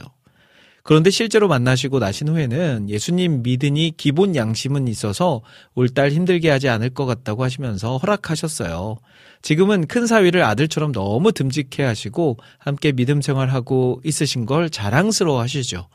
그런데 0.86 1.10
실제로 1.10 1.48
만나시고 1.48 1.98
나신 1.98 2.28
후에는 2.28 2.91
예수님 2.91 3.41
믿으니 3.41 3.94
기본 3.98 4.36
양심은 4.36 4.88
있어서 4.88 5.41
올딸 5.74 6.12
힘들게 6.12 6.52
하지 6.52 6.70
않을 6.70 6.91
것 6.91 7.07
같다고 7.07 7.44
하시면서 7.44 7.98
허락하셨어요. 7.98 8.98
지금은 9.41 9.88
큰 9.88 10.06
사위를 10.06 10.44
아들처럼 10.44 10.91
너무 10.91 11.32
듬직해 11.32 11.82
하시고 11.82 12.38
함께 12.60 12.91
믿음 12.91 13.24
생활하고 13.24 13.99
있으신 14.03 14.45
걸 14.45 14.70
자랑스러워 14.70 15.41
하시죠. 15.41 15.88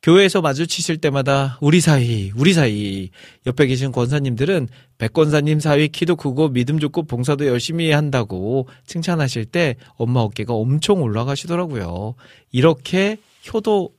교회에서 0.00 0.40
마주치실 0.40 0.98
때마다 0.98 1.58
우리 1.60 1.80
사이, 1.80 2.30
우리 2.36 2.52
사이. 2.52 3.10
옆에 3.48 3.66
계신 3.66 3.90
권사님들은 3.90 4.68
백 4.96 5.12
권사님 5.12 5.58
사위 5.58 5.88
키도 5.88 6.14
크고 6.14 6.50
믿음 6.50 6.78
좋고 6.78 7.02
봉사도 7.02 7.48
열심히 7.48 7.90
한다고 7.90 8.68
칭찬하실 8.86 9.46
때 9.46 9.74
엄마 9.96 10.20
어깨가 10.20 10.54
엄청 10.54 11.02
올라가시더라고요. 11.02 12.14
이렇게 12.52 13.16
효도, 13.52 13.90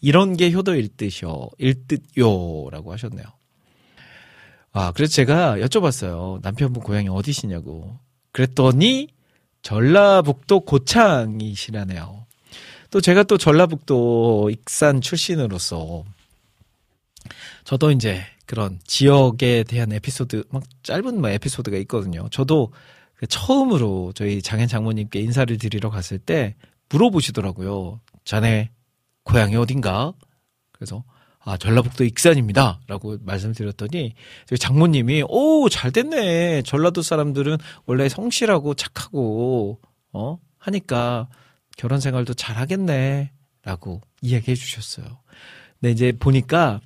이런 0.00 0.36
게 0.36 0.52
효도일 0.52 0.88
듯요, 0.96 1.48
일 1.58 1.86
듯요. 1.86 2.68
라고 2.70 2.92
하셨네요. 2.92 3.24
아, 4.72 4.92
그래서 4.92 5.12
제가 5.12 5.56
여쭤봤어요. 5.56 6.42
남편분 6.42 6.82
고향이 6.82 7.08
어디시냐고. 7.08 7.98
그랬더니 8.32 9.08
전라북도 9.62 10.60
고창이시라네요. 10.60 12.26
또 12.90 13.00
제가 13.00 13.24
또 13.24 13.38
전라북도 13.38 14.50
익산 14.50 15.00
출신으로서 15.00 16.04
저도 17.64 17.90
이제 17.90 18.22
그런 18.44 18.78
지역에 18.84 19.64
대한 19.64 19.92
에피소드 19.92 20.44
막 20.50 20.62
짧은 20.82 21.20
뭐 21.20 21.30
에피소드가 21.30 21.76
있거든요. 21.78 22.28
저도 22.30 22.72
처음으로 23.28 24.12
저희 24.14 24.40
장현 24.40 24.68
장모님께 24.68 25.20
인사를 25.20 25.56
드리러 25.58 25.90
갔을 25.90 26.18
때 26.18 26.54
물어보시더라고요. 26.90 28.00
자네 28.24 28.70
고향이 29.26 29.56
어딘가? 29.56 30.14
그래서 30.72 31.04
아 31.40 31.56
전라북도 31.56 32.04
익산입니다 32.04 32.80
라고 32.88 33.18
말씀드렸더니 33.22 34.14
저희 34.46 34.58
장모님이 34.58 35.24
오 35.28 35.68
잘 35.68 35.90
됐네. 35.92 36.62
전라도 36.62 37.02
사람들은 37.02 37.58
원래 37.86 38.08
성실하고 38.08 38.74
착하고 38.74 39.80
어 40.12 40.38
하니까 40.58 41.28
결혼 41.76 42.00
생활도 42.00 42.34
잘 42.34 42.56
하겠네. 42.56 43.30
라고 43.62 44.00
이야기해 44.22 44.54
주셨어요. 44.54 45.04
근데 45.80 45.90
이제 45.92 46.12
보니까 46.12 46.80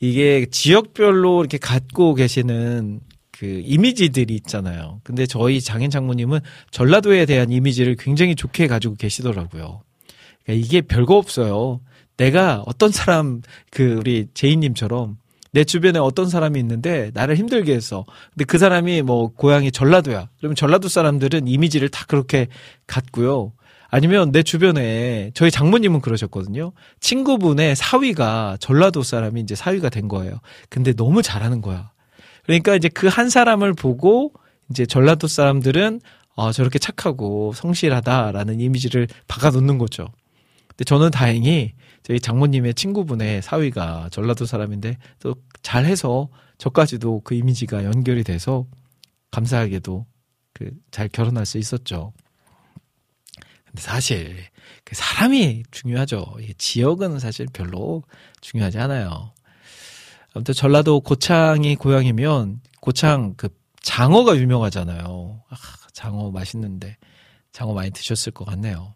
이게 0.00 0.46
지역별로 0.50 1.40
이렇게 1.40 1.58
갖고 1.58 2.14
계시는 2.14 3.00
그 3.30 3.62
이미지들이 3.64 4.34
있잖아요. 4.34 5.00
근데 5.04 5.26
저희 5.26 5.60
장인 5.60 5.90
장모님은 5.90 6.40
전라도에 6.72 7.24
대한 7.26 7.52
이미지를 7.52 7.94
굉장히 7.96 8.34
좋게 8.34 8.66
가지고 8.66 8.96
계시더라고요. 8.96 9.82
그러니까 10.48 10.66
이게 10.66 10.80
별거 10.80 11.16
없어요. 11.16 11.80
내가 12.16 12.62
어떤 12.66 12.90
사람, 12.90 13.42
그 13.70 13.96
우리 13.98 14.28
제이님처럼 14.32 15.18
내 15.52 15.64
주변에 15.64 15.98
어떤 15.98 16.28
사람이 16.28 16.58
있는데 16.60 17.10
나를 17.14 17.36
힘들게 17.36 17.74
했어. 17.74 18.04
근데 18.30 18.44
그 18.44 18.56
사람이 18.58 19.02
뭐 19.02 19.28
고향이 19.34 19.70
전라도야. 19.70 20.28
그러면 20.38 20.56
전라도 20.56 20.88
사람들은 20.88 21.46
이미지를 21.46 21.90
다 21.90 22.04
그렇게 22.08 22.48
갖고요. 22.86 23.52
아니면 23.90 24.32
내 24.32 24.42
주변에 24.42 25.30
저희 25.34 25.50
장모님은 25.50 26.00
그러셨거든요. 26.00 26.72
친구분의 27.00 27.76
사위가 27.76 28.56
전라도 28.60 29.02
사람이 29.02 29.40
이제 29.40 29.54
사위가 29.54 29.88
된 29.90 30.08
거예요. 30.08 30.40
근데 30.68 30.92
너무 30.94 31.22
잘하는 31.22 31.62
거야. 31.62 31.90
그러니까 32.44 32.74
이제 32.74 32.88
그 32.88 33.08
한 33.08 33.28
사람을 33.30 33.74
보고 33.74 34.32
이제 34.70 34.86
전라도 34.86 35.26
사람들은 35.28 36.00
어, 36.36 36.52
저렇게 36.52 36.78
착하고 36.78 37.52
성실하다라는 37.54 38.60
이미지를 38.60 39.08
박아 39.26 39.50
놓는 39.50 39.78
거죠. 39.78 40.06
근데 40.78 40.84
저는 40.84 41.10
다행히 41.10 41.74
저희 42.04 42.20
장모님의 42.20 42.74
친구분의 42.74 43.42
사위가 43.42 44.10
전라도 44.12 44.46
사람인데 44.46 44.96
또 45.18 45.34
잘해서 45.62 46.28
저까지도 46.56 47.22
그 47.24 47.34
이미지가 47.34 47.84
연결이 47.84 48.22
돼서 48.24 48.64
감사하게도 49.32 50.06
그 50.54 50.70
잘 50.90 51.08
결혼할 51.08 51.46
수 51.46 51.58
있었죠. 51.58 52.12
근데 53.66 53.82
사실 53.82 54.36
그 54.84 54.94
사람이 54.94 55.64
중요하죠. 55.70 56.36
지역은 56.56 57.18
사실 57.18 57.46
별로 57.52 58.02
중요하지 58.40 58.78
않아요. 58.78 59.32
아무튼 60.34 60.54
전라도 60.54 61.00
고창이 61.00 61.76
고향이면 61.76 62.60
고창 62.80 63.34
그 63.36 63.48
장어가 63.82 64.36
유명하잖아요. 64.36 65.42
아, 65.48 65.56
장어 65.92 66.30
맛있는데 66.30 66.96
장어 67.52 67.74
많이 67.74 67.90
드셨을 67.90 68.32
것 68.32 68.44
같네요. 68.44 68.94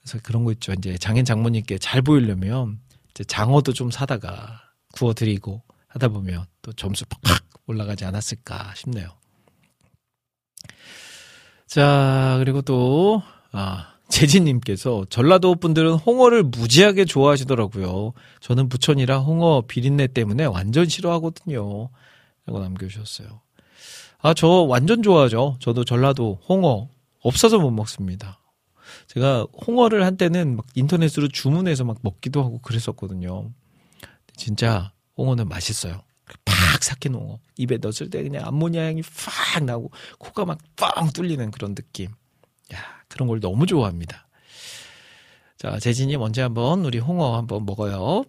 그래서 0.00 0.18
그런 0.22 0.44
거 0.44 0.52
있죠. 0.52 0.72
이제 0.72 0.96
장인 0.98 1.24
장모님께 1.24 1.78
잘 1.78 2.02
보이려면 2.02 2.80
이제 3.10 3.24
장어도 3.24 3.72
좀 3.72 3.90
사다가 3.90 4.60
구워드리고 4.92 5.62
하다 5.88 6.08
보면 6.08 6.46
또 6.62 6.72
점수 6.72 7.04
팍팍 7.06 7.42
올라가지 7.66 8.04
않았을까 8.04 8.74
싶네요. 8.74 9.08
자, 11.66 12.36
그리고 12.38 12.62
또, 12.62 13.22
아, 13.52 13.94
재진님께서 14.08 15.04
전라도 15.10 15.54
분들은 15.54 15.92
홍어를 15.92 16.42
무지하게 16.42 17.04
좋아하시더라고요. 17.04 18.14
저는 18.40 18.70
부천이라 18.70 19.18
홍어 19.18 19.62
비린내 19.68 20.08
때문에 20.08 20.46
완전 20.46 20.88
싫어하거든요. 20.88 21.90
라고 22.46 22.60
남겨주셨어요. 22.60 23.42
아, 24.20 24.34
저 24.34 24.48
완전 24.48 25.02
좋아하죠. 25.02 25.58
저도 25.60 25.84
전라도 25.84 26.40
홍어 26.48 26.88
없어서 27.20 27.58
못 27.58 27.70
먹습니다. 27.70 28.38
제가 29.08 29.46
홍어를 29.66 30.04
한때는 30.04 30.56
막 30.56 30.66
인터넷으로 30.74 31.28
주문해서 31.28 31.84
막 31.84 31.98
먹기도 32.02 32.42
하고 32.44 32.58
그랬었거든요. 32.60 33.50
진짜 34.36 34.92
홍어는 35.16 35.48
맛있어요. 35.48 36.02
팍 36.44 36.82
삭힌 36.84 37.14
홍어. 37.14 37.38
입에 37.56 37.78
넣었을 37.78 38.10
때 38.10 38.22
그냥 38.22 38.46
암모니아 38.46 38.84
향이 38.84 39.02
팍 39.02 39.64
나고 39.64 39.90
코가 40.18 40.44
막 40.44 40.58
뻥 40.76 41.10
뚫리는 41.12 41.50
그런 41.50 41.74
느낌. 41.74 42.10
야, 42.72 42.78
그런 43.08 43.28
걸 43.28 43.40
너무 43.40 43.66
좋아합니다. 43.66 44.28
자, 45.56 45.78
재진님 45.80 46.20
언제 46.20 46.42
한번 46.42 46.84
우리 46.84 46.98
홍어 46.98 47.36
한번 47.36 47.64
먹어요. 47.66 48.24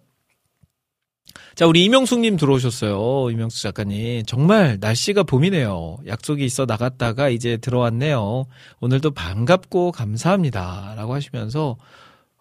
자, 1.54 1.66
우리 1.66 1.84
이명숙님 1.84 2.36
들어오셨어요. 2.36 3.30
이명숙 3.30 3.62
작가님. 3.62 4.24
정말 4.24 4.78
날씨가 4.80 5.24
봄이네요. 5.24 5.98
약속이 6.06 6.44
있어 6.44 6.64
나갔다가 6.64 7.28
이제 7.28 7.56
들어왔네요. 7.56 8.46
오늘도 8.80 9.10
반갑고 9.10 9.92
감사합니다. 9.92 10.94
라고 10.96 11.14
하시면서, 11.14 11.76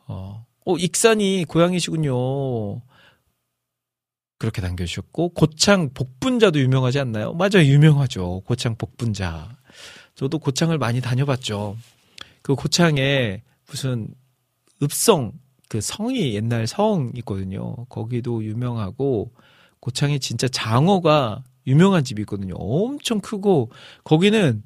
어, 0.08 0.46
어, 0.66 0.78
익산이 0.78 1.46
고향이시군요. 1.48 2.82
그렇게 4.38 4.62
남겨주셨고, 4.62 5.30
고창 5.30 5.90
복분자도 5.94 6.60
유명하지 6.60 7.00
않나요? 7.00 7.34
맞아요. 7.34 7.64
유명하죠. 7.66 8.42
고창 8.46 8.76
복분자. 8.76 9.58
저도 10.16 10.40
고창을 10.40 10.78
많이 10.78 11.02
다녀봤죠. 11.02 11.76
그 12.42 12.56
고창에 12.56 13.42
무슨 13.68 14.08
읍성, 14.82 15.34
그 15.70 15.82
성이 15.82 16.36
옛날 16.36 16.68
성 16.68 17.12
있거든요. 17.18 17.76
거기도 17.90 18.44
유명하고 18.44 19.32
고창에 19.80 20.20
진짜 20.20 20.48
장어가 20.50 21.44
유명한 21.68 22.04
집이 22.04 22.24
있거든요. 22.24 22.56
엄청 22.56 23.22
크고 23.22 23.72
거기는 24.04 24.64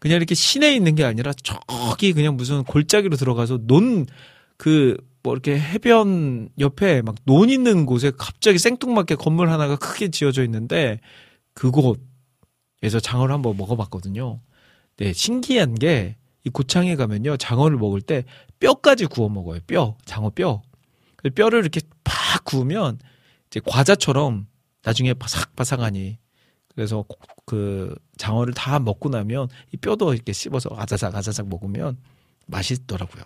그냥 0.00 0.16
이렇게 0.16 0.34
시내에 0.34 0.74
있는 0.74 0.96
게 0.96 1.04
아니라 1.04 1.32
저기 1.34 2.12
그냥 2.12 2.36
무슨 2.36 2.64
골짜기로 2.64 3.16
들어가서 3.16 3.60
논 3.66 4.06
그 4.58 4.96
뭐 5.24 5.34
이렇게 5.34 5.58
해변 5.58 6.48
옆에 6.58 7.02
막 7.02 7.14
논 7.26 7.48
있는 7.50 7.86
곳에 7.86 8.10
갑자기 8.16 8.58
생뚱맞게 8.58 9.14
건물 9.16 9.50
하나가 9.50 9.76
크게 9.76 10.08
지어져 10.10 10.42
있는데 10.44 11.00
그곳에서 11.54 12.98
장어를 13.00 13.32
한번 13.32 13.56
먹어봤거든요. 13.56 14.40
네, 14.96 15.12
신기한 15.12 15.74
게 15.76 16.16
이 16.44 16.50
고창에 16.50 16.96
가면요 16.96 17.36
장어를 17.36 17.76
먹을 17.78 18.00
때 18.00 18.24
뼈까지 18.60 19.06
구워 19.06 19.28
먹어요. 19.28 19.60
뼈, 19.66 19.96
장어 20.04 20.30
뼈. 20.30 20.62
그 21.16 21.30
뼈를 21.30 21.60
이렇게 21.60 21.80
팍 22.04 22.44
구우면 22.44 22.98
이제 23.48 23.60
과자처럼 23.64 24.46
나중에 24.82 25.14
바삭바삭하니 25.14 26.18
그래서 26.74 27.04
그 27.44 27.94
장어를 28.16 28.54
다 28.54 28.78
먹고 28.78 29.08
나면 29.08 29.48
이 29.72 29.76
뼈도 29.76 30.14
이렇게 30.14 30.32
씹어서 30.32 30.70
아자삭 30.76 31.14
아자삭 31.14 31.48
먹으면 31.48 31.98
맛있더라고요. 32.46 33.22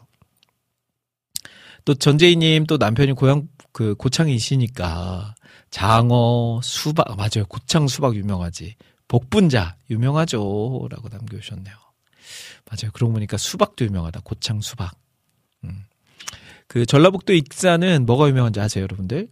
또 1.84 1.94
전재희님 1.94 2.66
또 2.66 2.76
남편이 2.76 3.12
고향 3.12 3.48
그 3.72 3.94
고창이시니까 3.94 5.34
장어 5.70 6.60
수박 6.62 7.10
아, 7.10 7.14
맞아요 7.14 7.46
고창 7.48 7.86
수박 7.86 8.16
유명하지 8.16 8.74
복분자 9.08 9.76
유명하죠라고 9.90 11.08
남겨주셨네요. 11.10 11.85
맞아요. 12.70 12.90
그러고 12.92 13.12
보니까 13.12 13.36
수박도 13.36 13.84
유명하다. 13.84 14.20
고창 14.24 14.60
수박. 14.60 14.94
음. 15.64 15.84
그 16.66 16.86
전라북도 16.86 17.32
익산은 17.32 18.06
뭐가 18.06 18.28
유명한지 18.28 18.60
아세요, 18.60 18.82
여러분들? 18.82 19.28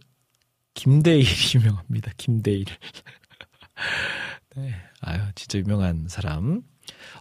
김대일이 0.73 1.25
유명합니다. 1.55 2.11
김대일. 2.17 2.65
네. 4.55 4.73
아유, 5.01 5.21
진짜 5.35 5.59
유명한 5.59 6.05
사람. 6.07 6.61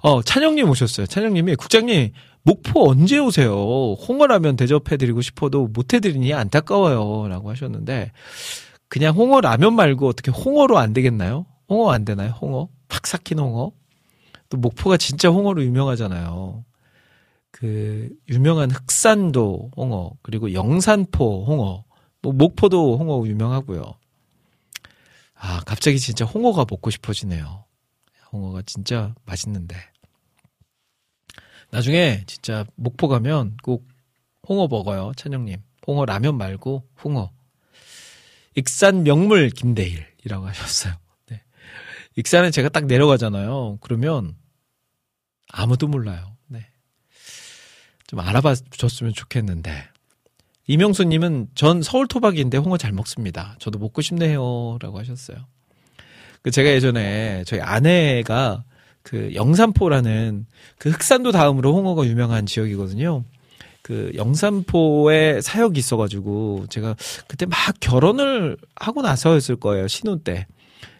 어, 0.00 0.22
찬영님 0.22 0.68
오셨어요. 0.68 1.06
찬영님이 1.06 1.56
국장님 1.56 2.12
목포 2.42 2.90
언제 2.90 3.18
오세요? 3.18 3.94
홍어라면 3.94 4.56
대접해드리고 4.56 5.22
싶어도 5.22 5.66
못해드리니 5.68 6.34
안타까워요. 6.34 7.28
라고 7.28 7.50
하셨는데, 7.50 8.12
그냥 8.88 9.14
홍어 9.16 9.40
라면 9.40 9.74
말고 9.74 10.06
어떻게 10.06 10.30
홍어로 10.30 10.78
안 10.78 10.92
되겠나요? 10.92 11.46
홍어 11.68 11.90
안 11.90 12.04
되나요? 12.04 12.30
홍어? 12.32 12.68
팍 12.88 13.06
삭힌 13.06 13.38
홍어? 13.38 13.72
또 14.54 14.58
목포가 14.58 14.96
진짜 14.96 15.30
홍어로 15.30 15.64
유명하잖아요. 15.64 16.64
그, 17.50 18.08
유명한 18.28 18.70
흑산도 18.70 19.72
홍어, 19.76 20.12
그리고 20.22 20.52
영산포 20.52 21.44
홍어, 21.44 21.84
뭐 22.22 22.32
목포도 22.32 22.96
홍어 22.96 23.26
유명하고요. 23.26 23.82
아, 25.34 25.60
갑자기 25.66 25.98
진짜 25.98 26.24
홍어가 26.24 26.66
먹고 26.70 26.90
싶어지네요. 26.90 27.64
홍어가 28.32 28.62
진짜 28.62 29.14
맛있는데. 29.24 29.76
나중에 31.70 32.22
진짜 32.26 32.64
목포 32.76 33.08
가면 33.08 33.56
꼭 33.62 33.88
홍어 34.48 34.68
먹어요, 34.68 35.12
찬영님. 35.16 35.60
홍어 35.88 36.04
라면 36.04 36.38
말고 36.38 36.84
홍어. 37.02 37.30
익산 38.54 39.02
명물 39.02 39.50
김대일이라고 39.50 40.46
하셨어요. 40.46 40.94
네. 41.26 41.42
익산에 42.14 42.52
제가 42.52 42.68
딱 42.68 42.86
내려가잖아요. 42.86 43.78
그러면 43.80 44.36
아무도 45.54 45.86
몰라요. 45.86 46.36
네. 46.48 46.66
좀 48.06 48.20
알아봐 48.20 48.54
줬으면 48.70 49.12
좋겠는데. 49.12 49.88
이명수님은 50.66 51.48
전 51.54 51.82
서울 51.82 52.08
토박이인데 52.08 52.58
홍어 52.58 52.76
잘 52.76 52.92
먹습니다. 52.92 53.56
저도 53.58 53.78
먹고 53.78 54.02
싶네요. 54.02 54.78
라고 54.80 54.98
하셨어요. 54.98 55.36
그 56.42 56.50
제가 56.50 56.70
예전에 56.70 57.44
저희 57.46 57.60
아내가 57.60 58.64
그 59.02 59.34
영산포라는 59.34 60.46
그 60.78 60.90
흑산도 60.90 61.32
다음으로 61.32 61.74
홍어가 61.74 62.04
유명한 62.06 62.46
지역이거든요. 62.46 63.24
그 63.82 64.12
영산포에 64.14 65.42
사역이 65.42 65.78
있어가지고 65.78 66.66
제가 66.70 66.96
그때 67.28 67.44
막 67.44 67.56
결혼을 67.80 68.56
하고 68.76 69.02
나서였을 69.02 69.56
거예요 69.56 69.88
신혼 69.88 70.20
때. 70.20 70.46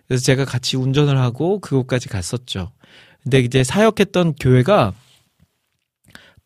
그래서 0.06 0.22
제가 0.22 0.44
같이 0.44 0.76
운전을 0.76 1.18
하고 1.18 1.60
그곳까지 1.60 2.08
갔었죠. 2.08 2.70
근데 3.24 3.40
이제 3.40 3.64
사역했던 3.64 4.34
교회가 4.34 4.92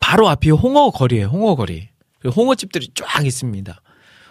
바로 0.00 0.28
앞이 0.28 0.50
홍어 0.50 0.90
거리예요. 0.90 1.26
홍어 1.26 1.54
거리. 1.56 1.88
홍어집들이 2.24 2.90
쫙 2.94 3.26
있습니다. 3.26 3.80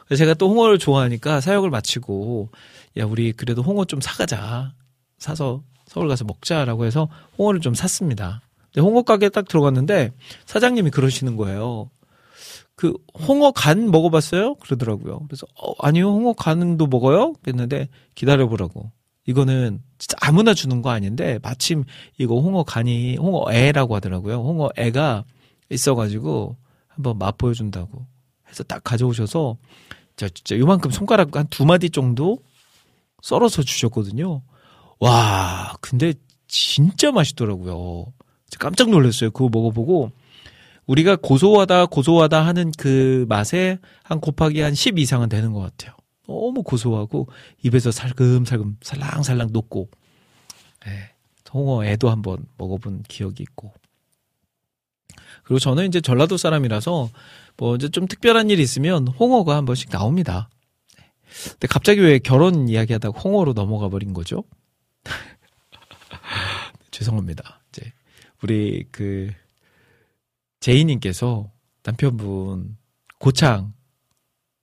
그래서 0.06 0.20
제가 0.20 0.34
또 0.34 0.50
홍어를 0.50 0.80
좋아하니까 0.80 1.42
사역을 1.42 1.70
마치고 1.70 2.50
야 2.98 3.06
우리 3.06 3.34
그래도 3.34 3.62
홍어 3.62 3.86
좀 3.86 4.02
사가자. 4.02 4.74
사서 5.20 5.62
서울 5.86 6.08
가서 6.08 6.26
먹자라고 6.26 6.86
해서 6.86 7.10
홍어를 7.38 7.60
좀 7.60 7.74
샀습니다. 7.74 8.42
근데 8.74 8.82
홍어 8.82 9.02
가게에 9.02 9.30
딱 9.30 9.48
들어갔는데 9.48 10.12
사장님이 10.46 10.92
그러시는 10.92 11.36
거예요. 11.36 11.90
그 12.76 12.94
홍어 13.28 13.52
간 13.52 13.90
먹어봤어요? 13.92 14.56
그러더라고요. 14.56 15.22
그래서 15.28 15.48
어, 15.60 15.74
아니요 15.80 16.10
홍어 16.10 16.34
간도 16.34 16.88
먹어요? 16.88 17.34
그랬는데 17.42 17.90
기다려보라고. 18.16 18.92
이거는 19.28 19.82
진짜 20.00 20.18
아무나 20.22 20.54
주는 20.56 20.82
거 20.82 20.90
아닌데 20.90 21.38
마침 21.44 21.84
이거 22.18 22.40
홍어 22.40 22.64
간이 22.64 23.18
홍어 23.18 23.52
애라고 23.52 23.96
하더라고요. 23.96 24.38
홍어 24.38 24.70
애가 24.78 25.26
있어가지고 25.70 26.56
한번 26.88 27.18
맛 27.20 27.38
보여 27.38 27.54
준다고 27.54 28.06
해서 28.50 28.64
딱 28.64 28.84
가져오셔서 28.84 29.58
자 30.16 30.30
진짜 30.30 30.58
요만큼 30.58 30.90
손가락 30.92 31.36
한 31.36 31.46
두 31.50 31.66
마디 31.66 31.90
정도 31.90 32.40
썰어서 33.22 33.64
주셨거든요. 33.64 34.42
와, 35.00 35.76
근데 35.82 36.14
진짜 36.48 37.12
맛있더라고요. 37.12 38.06
깜짝 38.60 38.90
놀랐어요. 38.90 39.32
그거 39.32 39.50
먹어보고 39.52 40.12
우리가 40.86 41.18
고소하다 41.18 41.88
고소하다 41.88 42.46
하는 42.46 42.72
그 42.78 43.26
맛에 43.28 43.78
한 44.04 44.22
곱하기 44.22 44.62
한 44.62 44.74
10 44.74 44.98
이상은 45.00 45.28
되는 45.28 45.52
것 45.52 45.60
같아요. 45.60 45.97
너무 46.28 46.62
고소하고 46.64 47.28
입에서 47.64 47.92
살금살금 47.92 48.78
살랑살랑 48.82 49.50
녹고 49.52 49.90
예, 50.88 51.14
홍어 51.54 51.86
애도 51.86 52.10
한번 52.10 52.46
먹어본 52.58 53.04
기억이 53.08 53.44
있고 53.44 53.74
그리고 55.44 55.60
저는 55.60 55.88
이제 55.88 56.02
전라도 56.02 56.38
사람이라서 56.38 57.10
뭐 57.56 57.76
이제 57.76 57.90
좀 57.90 58.06
특별한 58.08 58.50
일이 58.50 58.62
있으면 58.62 59.08
홍어가 59.08 59.56
한 59.56 59.66
번씩 59.66 59.90
나옵니다. 59.90 60.50
근데 61.52 61.68
갑자기 61.68 62.02
왜 62.02 62.20
결혼 62.20 62.68
이야기하다가 62.68 63.20
홍어로 63.20 63.54
넘어가 63.54 63.90
버린 63.90 64.14
거죠? 64.14 64.44
죄송합니다. 66.92 67.62
이제 67.70 67.94
우리 68.44 68.86
그 68.92 69.32
제이님께서 70.60 71.50
남편분 71.84 72.78
고창 73.20 73.74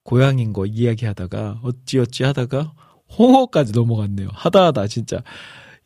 고향인 0.05 0.52
거 0.52 0.66
이야기하다가 0.66 1.60
어찌어찌 1.62 2.22
하다가 2.22 2.72
홍어까지 3.18 3.72
넘어갔네요. 3.72 4.28
하다 4.32 4.66
하다 4.66 4.86
진짜 4.86 5.22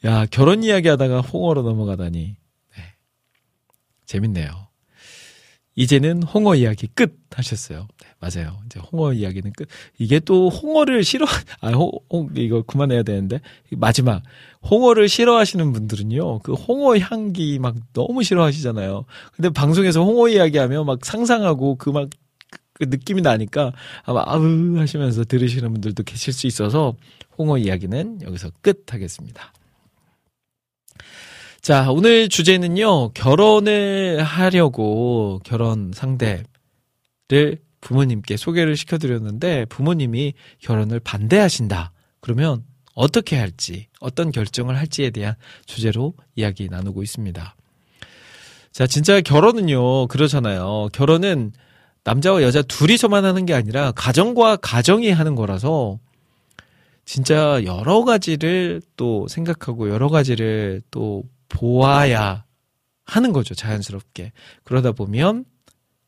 야 0.05 0.27
결혼 0.27 0.63
이야기하다가 0.63 1.23
홍어로 1.23 1.63
넘어가다니 1.63 2.37
네. 2.77 2.83
재밌네요. 4.07 4.69
이제는 5.79 6.25
홍어 6.25 6.57
이야기 6.57 6.89
끝 6.89 7.17
하셨어요. 7.33 7.87
네, 8.03 8.09
맞아요. 8.19 8.59
이제 8.67 8.81
홍어 8.81 9.13
이야기는 9.13 9.53
끝. 9.53 9.69
이게 9.97 10.19
또 10.19 10.49
홍어를 10.49 11.05
싫어, 11.05 11.25
아, 11.61 11.71
홍, 11.71 11.93
홍, 12.11 12.31
이거 12.35 12.63
그만해야 12.63 13.05
되는데. 13.05 13.41
마지막. 13.77 14.25
홍어를 14.69 15.09
싫어하시는 15.09 15.73
분들은요, 15.73 16.41
그 16.41 16.55
홍어 16.55 16.99
향기 16.99 17.61
막 17.61 17.77
너무 17.93 18.25
싫어하시잖아요. 18.25 19.05
근데 19.37 19.51
방송에서 19.51 20.03
홍어 20.03 20.29
이야기하면 20.29 20.85
막 20.85 21.05
상상하고 21.05 21.77
그 21.77 21.91
막, 21.91 22.11
그 22.79 22.85
느낌이 22.85 23.23
나니까 23.23 23.73
아마 24.05 24.23
아우 24.25 24.79
하시면서 24.79 25.25
들으시는 25.25 25.73
분들도 25.73 26.05
계실 26.05 26.33
수 26.33 26.47
있어서 26.47 26.95
홍어 27.37 27.59
이야기는 27.59 28.23
여기서 28.23 28.51
끝 28.63 28.93
하겠습니다. 28.93 29.53
자, 31.61 31.91
오늘 31.91 32.29
주제는요, 32.29 33.13
결혼을 33.13 34.23
하려고 34.23 35.41
결혼 35.45 35.91
상대를 35.93 36.47
부모님께 37.81 38.37
소개를 38.37 38.77
시켜드렸는데, 38.77 39.67
부모님이 39.67 40.35
결혼을 40.61 41.01
반대하신다. 41.01 41.93
그러면 42.21 42.65
어떻게 42.95 43.37
할지, 43.37 43.89
어떤 44.01 44.31
결정을 44.31 44.77
할지에 44.77 45.11
대한 45.11 45.35
주제로 45.67 46.15
이야기 46.37 46.69
나누고 46.69 47.03
있습니다. 47.03 47.55
자, 48.73 48.87
진짜 48.87 49.21
결혼은요, 49.21 50.07
그러잖아요. 50.07 50.89
결혼은 50.93 51.53
남자와 52.05 52.43
여자 52.43 52.63
둘이서만 52.63 53.25
하는 53.25 53.47
게 53.47 53.55
아니라 53.55 53.93
가정과 53.93 54.57
가정이 54.57 55.11
하는 55.11 55.35
거라서 55.35 55.99
진짜 57.05 57.65
여러 57.65 58.05
가지를 58.05 58.83
또 58.97 59.27
생각하고 59.29 59.89
여러 59.89 60.09
가지를 60.09 60.83
또 60.91 61.25
보아야 61.49 62.45
하는 63.05 63.33
거죠. 63.33 63.55
자연스럽게. 63.55 64.33
그러다 64.65 64.93
보면 64.93 65.45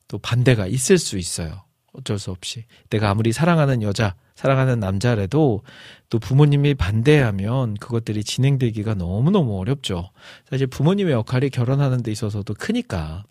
또 0.08 0.18
반대가 0.18 0.66
있을 0.66 0.98
수 0.98 1.16
있어요. 1.16 1.64
어쩔 1.92 2.18
수 2.18 2.30
없이. 2.30 2.64
내가 2.90 3.10
아무리 3.10 3.32
사랑하는 3.32 3.82
여자, 3.82 4.14
사랑하는 4.36 4.78
남자라도 4.78 5.62
또 6.08 6.18
부모님이 6.18 6.74
반대하면 6.74 7.74
그것들이 7.74 8.22
진행되기가 8.22 8.94
너무너무 8.94 9.58
어렵죠. 9.58 10.10
사실 10.48 10.66
부모님의 10.66 11.12
역할이 11.12 11.50
결혼하는 11.50 12.02
데 12.02 12.12
있어서도 12.12 12.54
크니까. 12.54 13.24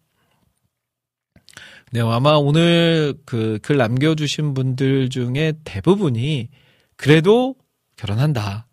네, 1.91 2.01
아마 2.01 2.33
오늘 2.33 3.15
그 3.25 3.59
글 3.63 3.77
남겨주신 3.77 4.53
분들 4.53 5.09
중에 5.09 5.53
대부분이 5.63 6.49
그래도 6.95 7.55
결혼한다. 7.97 8.67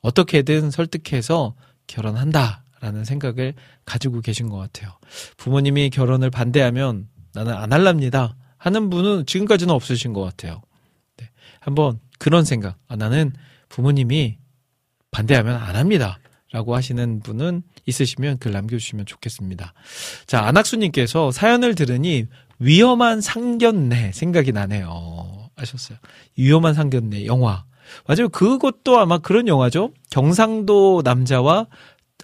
어떻게든 0.00 0.70
설득해서 0.70 1.54
결혼한다. 1.86 2.64
라는 2.80 3.04
생각을 3.04 3.54
가지고 3.84 4.20
계신 4.20 4.48
것 4.48 4.58
같아요. 4.58 4.92
부모님이 5.38 5.90
결혼을 5.90 6.30
반대하면 6.30 7.08
나는 7.32 7.54
안 7.54 7.72
할랍니다. 7.72 8.36
하는 8.58 8.90
분은 8.90 9.26
지금까지는 9.26 9.72
없으신 9.74 10.12
것 10.12 10.22
같아요. 10.22 10.60
네. 11.16 11.30
한번 11.60 11.98
그런 12.18 12.44
생각. 12.44 12.76
아, 12.86 12.96
나는 12.96 13.32
부모님이 13.70 14.36
반대하면 15.10 15.56
안 15.56 15.74
합니다. 15.76 16.18
라고 16.52 16.76
하시는 16.76 17.20
분은 17.20 17.62
있으시면 17.86 18.38
글 18.38 18.52
남겨주시면 18.52 19.06
좋겠습니다. 19.06 19.74
자, 20.26 20.44
안학수님께서 20.46 21.30
사연을 21.32 21.74
들으니 21.74 22.26
위험한 22.58 23.20
상견례 23.20 24.12
생각이 24.12 24.52
나네요. 24.52 25.50
하셨어요. 25.56 25.98
위험한 26.36 26.74
상견례 26.74 27.26
영화. 27.26 27.64
맞아요. 28.06 28.28
그것도 28.28 28.98
아마 28.98 29.18
그런 29.18 29.48
영화죠. 29.48 29.92
경상도 30.10 31.02
남자와 31.04 31.66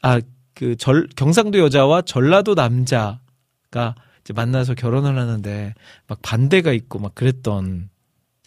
아, 0.03 0.21
그 0.55 0.77
절, 0.77 1.09
경상도 1.17 1.59
여자와 1.59 2.03
전라도 2.03 2.55
남자가 2.55 3.95
이제 4.21 4.33
만나서 4.35 4.75
결혼을 4.75 5.19
하는데 5.19 5.75
막 6.07 6.19
반대가 6.23 6.73
있고 6.73 6.99
막 6.99 7.15
그랬던 7.15 7.91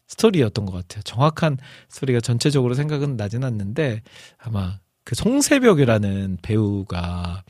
스토리였던 0.07 0.65
것 0.65 0.71
같아요. 0.73 1.01
정확한 1.03 1.57
스토리가 1.89 2.19
전체적으로 2.19 2.73
생각은 2.73 3.17
나진 3.17 3.43
않는데 3.43 4.01
아마 4.37 4.79
그 5.03 5.15
송세벽이라는 5.15 6.39
배우가 6.41 7.43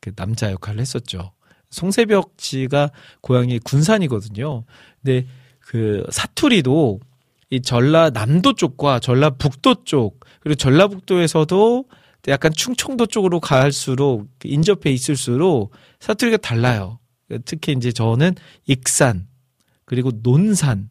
그 0.00 0.14
남자 0.14 0.50
역할을 0.50 0.80
했었죠. 0.80 1.32
송세벽 1.70 2.34
씨가 2.38 2.90
고향이 3.20 3.58
군산이거든요. 3.60 4.64
근데 5.02 5.26
그 5.60 6.04
사투리도 6.10 7.00
이 7.50 7.62
전라남도 7.62 8.54
쪽과 8.54 9.00
전라북도 9.00 9.84
쪽 9.84 10.20
그리고 10.40 10.56
전라북도에서도 10.56 11.84
약간 12.28 12.52
충청도 12.52 13.06
쪽으로 13.06 13.40
갈수록 13.40 14.28
인접해 14.44 14.90
있을수록 14.90 15.72
사투리가 16.00 16.36
달라요. 16.38 16.98
특히 17.44 17.72
이제 17.72 17.92
저는 17.92 18.34
익산 18.66 19.26
그리고 19.84 20.10
논산, 20.22 20.90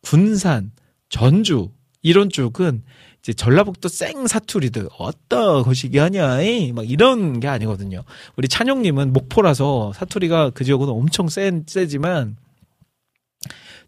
군산, 0.00 0.72
전주 1.08 1.70
이런 2.00 2.28
쪽은 2.30 2.82
이제 3.22 3.32
전라북도 3.32 3.88
생 3.88 4.26
사투리들 4.26 4.88
어떠 4.98 5.62
거시기 5.62 5.98
하냐 5.98 6.42
이? 6.42 6.72
막 6.72 6.88
이런 6.88 7.38
게 7.38 7.46
아니거든요. 7.46 8.02
우리 8.36 8.48
찬용님은 8.48 9.12
목포라서 9.12 9.92
사투리가 9.94 10.50
그 10.50 10.64
지역은 10.64 10.88
엄청 10.88 11.28
센 11.28 11.64
세지만 11.66 12.36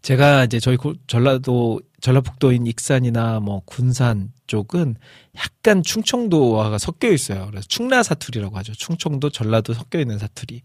제가 0.01 0.45
이제 0.45 0.59
저희 0.59 0.77
고- 0.77 0.93
전라도 1.07 1.81
전라북도인 1.99 2.67
익산이나 2.67 3.39
뭐 3.41 3.61
군산 3.65 4.31
쪽은 4.47 4.95
약간 5.37 5.81
충청도와 5.83 6.77
섞여 6.77 7.11
있어요. 7.11 7.47
그래서 7.49 7.65
충라 7.67 8.03
사투리라고 8.03 8.55
하죠. 8.59 8.73
충청도 8.73 9.31
전라도 9.31 9.73
섞여 9.73 9.99
있는 9.99 10.17
사투리. 10.19 10.61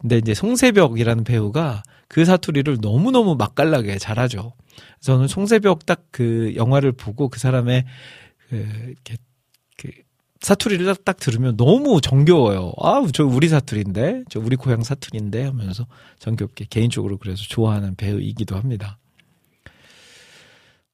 근데 0.00 0.18
이제 0.18 0.32
송세벽이라는 0.32 1.24
배우가 1.24 1.82
그 2.08 2.24
사투리를 2.24 2.78
너무너무 2.80 3.34
맛깔나게 3.34 3.98
잘하죠. 3.98 4.52
저는 5.00 5.28
송세벽 5.28 5.84
딱 5.86 6.06
그 6.16 6.54
영화를 6.56 6.92
보고 6.92 7.28
그 7.28 7.38
사람의 7.38 7.84
그 8.48 8.56
이렇게 8.56 9.16
그 9.76 9.90
사투리를 10.40 10.86
딱, 10.86 11.04
딱 11.04 11.18
들으면 11.18 11.58
너무 11.58 12.00
정겨워요. 12.00 12.72
아, 12.80 13.04
저 13.12 13.26
우리 13.26 13.48
사투리인데, 13.48 14.24
저 14.30 14.40
우리 14.40 14.56
고향 14.56 14.82
사투리인데 14.82 15.44
하면서 15.44 15.86
정겹게 16.18 16.66
개인적으로 16.70 17.18
그래서 17.18 17.42
좋아하는 17.42 17.96
배우이기도 17.96 18.56
합니다. 18.56 18.98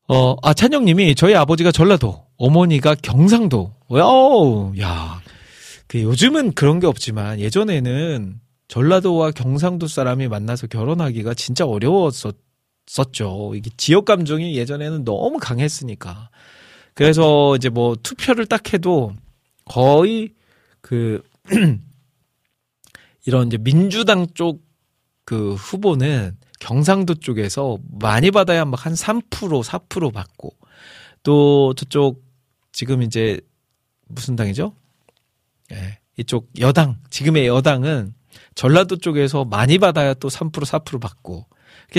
어, 0.08 0.34
아, 0.42 0.52
찬영님이 0.52 1.14
저희 1.14 1.36
아버지가 1.36 1.70
전라도, 1.70 2.24
어머니가 2.36 2.96
경상도. 2.96 3.72
어, 3.90 4.72
야, 4.80 5.20
그 5.86 6.02
요즘은 6.02 6.54
그런 6.54 6.80
게 6.80 6.88
없지만 6.88 7.38
예전에는 7.38 8.40
전라도와 8.66 9.30
경상도 9.30 9.86
사람이 9.86 10.26
만나서 10.26 10.66
결혼하기가 10.66 11.34
진짜 11.34 11.64
어려웠었 11.64 12.34
죠. 13.12 13.52
이게 13.54 13.70
지역 13.76 14.04
감정이 14.04 14.56
예전에는 14.56 15.04
너무 15.04 15.38
강했으니까. 15.38 16.30
그래서 16.94 17.56
이제 17.56 17.68
뭐 17.68 17.96
투표를 18.02 18.46
딱 18.46 18.72
해도 18.74 19.14
거의 19.64 20.34
그 20.80 21.22
이런 23.26 23.46
이제 23.46 23.58
민주당 23.58 24.26
쪽 24.34 24.72
그 25.24 25.54
후보는 25.54 26.36
경상도 26.60 27.14
쪽에서 27.14 27.78
많이 27.90 28.30
받아야 28.30 28.64
막 28.64 28.86
한 28.86 28.94
3% 28.94 29.22
4% 29.30 30.12
받고 30.12 30.56
또 31.22 31.74
저쪽 31.74 32.22
지금 32.72 33.02
이제 33.02 33.40
무슨 34.08 34.36
당이죠? 34.36 34.74
예. 35.72 35.98
이쪽 36.18 36.50
여당 36.58 36.98
지금의 37.10 37.46
여당은 37.46 38.14
전라도 38.54 38.96
쪽에서 38.96 39.44
많이 39.44 39.78
받아야 39.78 40.14
또 40.14 40.28
3% 40.28 40.52
4% 40.52 41.00
받고 41.00 41.46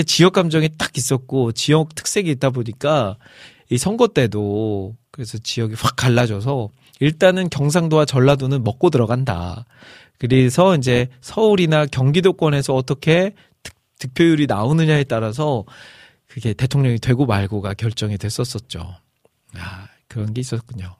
지역 0.02 0.32
감정이 0.32 0.70
딱 0.76 0.96
있었고 0.96 1.52
지역 1.52 1.94
특색이 1.94 2.30
있다 2.32 2.50
보니까 2.50 3.16
이 3.70 3.78
선거 3.78 4.08
때도 4.08 4.96
그래서 5.10 5.38
지역이 5.38 5.74
확 5.78 5.96
갈라져서 5.96 6.70
일단은 7.00 7.48
경상도와 7.50 8.04
전라도는 8.04 8.64
먹고 8.64 8.90
들어간다. 8.90 9.64
그래서 10.18 10.76
이제 10.76 11.08
서울이나 11.20 11.86
경기도권에서 11.86 12.74
어떻게 12.74 13.34
득, 13.62 13.74
득표율이 13.98 14.46
나오느냐에 14.46 15.04
따라서 15.04 15.64
그게 16.26 16.52
대통령이 16.52 16.98
되고 16.98 17.26
말고가 17.26 17.74
결정이 17.74 18.18
됐었었죠. 18.18 18.96
아, 19.56 19.88
그런 20.08 20.34
게 20.34 20.40
있었군요. 20.40 20.96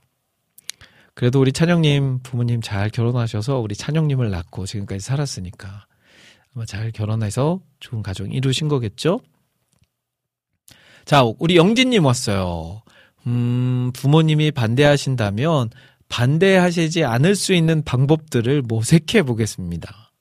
그래도 1.14 1.40
우리 1.40 1.52
찬영님 1.52 2.20
부모님 2.22 2.60
잘 2.60 2.90
결혼하셔서 2.90 3.58
우리 3.58 3.74
찬영님을 3.74 4.30
낳고 4.30 4.66
지금까지 4.66 5.00
살았으니까 5.00 5.86
아마 6.54 6.64
잘 6.64 6.90
결혼해서 6.92 7.60
좋은 7.80 8.02
가정 8.02 8.30
이루신 8.30 8.68
거겠죠? 8.68 9.20
자, 11.04 11.22
우리 11.38 11.56
영진님 11.56 12.04
왔어요. 12.04 12.82
음, 13.26 13.90
부모님이 13.94 14.50
반대하신다면 14.52 15.70
반대하시지 16.08 17.04
않을 17.04 17.34
수 17.34 17.52
있는 17.54 17.82
방법들을 17.82 18.62
모색해 18.62 19.22
보겠습니다. 19.22 20.12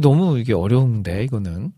너무 0.00 0.38
이게 0.38 0.52
어려운데, 0.52 1.24
이거는. 1.24 1.72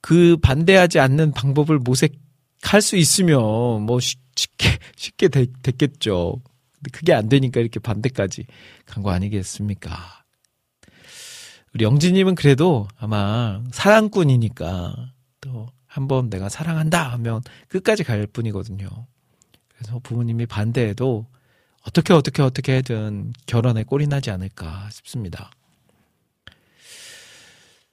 그 0.00 0.36
반대하지 0.38 1.00
않는 1.00 1.32
방법을 1.32 1.78
모색할 1.78 2.80
수 2.80 2.96
있으면 2.96 3.82
뭐 3.82 4.00
쉽- 4.00 4.20
쉽게, 4.36 4.78
쉽게 4.96 5.28
되- 5.28 5.46
됐겠죠. 5.62 6.40
근데 6.76 6.90
그게 6.92 7.12
안 7.12 7.28
되니까 7.28 7.60
이렇게 7.60 7.80
반대까지 7.80 8.46
간 8.86 9.02
거 9.02 9.10
아니겠습니까? 9.10 10.17
우리 11.74 11.84
영진님은 11.84 12.34
그래도 12.34 12.88
아마 12.98 13.62
사랑꾼이니까 13.72 15.12
또 15.40 15.68
한번 15.86 16.30
내가 16.30 16.48
사랑한다 16.48 17.08
하면 17.12 17.42
끝까지 17.68 18.04
갈 18.04 18.26
뿐이거든요. 18.26 18.88
그래서 19.68 19.98
부모님이 20.02 20.46
반대해도 20.46 21.26
어떻게 21.82 22.12
어떻게 22.12 22.42
어떻게든 22.42 23.32
결혼에 23.46 23.84
꼴이 23.84 24.06
나지 24.06 24.30
않을까 24.30 24.88
싶습니다. 24.90 25.50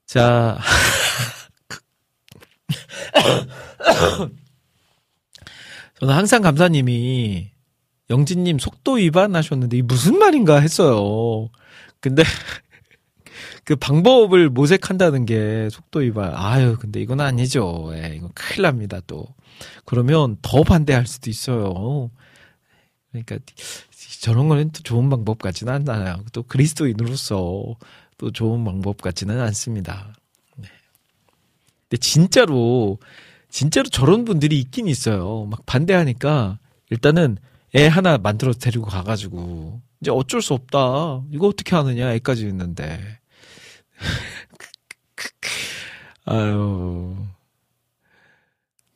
자. 0.05 0.59
저는 5.99 6.13
항상 6.13 6.41
감사님이 6.41 7.51
영진님 8.09 8.59
속도 8.59 8.93
위반하셨는데 8.93 9.77
이 9.77 9.81
무슨 9.81 10.19
말인가 10.19 10.59
했어요. 10.59 11.49
근데 12.01 12.23
그 13.65 13.75
방법을 13.75 14.49
모색한다는 14.49 15.25
게 15.25 15.69
속도 15.71 15.99
위반. 15.99 16.31
아유, 16.35 16.77
근데 16.79 17.01
이건 17.01 17.19
아니죠. 17.19 17.91
예, 17.93 18.13
이건 18.15 18.29
큰일 18.35 18.61
납니다, 18.61 18.99
또. 19.07 19.27
그러면 19.85 20.37
더 20.43 20.63
반대할 20.63 21.07
수도 21.07 21.31
있어요. 21.31 22.11
그러니까 23.11 23.39
저런 24.21 24.47
거는 24.49 24.71
또 24.71 24.83
좋은 24.83 25.09
방법 25.09 25.39
같지는 25.39 25.73
않아요. 25.89 26.23
또 26.31 26.43
그리스도인으로서 26.43 27.75
또 28.17 28.31
좋은 28.31 28.63
방법 28.63 29.01
같지는 29.01 29.41
않습니다. 29.41 30.13
네. 30.57 30.67
근데 31.89 31.99
진짜로 31.99 32.99
진짜로 33.49 33.87
저런 33.89 34.25
분들이 34.25 34.59
있긴 34.59 34.87
있어요. 34.87 35.45
막 35.49 35.65
반대하니까 35.65 36.59
일단은 36.91 37.37
애 37.73 37.87
하나 37.87 38.17
만들어 38.17 38.53
데리고 38.53 38.85
가가지고 38.85 39.81
이제 40.01 40.11
어쩔 40.11 40.41
수 40.41 40.53
없다. 40.53 41.23
이거 41.31 41.47
어떻게 41.47 41.75
하느냐 41.75 42.13
애까지 42.13 42.47
있는데. 42.47 42.99
아유. 46.25 47.15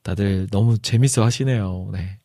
다들 0.04 0.48
너무 0.50 0.78
재밌어 0.80 1.24
하시네요. 1.24 1.90
네. 1.92 2.20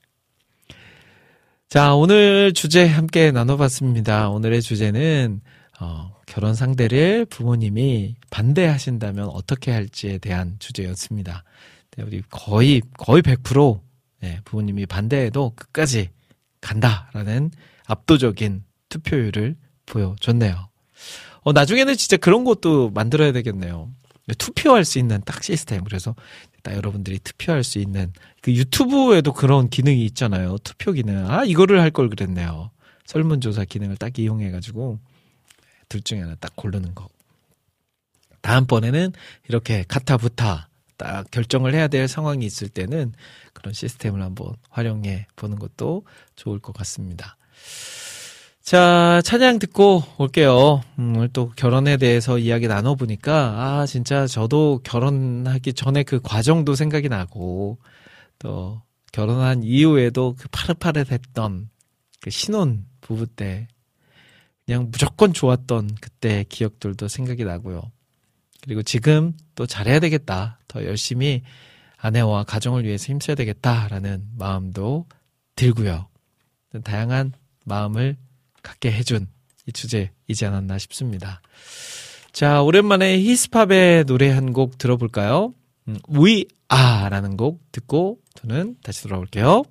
자, 1.68 1.94
오늘 1.94 2.54
주제 2.54 2.86
함께 2.86 3.30
나눠봤습니다. 3.30 4.30
오늘의 4.30 4.62
주제는, 4.62 5.40
어, 5.80 6.14
결혼 6.26 6.54
상대를 6.54 7.26
부모님이 7.26 8.14
반대하신다면 8.30 9.28
어떻게 9.28 9.72
할지에 9.72 10.18
대한 10.18 10.56
주제였습니다. 10.60 11.44
네, 11.96 12.04
우리 12.04 12.22
거의, 12.30 12.80
거의 12.96 13.22
100% 13.22 13.80
네, 14.20 14.40
부모님이 14.44 14.86
반대해도 14.86 15.52
끝까지 15.54 16.10
간다라는 16.60 17.50
압도적인 17.86 18.64
투표율을 18.88 19.56
보여줬네요. 19.86 20.68
어, 21.44 21.52
나중에는 21.52 21.96
진짜 21.96 22.16
그런 22.16 22.44
것도 22.44 22.90
만들어야 22.90 23.32
되겠네요. 23.32 23.90
투표할 24.38 24.84
수 24.86 24.98
있는 24.98 25.20
딱 25.24 25.42
시스템. 25.44 25.84
그래서 25.84 26.14
딱 26.62 26.74
여러분들이 26.74 27.18
투표할 27.18 27.62
수 27.62 27.78
있는 27.78 28.12
그 28.40 28.52
유튜브에도 28.54 29.32
그런 29.34 29.68
기능이 29.68 30.04
있잖아요. 30.06 30.56
투표 30.64 30.92
기능. 30.92 31.30
아, 31.30 31.44
이거를 31.44 31.80
할 31.80 31.90
걸 31.90 32.08
그랬네요. 32.08 32.70
설문조사 33.06 33.64
기능을 33.66 33.96
딱 33.96 34.18
이용해가지고 34.18 34.98
둘 35.90 36.00
중에 36.00 36.20
하나 36.20 36.34
딱 36.36 36.56
고르는 36.56 36.94
거. 36.94 37.08
다음번에는 38.40 39.12
이렇게 39.48 39.84
카타부타 39.86 40.68
딱 40.96 41.30
결정을 41.30 41.74
해야 41.74 41.88
될 41.88 42.08
상황이 42.08 42.46
있을 42.46 42.68
때는 42.68 43.12
그런 43.52 43.74
시스템을 43.74 44.22
한번 44.22 44.54
활용해 44.70 45.26
보는 45.36 45.58
것도 45.58 46.04
좋을 46.36 46.58
것 46.60 46.72
같습니다. 46.74 47.36
자, 48.64 49.20
찬양 49.26 49.58
듣고 49.58 50.02
올게요. 50.16 50.80
음, 50.98 51.16
오늘 51.16 51.28
또 51.28 51.50
결혼에 51.50 51.98
대해서 51.98 52.38
이야기 52.38 52.66
나눠보니까, 52.66 53.34
아, 53.80 53.86
진짜 53.86 54.26
저도 54.26 54.80
결혼하기 54.82 55.74
전에 55.74 56.02
그 56.02 56.18
과정도 56.22 56.74
생각이 56.74 57.10
나고, 57.10 57.76
또, 58.38 58.80
결혼한 59.12 59.64
이후에도 59.64 60.34
그 60.38 60.48
파릇파릇했던 60.50 61.68
그 62.22 62.30
신혼 62.30 62.86
부부 63.02 63.26
때, 63.26 63.68
그냥 64.64 64.88
무조건 64.90 65.34
좋았던 65.34 65.96
그때 66.00 66.46
기억들도 66.48 67.06
생각이 67.06 67.44
나고요. 67.44 67.82
그리고 68.62 68.82
지금 68.82 69.34
또 69.56 69.66
잘해야 69.66 70.00
되겠다. 70.00 70.58
더 70.68 70.82
열심히 70.86 71.42
아내와 71.98 72.44
가정을 72.44 72.84
위해서 72.84 73.08
힘써야 73.08 73.34
되겠다라는 73.34 74.26
마음도 74.38 75.04
들고요. 75.54 76.08
다양한 76.82 77.34
마음을 77.66 78.16
갖게 78.64 78.90
해준 78.90 79.28
이 79.68 79.72
주제 79.72 80.10
이지 80.26 80.44
않았나 80.44 80.78
싶습니다. 80.78 81.40
자, 82.32 82.62
오랜만에 82.62 83.16
히스팝의 83.20 84.04
노래 84.06 84.30
한 84.30 84.52
곡 84.52 84.76
들어볼까요? 84.78 85.54
음, 85.86 85.98
We 86.12 86.46
Are라는 86.72 87.36
곡 87.36 87.60
듣고 87.70 88.18
저는 88.34 88.76
다시 88.82 89.02
돌아올게요. 89.04 89.62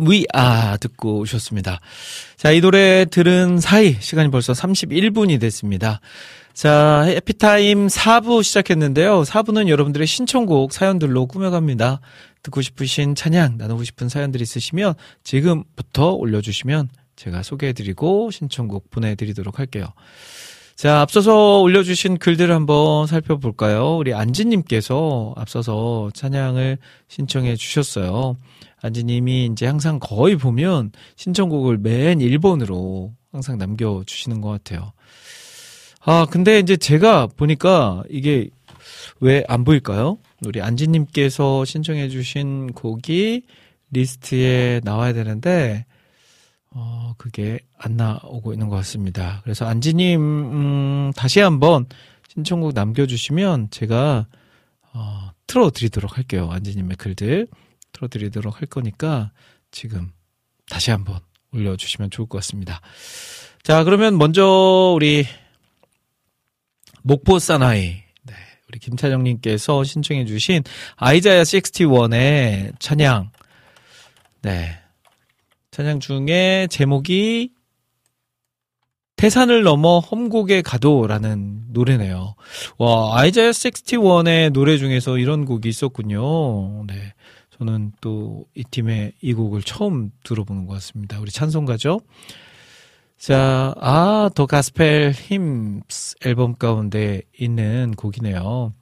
We 0.00 0.26
Are 0.36 0.78
듣고 0.78 1.18
오셨습니다. 1.18 1.80
자, 2.36 2.50
이 2.50 2.60
노래 2.60 3.04
들은 3.04 3.60
사이 3.60 3.96
시간이 4.00 4.30
벌써 4.30 4.52
31분이 4.52 5.40
됐습니다. 5.40 6.00
자, 6.54 7.02
해피타임 7.06 7.86
4부 7.86 8.42
시작했는데요. 8.42 9.22
4부는 9.22 9.68
여러분들의 9.68 10.06
신청곡 10.06 10.72
사연들로 10.72 11.26
꾸며갑니다. 11.26 12.00
듣고 12.42 12.60
싶으신 12.60 13.14
찬양, 13.14 13.56
나누고 13.56 13.84
싶은 13.84 14.08
사연들 14.08 14.40
있으시면 14.40 14.94
지금부터 15.22 16.12
올려주시면 16.12 16.88
제가 17.16 17.42
소개해드리고 17.42 18.30
신청곡 18.30 18.90
보내드리도록 18.90 19.58
할게요. 19.58 19.86
자, 20.76 21.00
앞서서 21.00 21.60
올려주신 21.60 22.18
글들을 22.18 22.52
한번 22.52 23.06
살펴볼까요? 23.06 23.96
우리 23.98 24.14
안지님께서 24.14 25.34
앞서서 25.36 26.10
찬양을 26.14 26.78
신청해 27.08 27.56
주셨어요. 27.56 28.36
안지님이 28.82 29.50
이제 29.52 29.66
항상 29.66 30.00
거의 30.00 30.36
보면 30.36 30.90
신청곡을 31.16 31.78
맨 31.78 32.18
1번으로 32.18 33.12
항상 33.30 33.58
남겨주시는 33.58 34.40
것 34.40 34.48
같아요. 34.48 34.92
아, 36.04 36.26
근데 36.28 36.58
이제 36.58 36.76
제가 36.76 37.28
보니까 37.28 38.02
이게 38.10 38.48
왜 39.20 39.44
안 39.46 39.62
보일까요? 39.64 40.18
우리 40.44 40.60
안지님께서 40.60 41.64
신청해 41.64 42.08
주신 42.08 42.72
곡이 42.72 43.42
리스트에 43.92 44.80
나와야 44.82 45.12
되는데, 45.12 45.84
어, 46.74 47.14
그게 47.18 47.58
안 47.78 47.96
나오고 47.96 48.52
있는 48.52 48.68
것 48.68 48.76
같습니다. 48.76 49.40
그래서 49.44 49.66
안지님, 49.66 50.20
음, 50.20 51.12
다시 51.14 51.40
한번 51.40 51.86
신청곡 52.28 52.72
남겨주시면 52.74 53.70
제가, 53.70 54.26
어, 54.94 55.30
틀어드리도록 55.46 56.16
할게요. 56.16 56.48
안지님의 56.50 56.96
글들. 56.96 57.46
틀어드리도록 57.92 58.60
할 58.60 58.66
거니까 58.68 59.32
지금 59.70 60.12
다시 60.68 60.90
한번 60.90 61.20
올려주시면 61.52 62.10
좋을 62.10 62.28
것 62.28 62.38
같습니다. 62.38 62.80
자, 63.62 63.84
그러면 63.84 64.16
먼저 64.16 64.94
우리 64.96 65.26
목포 67.02 67.38
사나이. 67.38 68.02
네, 68.22 68.34
우리 68.68 68.78
김찬영님께서 68.78 69.84
신청해주신 69.84 70.64
아이자야 70.96 71.42
61의 71.42 72.72
찬양. 72.78 73.30
네. 74.42 74.81
찬양 75.72 76.00
중에 76.00 76.68
제목이 76.70 77.50
태산을 79.16 79.62
넘어 79.62 80.00
험곡에 80.00 80.60
가도라는 80.62 81.64
노래네요. 81.70 82.34
와, 82.78 83.18
아이자야 83.18 83.50
61의 83.50 84.52
노래 84.52 84.76
중에서 84.76 85.16
이런 85.16 85.44
곡이 85.46 85.68
있었군요. 85.68 86.84
네. 86.86 87.14
저는 87.58 87.92
또 88.00 88.44
이 88.54 88.64
팀의 88.70 89.12
이 89.22 89.32
곡을 89.32 89.62
처음 89.62 90.10
들어보는 90.24 90.66
것 90.66 90.74
같습니다. 90.74 91.18
우리 91.20 91.30
찬송가죠? 91.30 92.00
자, 93.16 93.72
아, 93.80 94.28
더 94.34 94.44
가스펠 94.46 95.12
힘스 95.12 96.16
앨범 96.24 96.54
가운데 96.56 97.22
있는 97.38 97.92
곡이네요. 97.96 98.74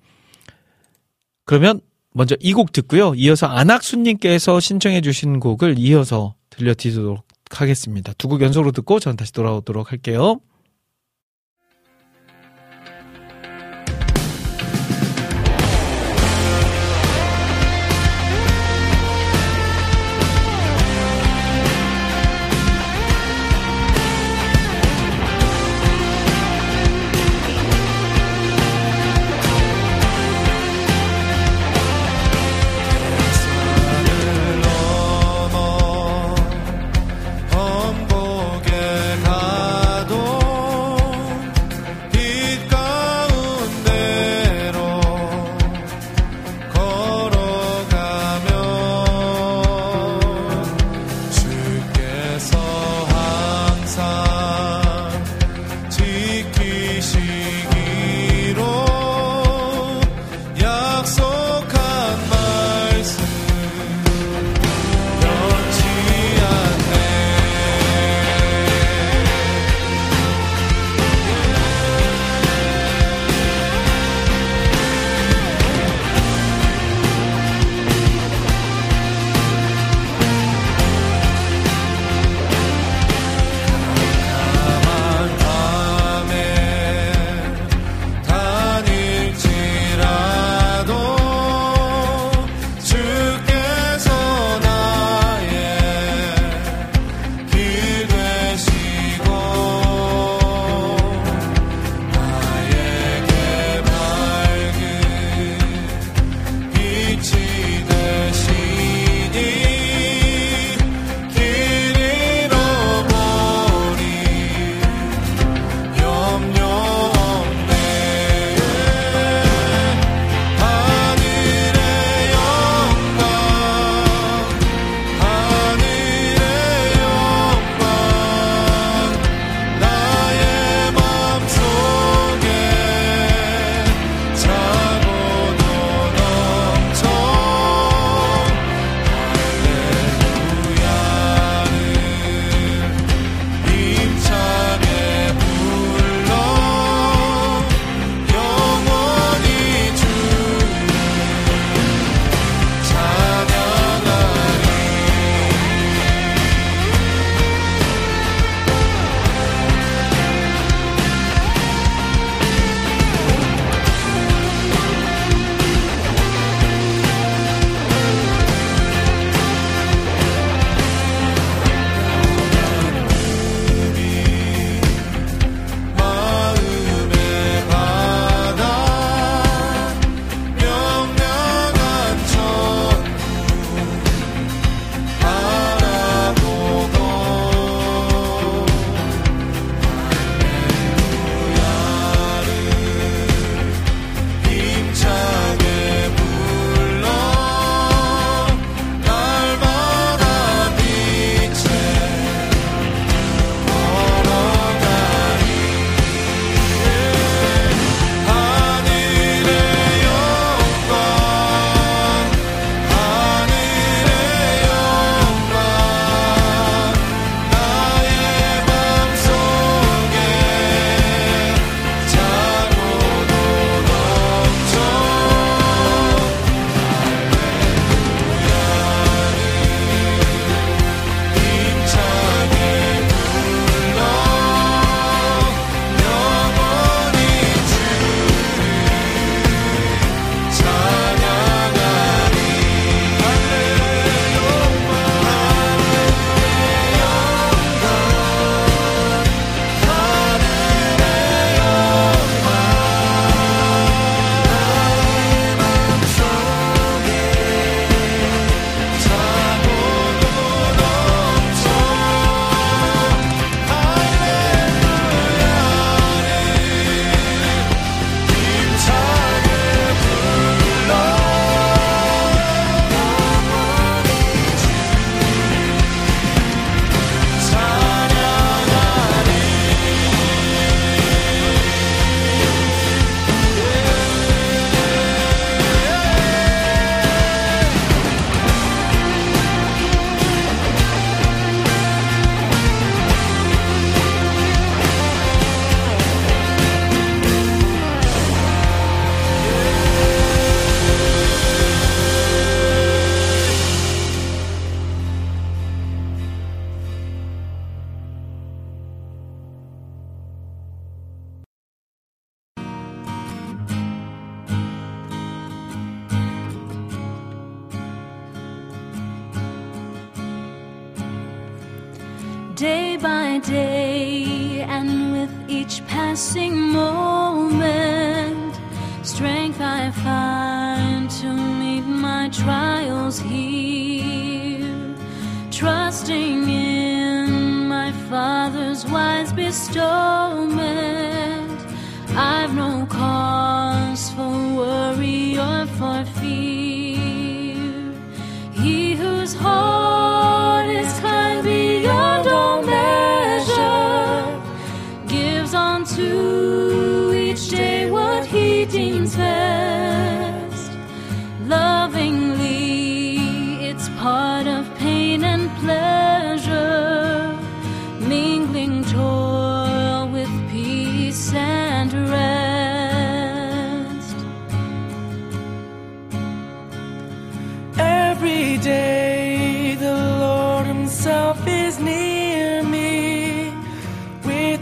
그러면 1.45 1.81
먼저 2.13 2.37
이 2.41 2.53
곡 2.53 2.73
듣고요. 2.73 3.15
이어서 3.15 3.47
안학수님께서 3.47 4.59
신청해 4.59 5.03
주신 5.03 5.39
곡을 5.39 5.79
이어서 5.79 6.35
들려드리도록 6.51 7.25
하겠습니다. 7.51 8.13
두 8.15 8.29
곡 8.29 8.43
연속으로 8.43 8.73
듣고 8.73 9.01
전 9.01 9.17
다시 9.17 9.33
돌아오도록 9.33 9.91
할게요. 9.93 10.41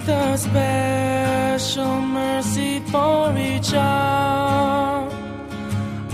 A 0.09 0.39
special 0.39 2.01
mercy 2.01 2.81
for 2.91 3.37
each 3.37 3.73
hour. 3.75 5.11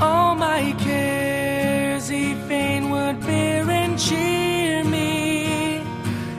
All 0.01 0.35
my 0.35 0.75
cares 0.79 2.09
He 2.09 2.35
fain 2.49 2.91
would 2.91 3.21
bear 3.21 3.71
and 3.71 3.99
cheer 3.99 4.85
me. 4.85 5.81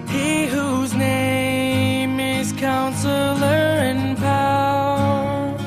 He 0.09 0.47
whose 0.47 0.93
name 0.93 2.19
is 2.19 2.51
Counselor 2.53 3.63
and 3.89 4.17
Power 4.17 5.57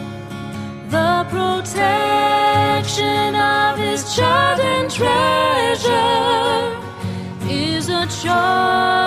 The 0.91 1.27
protection 1.31 1.75
of 3.35 3.79
his 3.79 4.15
child 4.15 4.61
and 4.61 4.91
treasure 4.91 6.77
is 7.49 7.89
a 7.89 8.07
charge 8.23 8.98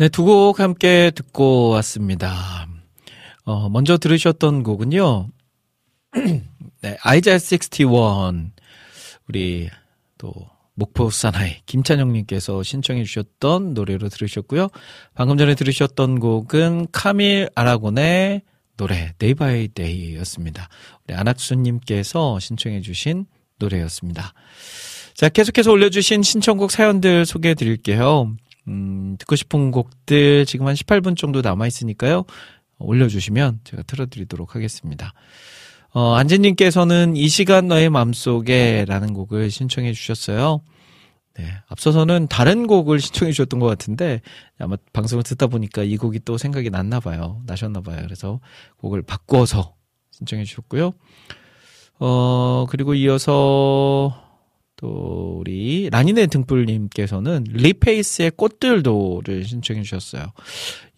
네, 0.00 0.08
두 0.08 0.24
곡 0.24 0.60
함께 0.60 1.10
듣고 1.14 1.68
왔습니다. 1.68 2.66
어, 3.44 3.68
먼저 3.68 3.98
들으셨던 3.98 4.62
곡은요. 4.62 5.28
네, 6.80 6.96
아이자 7.02 7.34
61 7.34 8.50
우리 9.28 9.68
또 10.16 10.32
목포 10.72 11.10
사나이 11.10 11.56
김찬영님께서 11.66 12.62
신청해 12.62 13.04
주셨던 13.04 13.74
노래로 13.74 14.08
들으셨고요. 14.08 14.68
방금 15.12 15.36
전에 15.36 15.54
들으셨던 15.54 16.18
곡은 16.18 16.86
카밀 16.92 17.50
아라곤의 17.54 18.40
노래 18.78 19.12
Day 19.18 19.34
by 19.34 19.68
Day였습니다. 19.68 20.70
우리 21.06 21.14
안학수님께서 21.14 22.40
신청해 22.40 22.80
주신 22.80 23.26
노래였습니다. 23.58 24.32
자, 25.12 25.28
계속해서 25.28 25.70
올려주신 25.70 26.22
신청곡 26.22 26.70
사연들 26.70 27.26
소개해 27.26 27.54
드릴게요. 27.54 28.34
음, 28.68 29.16
듣고 29.18 29.36
싶은 29.36 29.70
곡들 29.70 30.46
지금 30.46 30.66
한 30.66 30.74
18분 30.74 31.16
정도 31.16 31.40
남아있으니까요. 31.40 32.24
올려주시면 32.78 33.60
제가 33.64 33.82
틀어드리도록 33.82 34.54
하겠습니다. 34.54 35.12
어, 35.92 36.14
안재님께서는 36.14 37.16
이 37.16 37.28
시간 37.28 37.68
너의 37.68 37.90
맘속에 37.90 38.84
라는 38.86 39.12
곡을 39.12 39.50
신청해 39.50 39.92
주셨어요. 39.92 40.62
네. 41.36 41.44
앞서서는 41.68 42.26
다른 42.28 42.66
곡을 42.66 43.00
신청해 43.00 43.32
주셨던 43.32 43.60
것 43.60 43.66
같은데 43.66 44.20
아마 44.58 44.76
방송을 44.92 45.22
듣다 45.24 45.46
보니까 45.46 45.82
이 45.82 45.96
곡이 45.96 46.20
또 46.24 46.38
생각이 46.38 46.70
났나 46.70 47.00
봐요. 47.00 47.42
나셨나 47.46 47.80
봐요. 47.80 48.00
그래서 48.02 48.40
곡을 48.78 49.02
바꿔서 49.02 49.74
신청해 50.12 50.44
주셨고요. 50.44 50.92
어, 51.98 52.66
그리고 52.68 52.94
이어서 52.94 54.29
또 54.80 55.36
우리 55.40 55.88
라니네 55.90 56.26
등불님께서는 56.28 57.44
리페이스의 57.50 58.32
꽃들도를 58.36 59.44
신청해 59.44 59.82
주셨어요. 59.82 60.32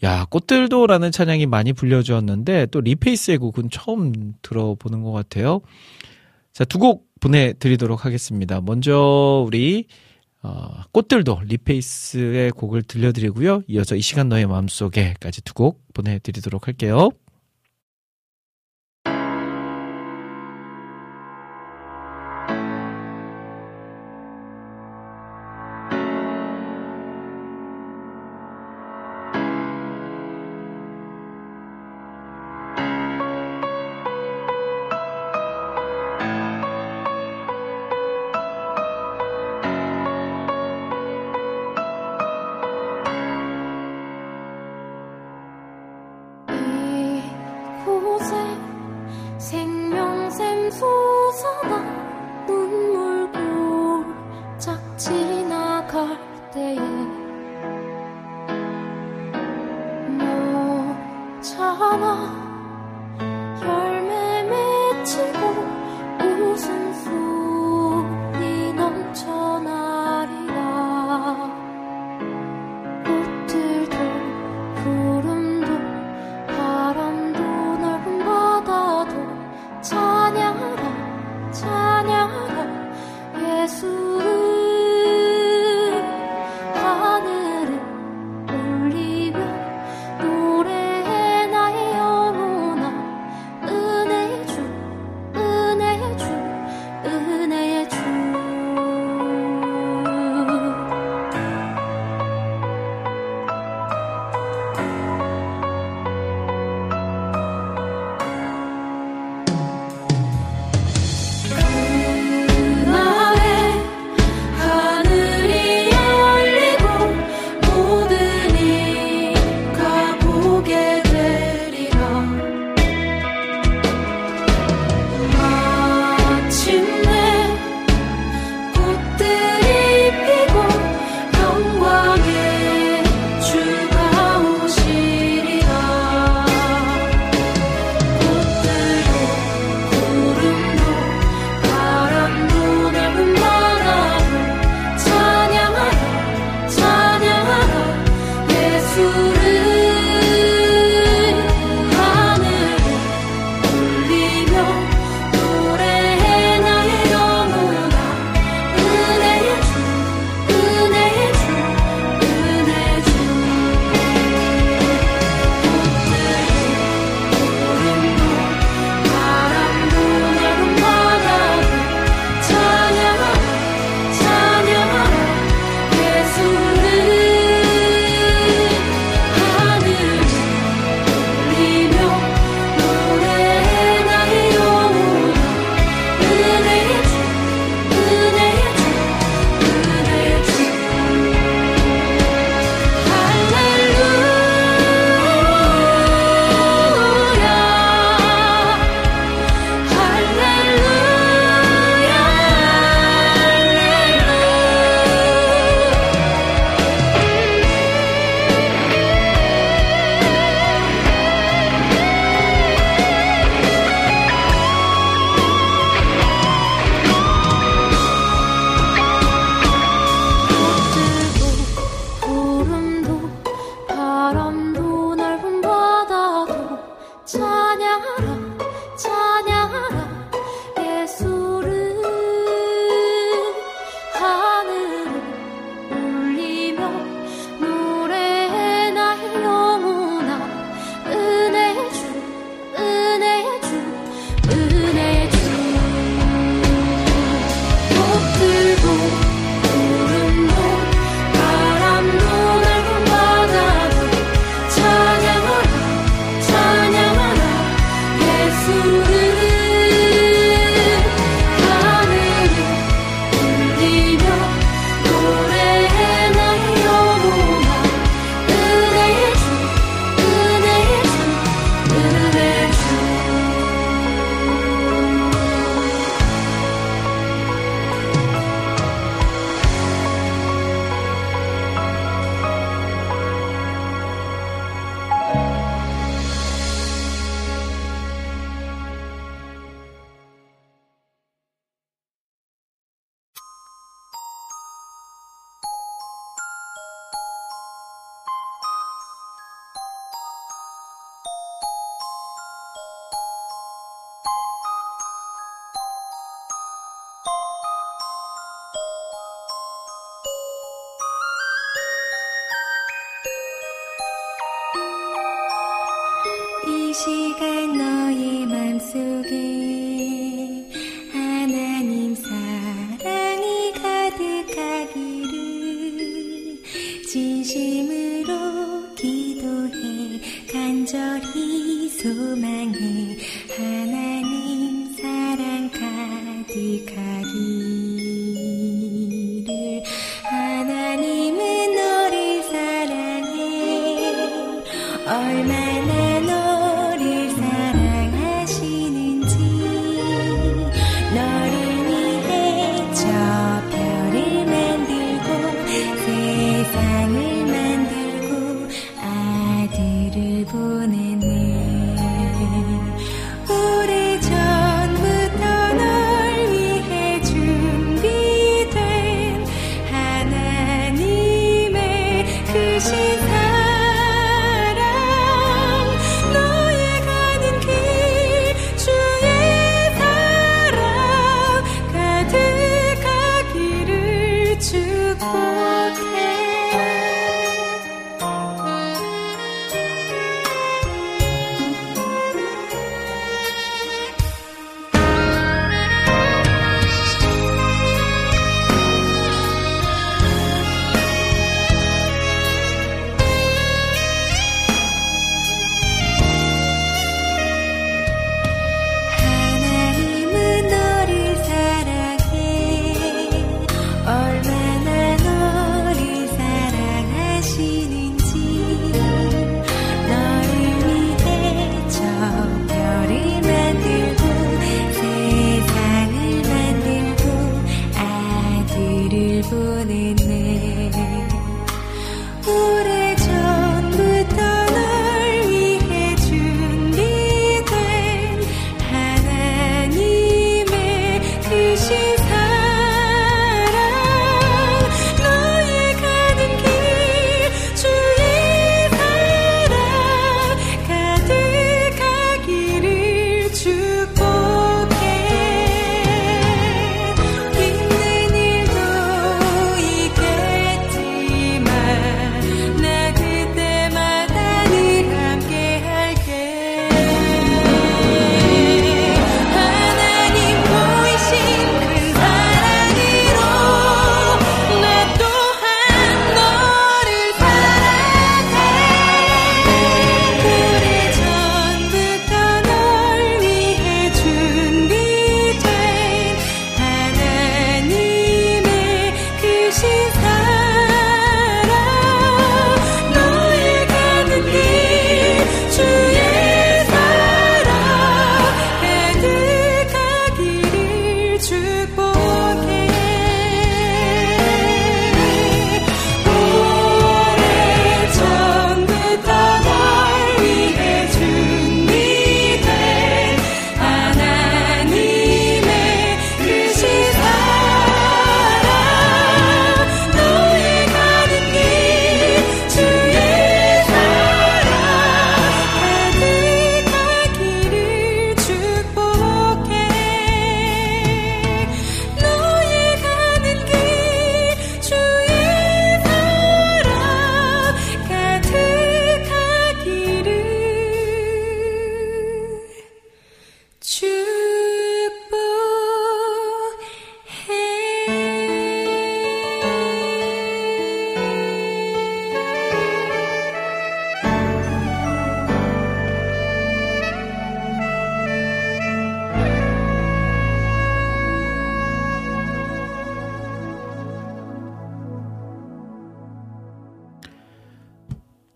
야 0.04 0.24
꽃들도라는 0.26 1.10
찬양이 1.10 1.46
많이 1.46 1.72
불려주었는데 1.72 2.66
또 2.66 2.80
리페이스의 2.80 3.38
곡은 3.38 3.70
처음 3.70 4.34
들어보는 4.42 5.02
것 5.02 5.10
같아요. 5.12 5.60
자, 6.52 6.64
두 6.64 6.78
곡 6.78 7.06
보내드리도록 7.20 8.04
하겠습니다. 8.04 8.60
먼저 8.60 9.44
우리 9.46 9.86
어, 10.42 10.82
꽃들도 10.92 11.40
리페이스의 11.46 12.50
곡을 12.52 12.82
들려드리고요. 12.82 13.62
이어서 13.68 13.94
이 13.96 14.00
시간 14.00 14.28
너의 14.28 14.46
마음속에까지 14.46 15.42
두 15.42 15.54
곡 15.54 15.80
보내드리도록 15.94 16.66
할게요. 16.66 17.10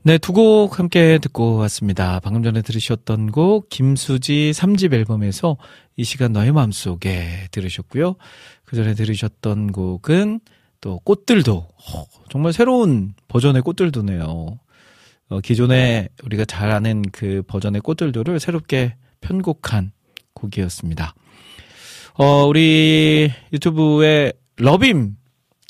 네, 0.06 0.18
두 0.18 0.32
곡 0.32 0.78
함께 0.78 1.18
듣고 1.18 1.56
왔습니다. 1.56 2.20
방금 2.20 2.44
전에 2.44 2.62
들으셨던 2.62 3.32
곡 3.32 3.68
김수지 3.68 4.52
3집 4.54 4.94
앨범에서 4.94 5.56
이 5.96 6.04
시간 6.04 6.32
너의 6.32 6.52
마음속에 6.52 7.48
들으셨고요. 7.50 8.14
그 8.64 8.76
전에 8.76 8.94
들으셨던 8.94 9.72
곡은 9.72 10.38
또 10.80 11.00
꽃들도 11.00 11.54
어, 11.56 12.04
정말 12.30 12.52
새로운 12.52 13.14
버전의 13.26 13.62
꽃들도네요. 13.62 14.60
어, 15.28 15.40
기존에 15.40 16.08
우리가 16.22 16.44
잘 16.44 16.70
아는 16.70 17.02
그 17.10 17.42
버전의 17.48 17.80
꽃들도를 17.80 18.38
새롭게 18.38 18.94
편곡한 19.20 19.90
곡이었습니다. 20.34 21.16
어, 22.14 22.46
우리 22.46 23.32
유튜브에 23.52 24.34
러빔, 24.54 25.16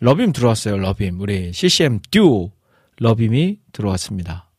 러빔 0.02 0.32
들어왔어요. 0.34 0.76
러빔. 0.76 1.20
우리 1.20 1.54
CCM 1.54 2.00
듀오 2.10 2.50
러빔이 2.98 3.58
들어왔습니다. 3.72 4.50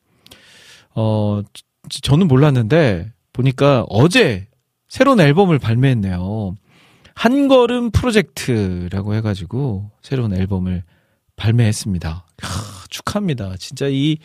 어, 0.95 1.41
저- 1.89 1.99
저는 2.01 2.27
몰랐는데 2.27 3.11
보니까 3.33 3.85
어제 3.89 4.47
새로운 4.89 5.19
앨범을 5.19 5.59
발매했네요. 5.59 6.55
한 7.13 7.47
걸음 7.47 7.91
프로젝트라고 7.91 9.15
해가지고 9.15 9.91
새로운 10.01 10.33
앨범을 10.33 10.83
발매했습니다. 11.35 12.25
하, 12.41 12.85
축하합니다. 12.89 13.55
진짜 13.57 13.87
이 13.89 14.17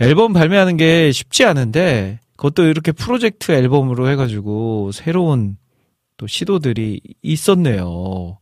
앨범 0.00 0.32
발매하는 0.32 0.76
게 0.76 1.12
쉽지 1.12 1.44
않은데 1.44 2.18
그것도 2.36 2.64
이렇게 2.64 2.92
프로젝트 2.92 3.52
앨범으로 3.52 4.08
해가지고 4.10 4.92
새로운 4.92 5.56
또 6.16 6.26
시도들이 6.26 7.00
있었네요. 7.22 8.38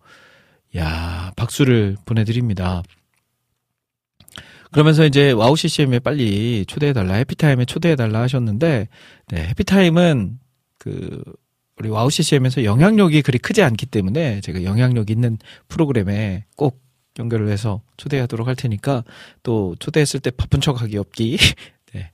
야 0.76 1.32
박수를 1.36 1.96
보내드립니다. 2.04 2.82
그러면서 4.72 5.04
이제 5.06 5.30
와우 5.32 5.56
CCM에 5.56 5.98
빨리 6.00 6.64
초대해달라, 6.66 7.14
해피타임에 7.14 7.64
초대해달라 7.64 8.20
하셨는데, 8.22 8.88
네, 9.28 9.46
해피타임은 9.48 10.38
그, 10.78 11.22
우리 11.78 11.88
와우 11.88 12.10
CCM에서 12.10 12.64
영향력이 12.64 13.22
그리 13.22 13.38
크지 13.38 13.62
않기 13.62 13.86
때문에 13.86 14.40
제가 14.40 14.64
영향력 14.64 15.10
있는 15.10 15.38
프로그램에 15.68 16.44
꼭 16.56 16.82
연결을 17.18 17.48
해서 17.50 17.82
초대하도록 17.96 18.46
할 18.46 18.54
테니까 18.56 19.04
또 19.42 19.74
초대했을 19.78 20.20
때 20.20 20.30
바쁜 20.30 20.60
척 20.60 20.82
하기 20.82 20.96
없기. 20.98 21.36
네. 21.94 22.10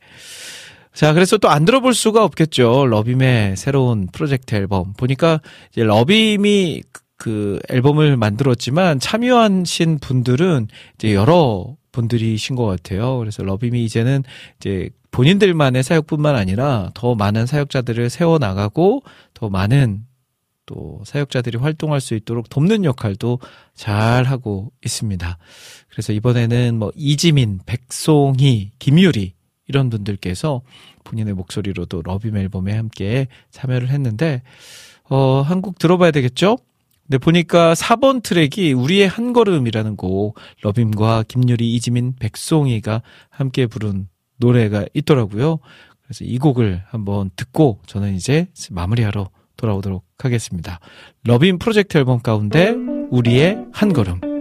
자, 0.94 1.12
그래서 1.12 1.36
또 1.38 1.48
안 1.48 1.64
들어볼 1.64 1.92
수가 1.94 2.22
없겠죠. 2.24 2.86
러빔의 2.86 3.56
새로운 3.56 4.06
프로젝트 4.12 4.54
앨범. 4.54 4.92
보니까 4.94 5.40
이제 5.72 5.82
러빔이 5.82 6.82
그- 6.92 7.02
그 7.16 7.58
앨범을 7.68 8.16
만들었지만 8.16 8.98
참여하신 9.00 9.98
분들은 10.00 10.68
이제 10.96 11.14
여러 11.14 11.74
분들이신 11.94 12.56
것 12.56 12.66
같아요. 12.66 13.18
그래서 13.18 13.42
러빔이 13.42 13.84
이제는 13.84 14.24
이제 14.58 14.90
본인들만의 15.10 15.82
사역뿐만 15.82 16.34
아니라 16.34 16.90
더 16.94 17.14
많은 17.14 17.46
사역자들을 17.46 18.10
세워 18.10 18.38
나가고 18.38 19.02
더 19.32 19.48
많은 19.48 20.04
또 20.66 21.02
사역자들이 21.04 21.58
활동할 21.58 22.00
수 22.00 22.14
있도록 22.14 22.48
돕는 22.48 22.84
역할도 22.84 23.38
잘 23.74 24.24
하고 24.24 24.72
있습니다. 24.84 25.38
그래서 25.88 26.12
이번에는 26.12 26.78
뭐 26.78 26.90
이지민, 26.96 27.60
백송희, 27.64 28.72
김유리 28.78 29.34
이런 29.68 29.90
분들께서 29.90 30.62
본인의 31.04 31.34
목소리로도 31.34 32.02
러빔 32.02 32.36
앨범에 32.36 32.72
함께 32.72 33.28
참여를 33.50 33.90
했는데 33.90 34.42
어, 35.08 35.42
한곡 35.42 35.78
들어봐야 35.78 36.10
되겠죠? 36.10 36.56
근데 37.06 37.18
보니까 37.18 37.74
4번 37.74 38.22
트랙이 38.22 38.72
우리의 38.72 39.06
한 39.08 39.32
걸음이라는 39.32 39.96
곡 39.96 40.36
러빔과 40.62 41.24
김유리, 41.28 41.74
이지민, 41.74 42.14
백송이가 42.18 43.02
함께 43.28 43.66
부른 43.66 44.08
노래가 44.38 44.86
있더라고요. 44.94 45.58
그래서 46.02 46.24
이 46.24 46.38
곡을 46.38 46.82
한번 46.88 47.30
듣고 47.36 47.80
저는 47.86 48.14
이제 48.14 48.48
마무리하러 48.70 49.28
돌아오도록 49.56 50.04
하겠습니다. 50.18 50.80
러빔 51.24 51.58
프로젝트 51.58 51.96
앨범 51.98 52.20
가운데 52.20 52.74
우리의 53.10 53.64
한 53.72 53.92
걸음. 53.92 54.33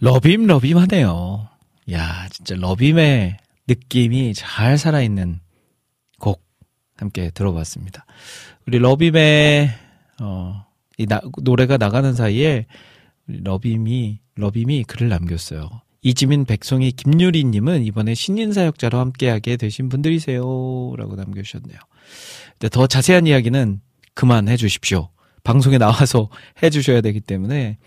러빔 0.00 0.46
러빔하네요. 0.46 1.48
야, 1.92 2.28
진짜 2.30 2.54
러빔의 2.56 3.36
느낌이 3.66 4.34
잘 4.34 4.78
살아있는 4.78 5.40
곡 6.20 6.42
함께 6.96 7.30
들어봤습니다. 7.30 8.06
우리 8.66 8.78
러빔의 8.78 9.70
어, 10.20 10.64
이 10.98 11.06
나- 11.06 11.20
노래가 11.42 11.76
나가는 11.76 12.12
사이에 12.12 12.66
러빔이 13.26 14.20
러빔이 14.36 14.84
글을 14.84 15.08
남겼어요. 15.08 15.68
이지민, 16.02 16.44
백송이, 16.44 16.92
김유리님은 16.92 17.82
이번에 17.84 18.14
신인 18.14 18.52
사역자로 18.52 18.98
함께하게 18.98 19.56
되신 19.56 19.88
분들이세요라고 19.88 21.16
남겨주셨네요. 21.16 21.76
근데 22.52 22.68
더 22.68 22.86
자세한 22.86 23.26
이야기는 23.26 23.80
그만해 24.14 24.56
주십시오. 24.56 25.10
방송에 25.42 25.76
나와서 25.78 26.30
해 26.62 26.70
주셔야 26.70 27.00
되기 27.00 27.20
때문에 27.20 27.78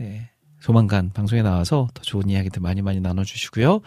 예, 0.00 0.30
조만간 0.62 1.10
방송에 1.12 1.42
나와서 1.42 1.88
더 1.92 2.02
좋은 2.02 2.30
이야기들 2.30 2.62
많이 2.62 2.82
많이 2.82 3.00
나눠주시고요. 3.00 3.80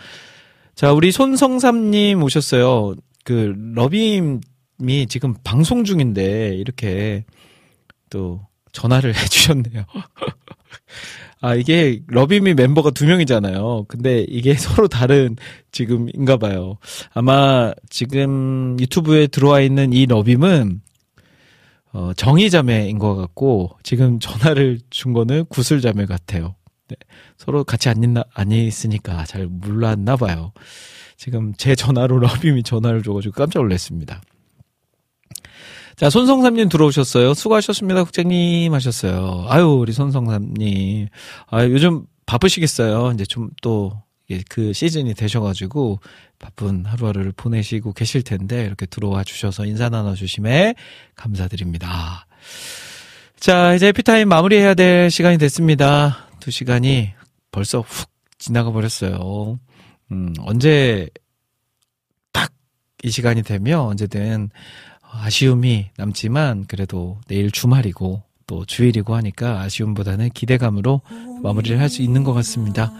자, 0.76 0.92
우리 0.92 1.12
손성삼님 1.14 2.22
오셨어요. 2.22 2.96
그 3.24 3.56
러빔이 3.74 5.08
지금 5.08 5.34
방송 5.44 5.86
중인데 5.86 6.56
이렇게 6.56 7.24
또 8.10 8.42
전화를 8.74 9.16
해주셨네요. 9.16 9.86
아, 11.40 11.56
이게 11.56 12.02
러빔이 12.08 12.56
멤버가 12.56 12.92
두 12.92 13.06
명이잖아요. 13.06 13.86
근데 13.88 14.26
이게 14.28 14.54
서로 14.60 14.90
다른 14.90 15.38
지금인가 15.72 16.36
봐요. 16.36 16.78
아마 17.14 17.72
지금 17.90 18.76
유튜브에 18.82 19.28
들어와 19.28 19.62
있는 19.62 19.94
이 19.94 20.06
러빔은 20.08 20.82
어, 21.94 22.12
정의자매인 22.18 23.00
것 23.00 23.16
같고 23.16 23.78
지금 23.82 24.20
전화를 24.20 24.80
준 24.90 25.14
거는 25.14 25.46
구슬자매 25.46 26.06
같아요. 26.06 26.56
네, 26.88 26.96
서로 27.38 27.64
같이 27.64 27.90
안 27.90 28.04
있나 28.04 28.24
안 28.34 28.52
있으니까 28.52 29.26
잘 29.26 29.48
몰랐나 29.48 30.16
봐요. 30.16 30.54
지금 31.18 31.54
제 31.58 31.76
전화로 31.76 32.20
러빔이 32.20 32.64
전화를 32.64 33.04
줘가지고 33.04 33.34
깜짝 33.34 33.62
놀랐습니다. 33.62 34.22
자, 35.96 36.10
손성삼님 36.10 36.68
들어오셨어요. 36.68 37.34
수고하셨습니다, 37.34 38.04
국장님 38.04 38.74
하셨어요. 38.74 39.46
아유, 39.48 39.66
우리 39.66 39.94
손성삼님. 39.94 41.08
아, 41.48 41.64
요즘 41.64 42.06
바쁘시겠어요. 42.26 43.12
이제 43.14 43.24
좀 43.24 43.50
또, 43.62 43.94
그 44.50 44.74
시즌이 44.74 45.14
되셔가지고, 45.14 46.02
바쁜 46.38 46.84
하루하루를 46.86 47.32
보내시고 47.32 47.94
계실 47.94 48.24
텐데, 48.24 48.66
이렇게 48.66 48.86
들어와 48.86 49.24
주셔서 49.24 49.66
인사 49.66 49.88
나눠주심에 49.88 50.76
감사드립니다. 51.16 52.28
자, 53.40 53.74
이제 53.74 53.88
에피타임 53.88 54.28
마무리해야 54.28 54.74
될 54.74 55.10
시간이 55.10 55.38
됐습니다. 55.38 56.25
두 56.46 56.52
시간이 56.52 57.10
벌써 57.50 57.82
훅 57.82 58.08
지나가 58.38 58.72
버렸어요. 58.72 59.60
음, 60.12 60.32
언제 60.42 61.10
딱 62.32 62.52
이 63.04 63.10
시간이 63.10 63.42
되면 63.42 63.80
언제든 63.80 64.52
아쉬움이 65.02 65.88
남지만 65.98 66.66
그래도 66.68 67.20
내일 67.28 67.50
주말이고 67.50 68.22
또 68.46 68.64
주일이고 68.64 69.16
하니까 69.16 69.62
아쉬움보다는 69.62 70.30
기대감으로 70.30 71.02
마무리를 71.42 71.80
할 71.80 71.90
수 71.90 72.04
있는 72.04 72.24
것 72.24 72.34
같습니다. 72.34 72.92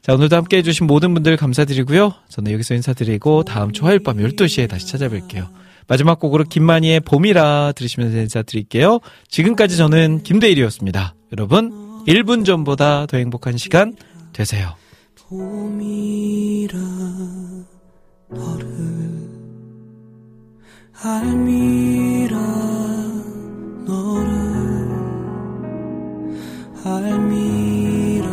자, 0.00 0.14
오늘도 0.14 0.34
함께 0.34 0.56
해주신 0.56 0.86
모든 0.86 1.12
분들 1.12 1.36
감사드리고요. 1.36 2.14
저는 2.30 2.52
여기서 2.52 2.74
인사드리고 2.74 3.42
다음 3.42 3.72
주 3.72 3.84
화요일 3.84 3.98
밤 3.98 4.16
12시에 4.16 4.66
다시 4.66 4.86
찾아뵐게요. 4.86 5.50
마지막 5.88 6.18
곡으로 6.18 6.44
김만희의 6.44 7.00
봄이라 7.00 7.72
들으시면서 7.76 8.16
인사드릴게요. 8.16 9.00
지금까지 9.28 9.76
저는 9.76 10.22
김대일이었습니다. 10.22 11.14
여러분, 11.32 11.87
1분 12.08 12.44
전보다 12.46 13.04
더 13.04 13.18
행복한 13.18 13.58
시간 13.58 13.94
되세요. 14.32 14.74
봄이라 15.28 16.78
너를 18.28 18.66
알미라 21.02 22.38
너를 23.84 24.30
알미라 26.82 28.28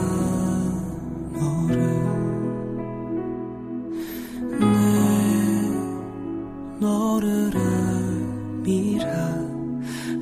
너를 1.34 1.78
내 4.58 4.66
너를 6.80 7.52
알미라 7.54 9.10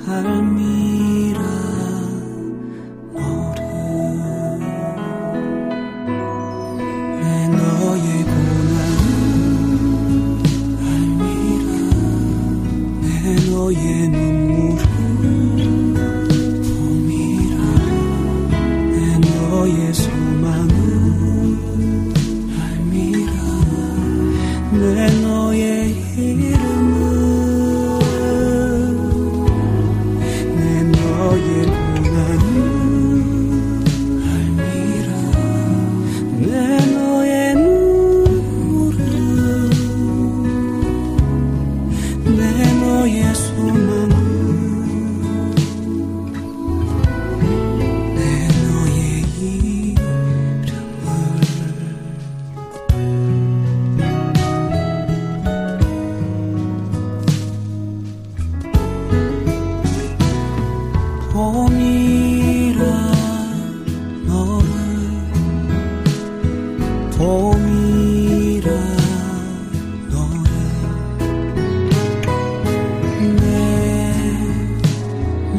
알미라 0.07 0.92
내너 13.73 14.52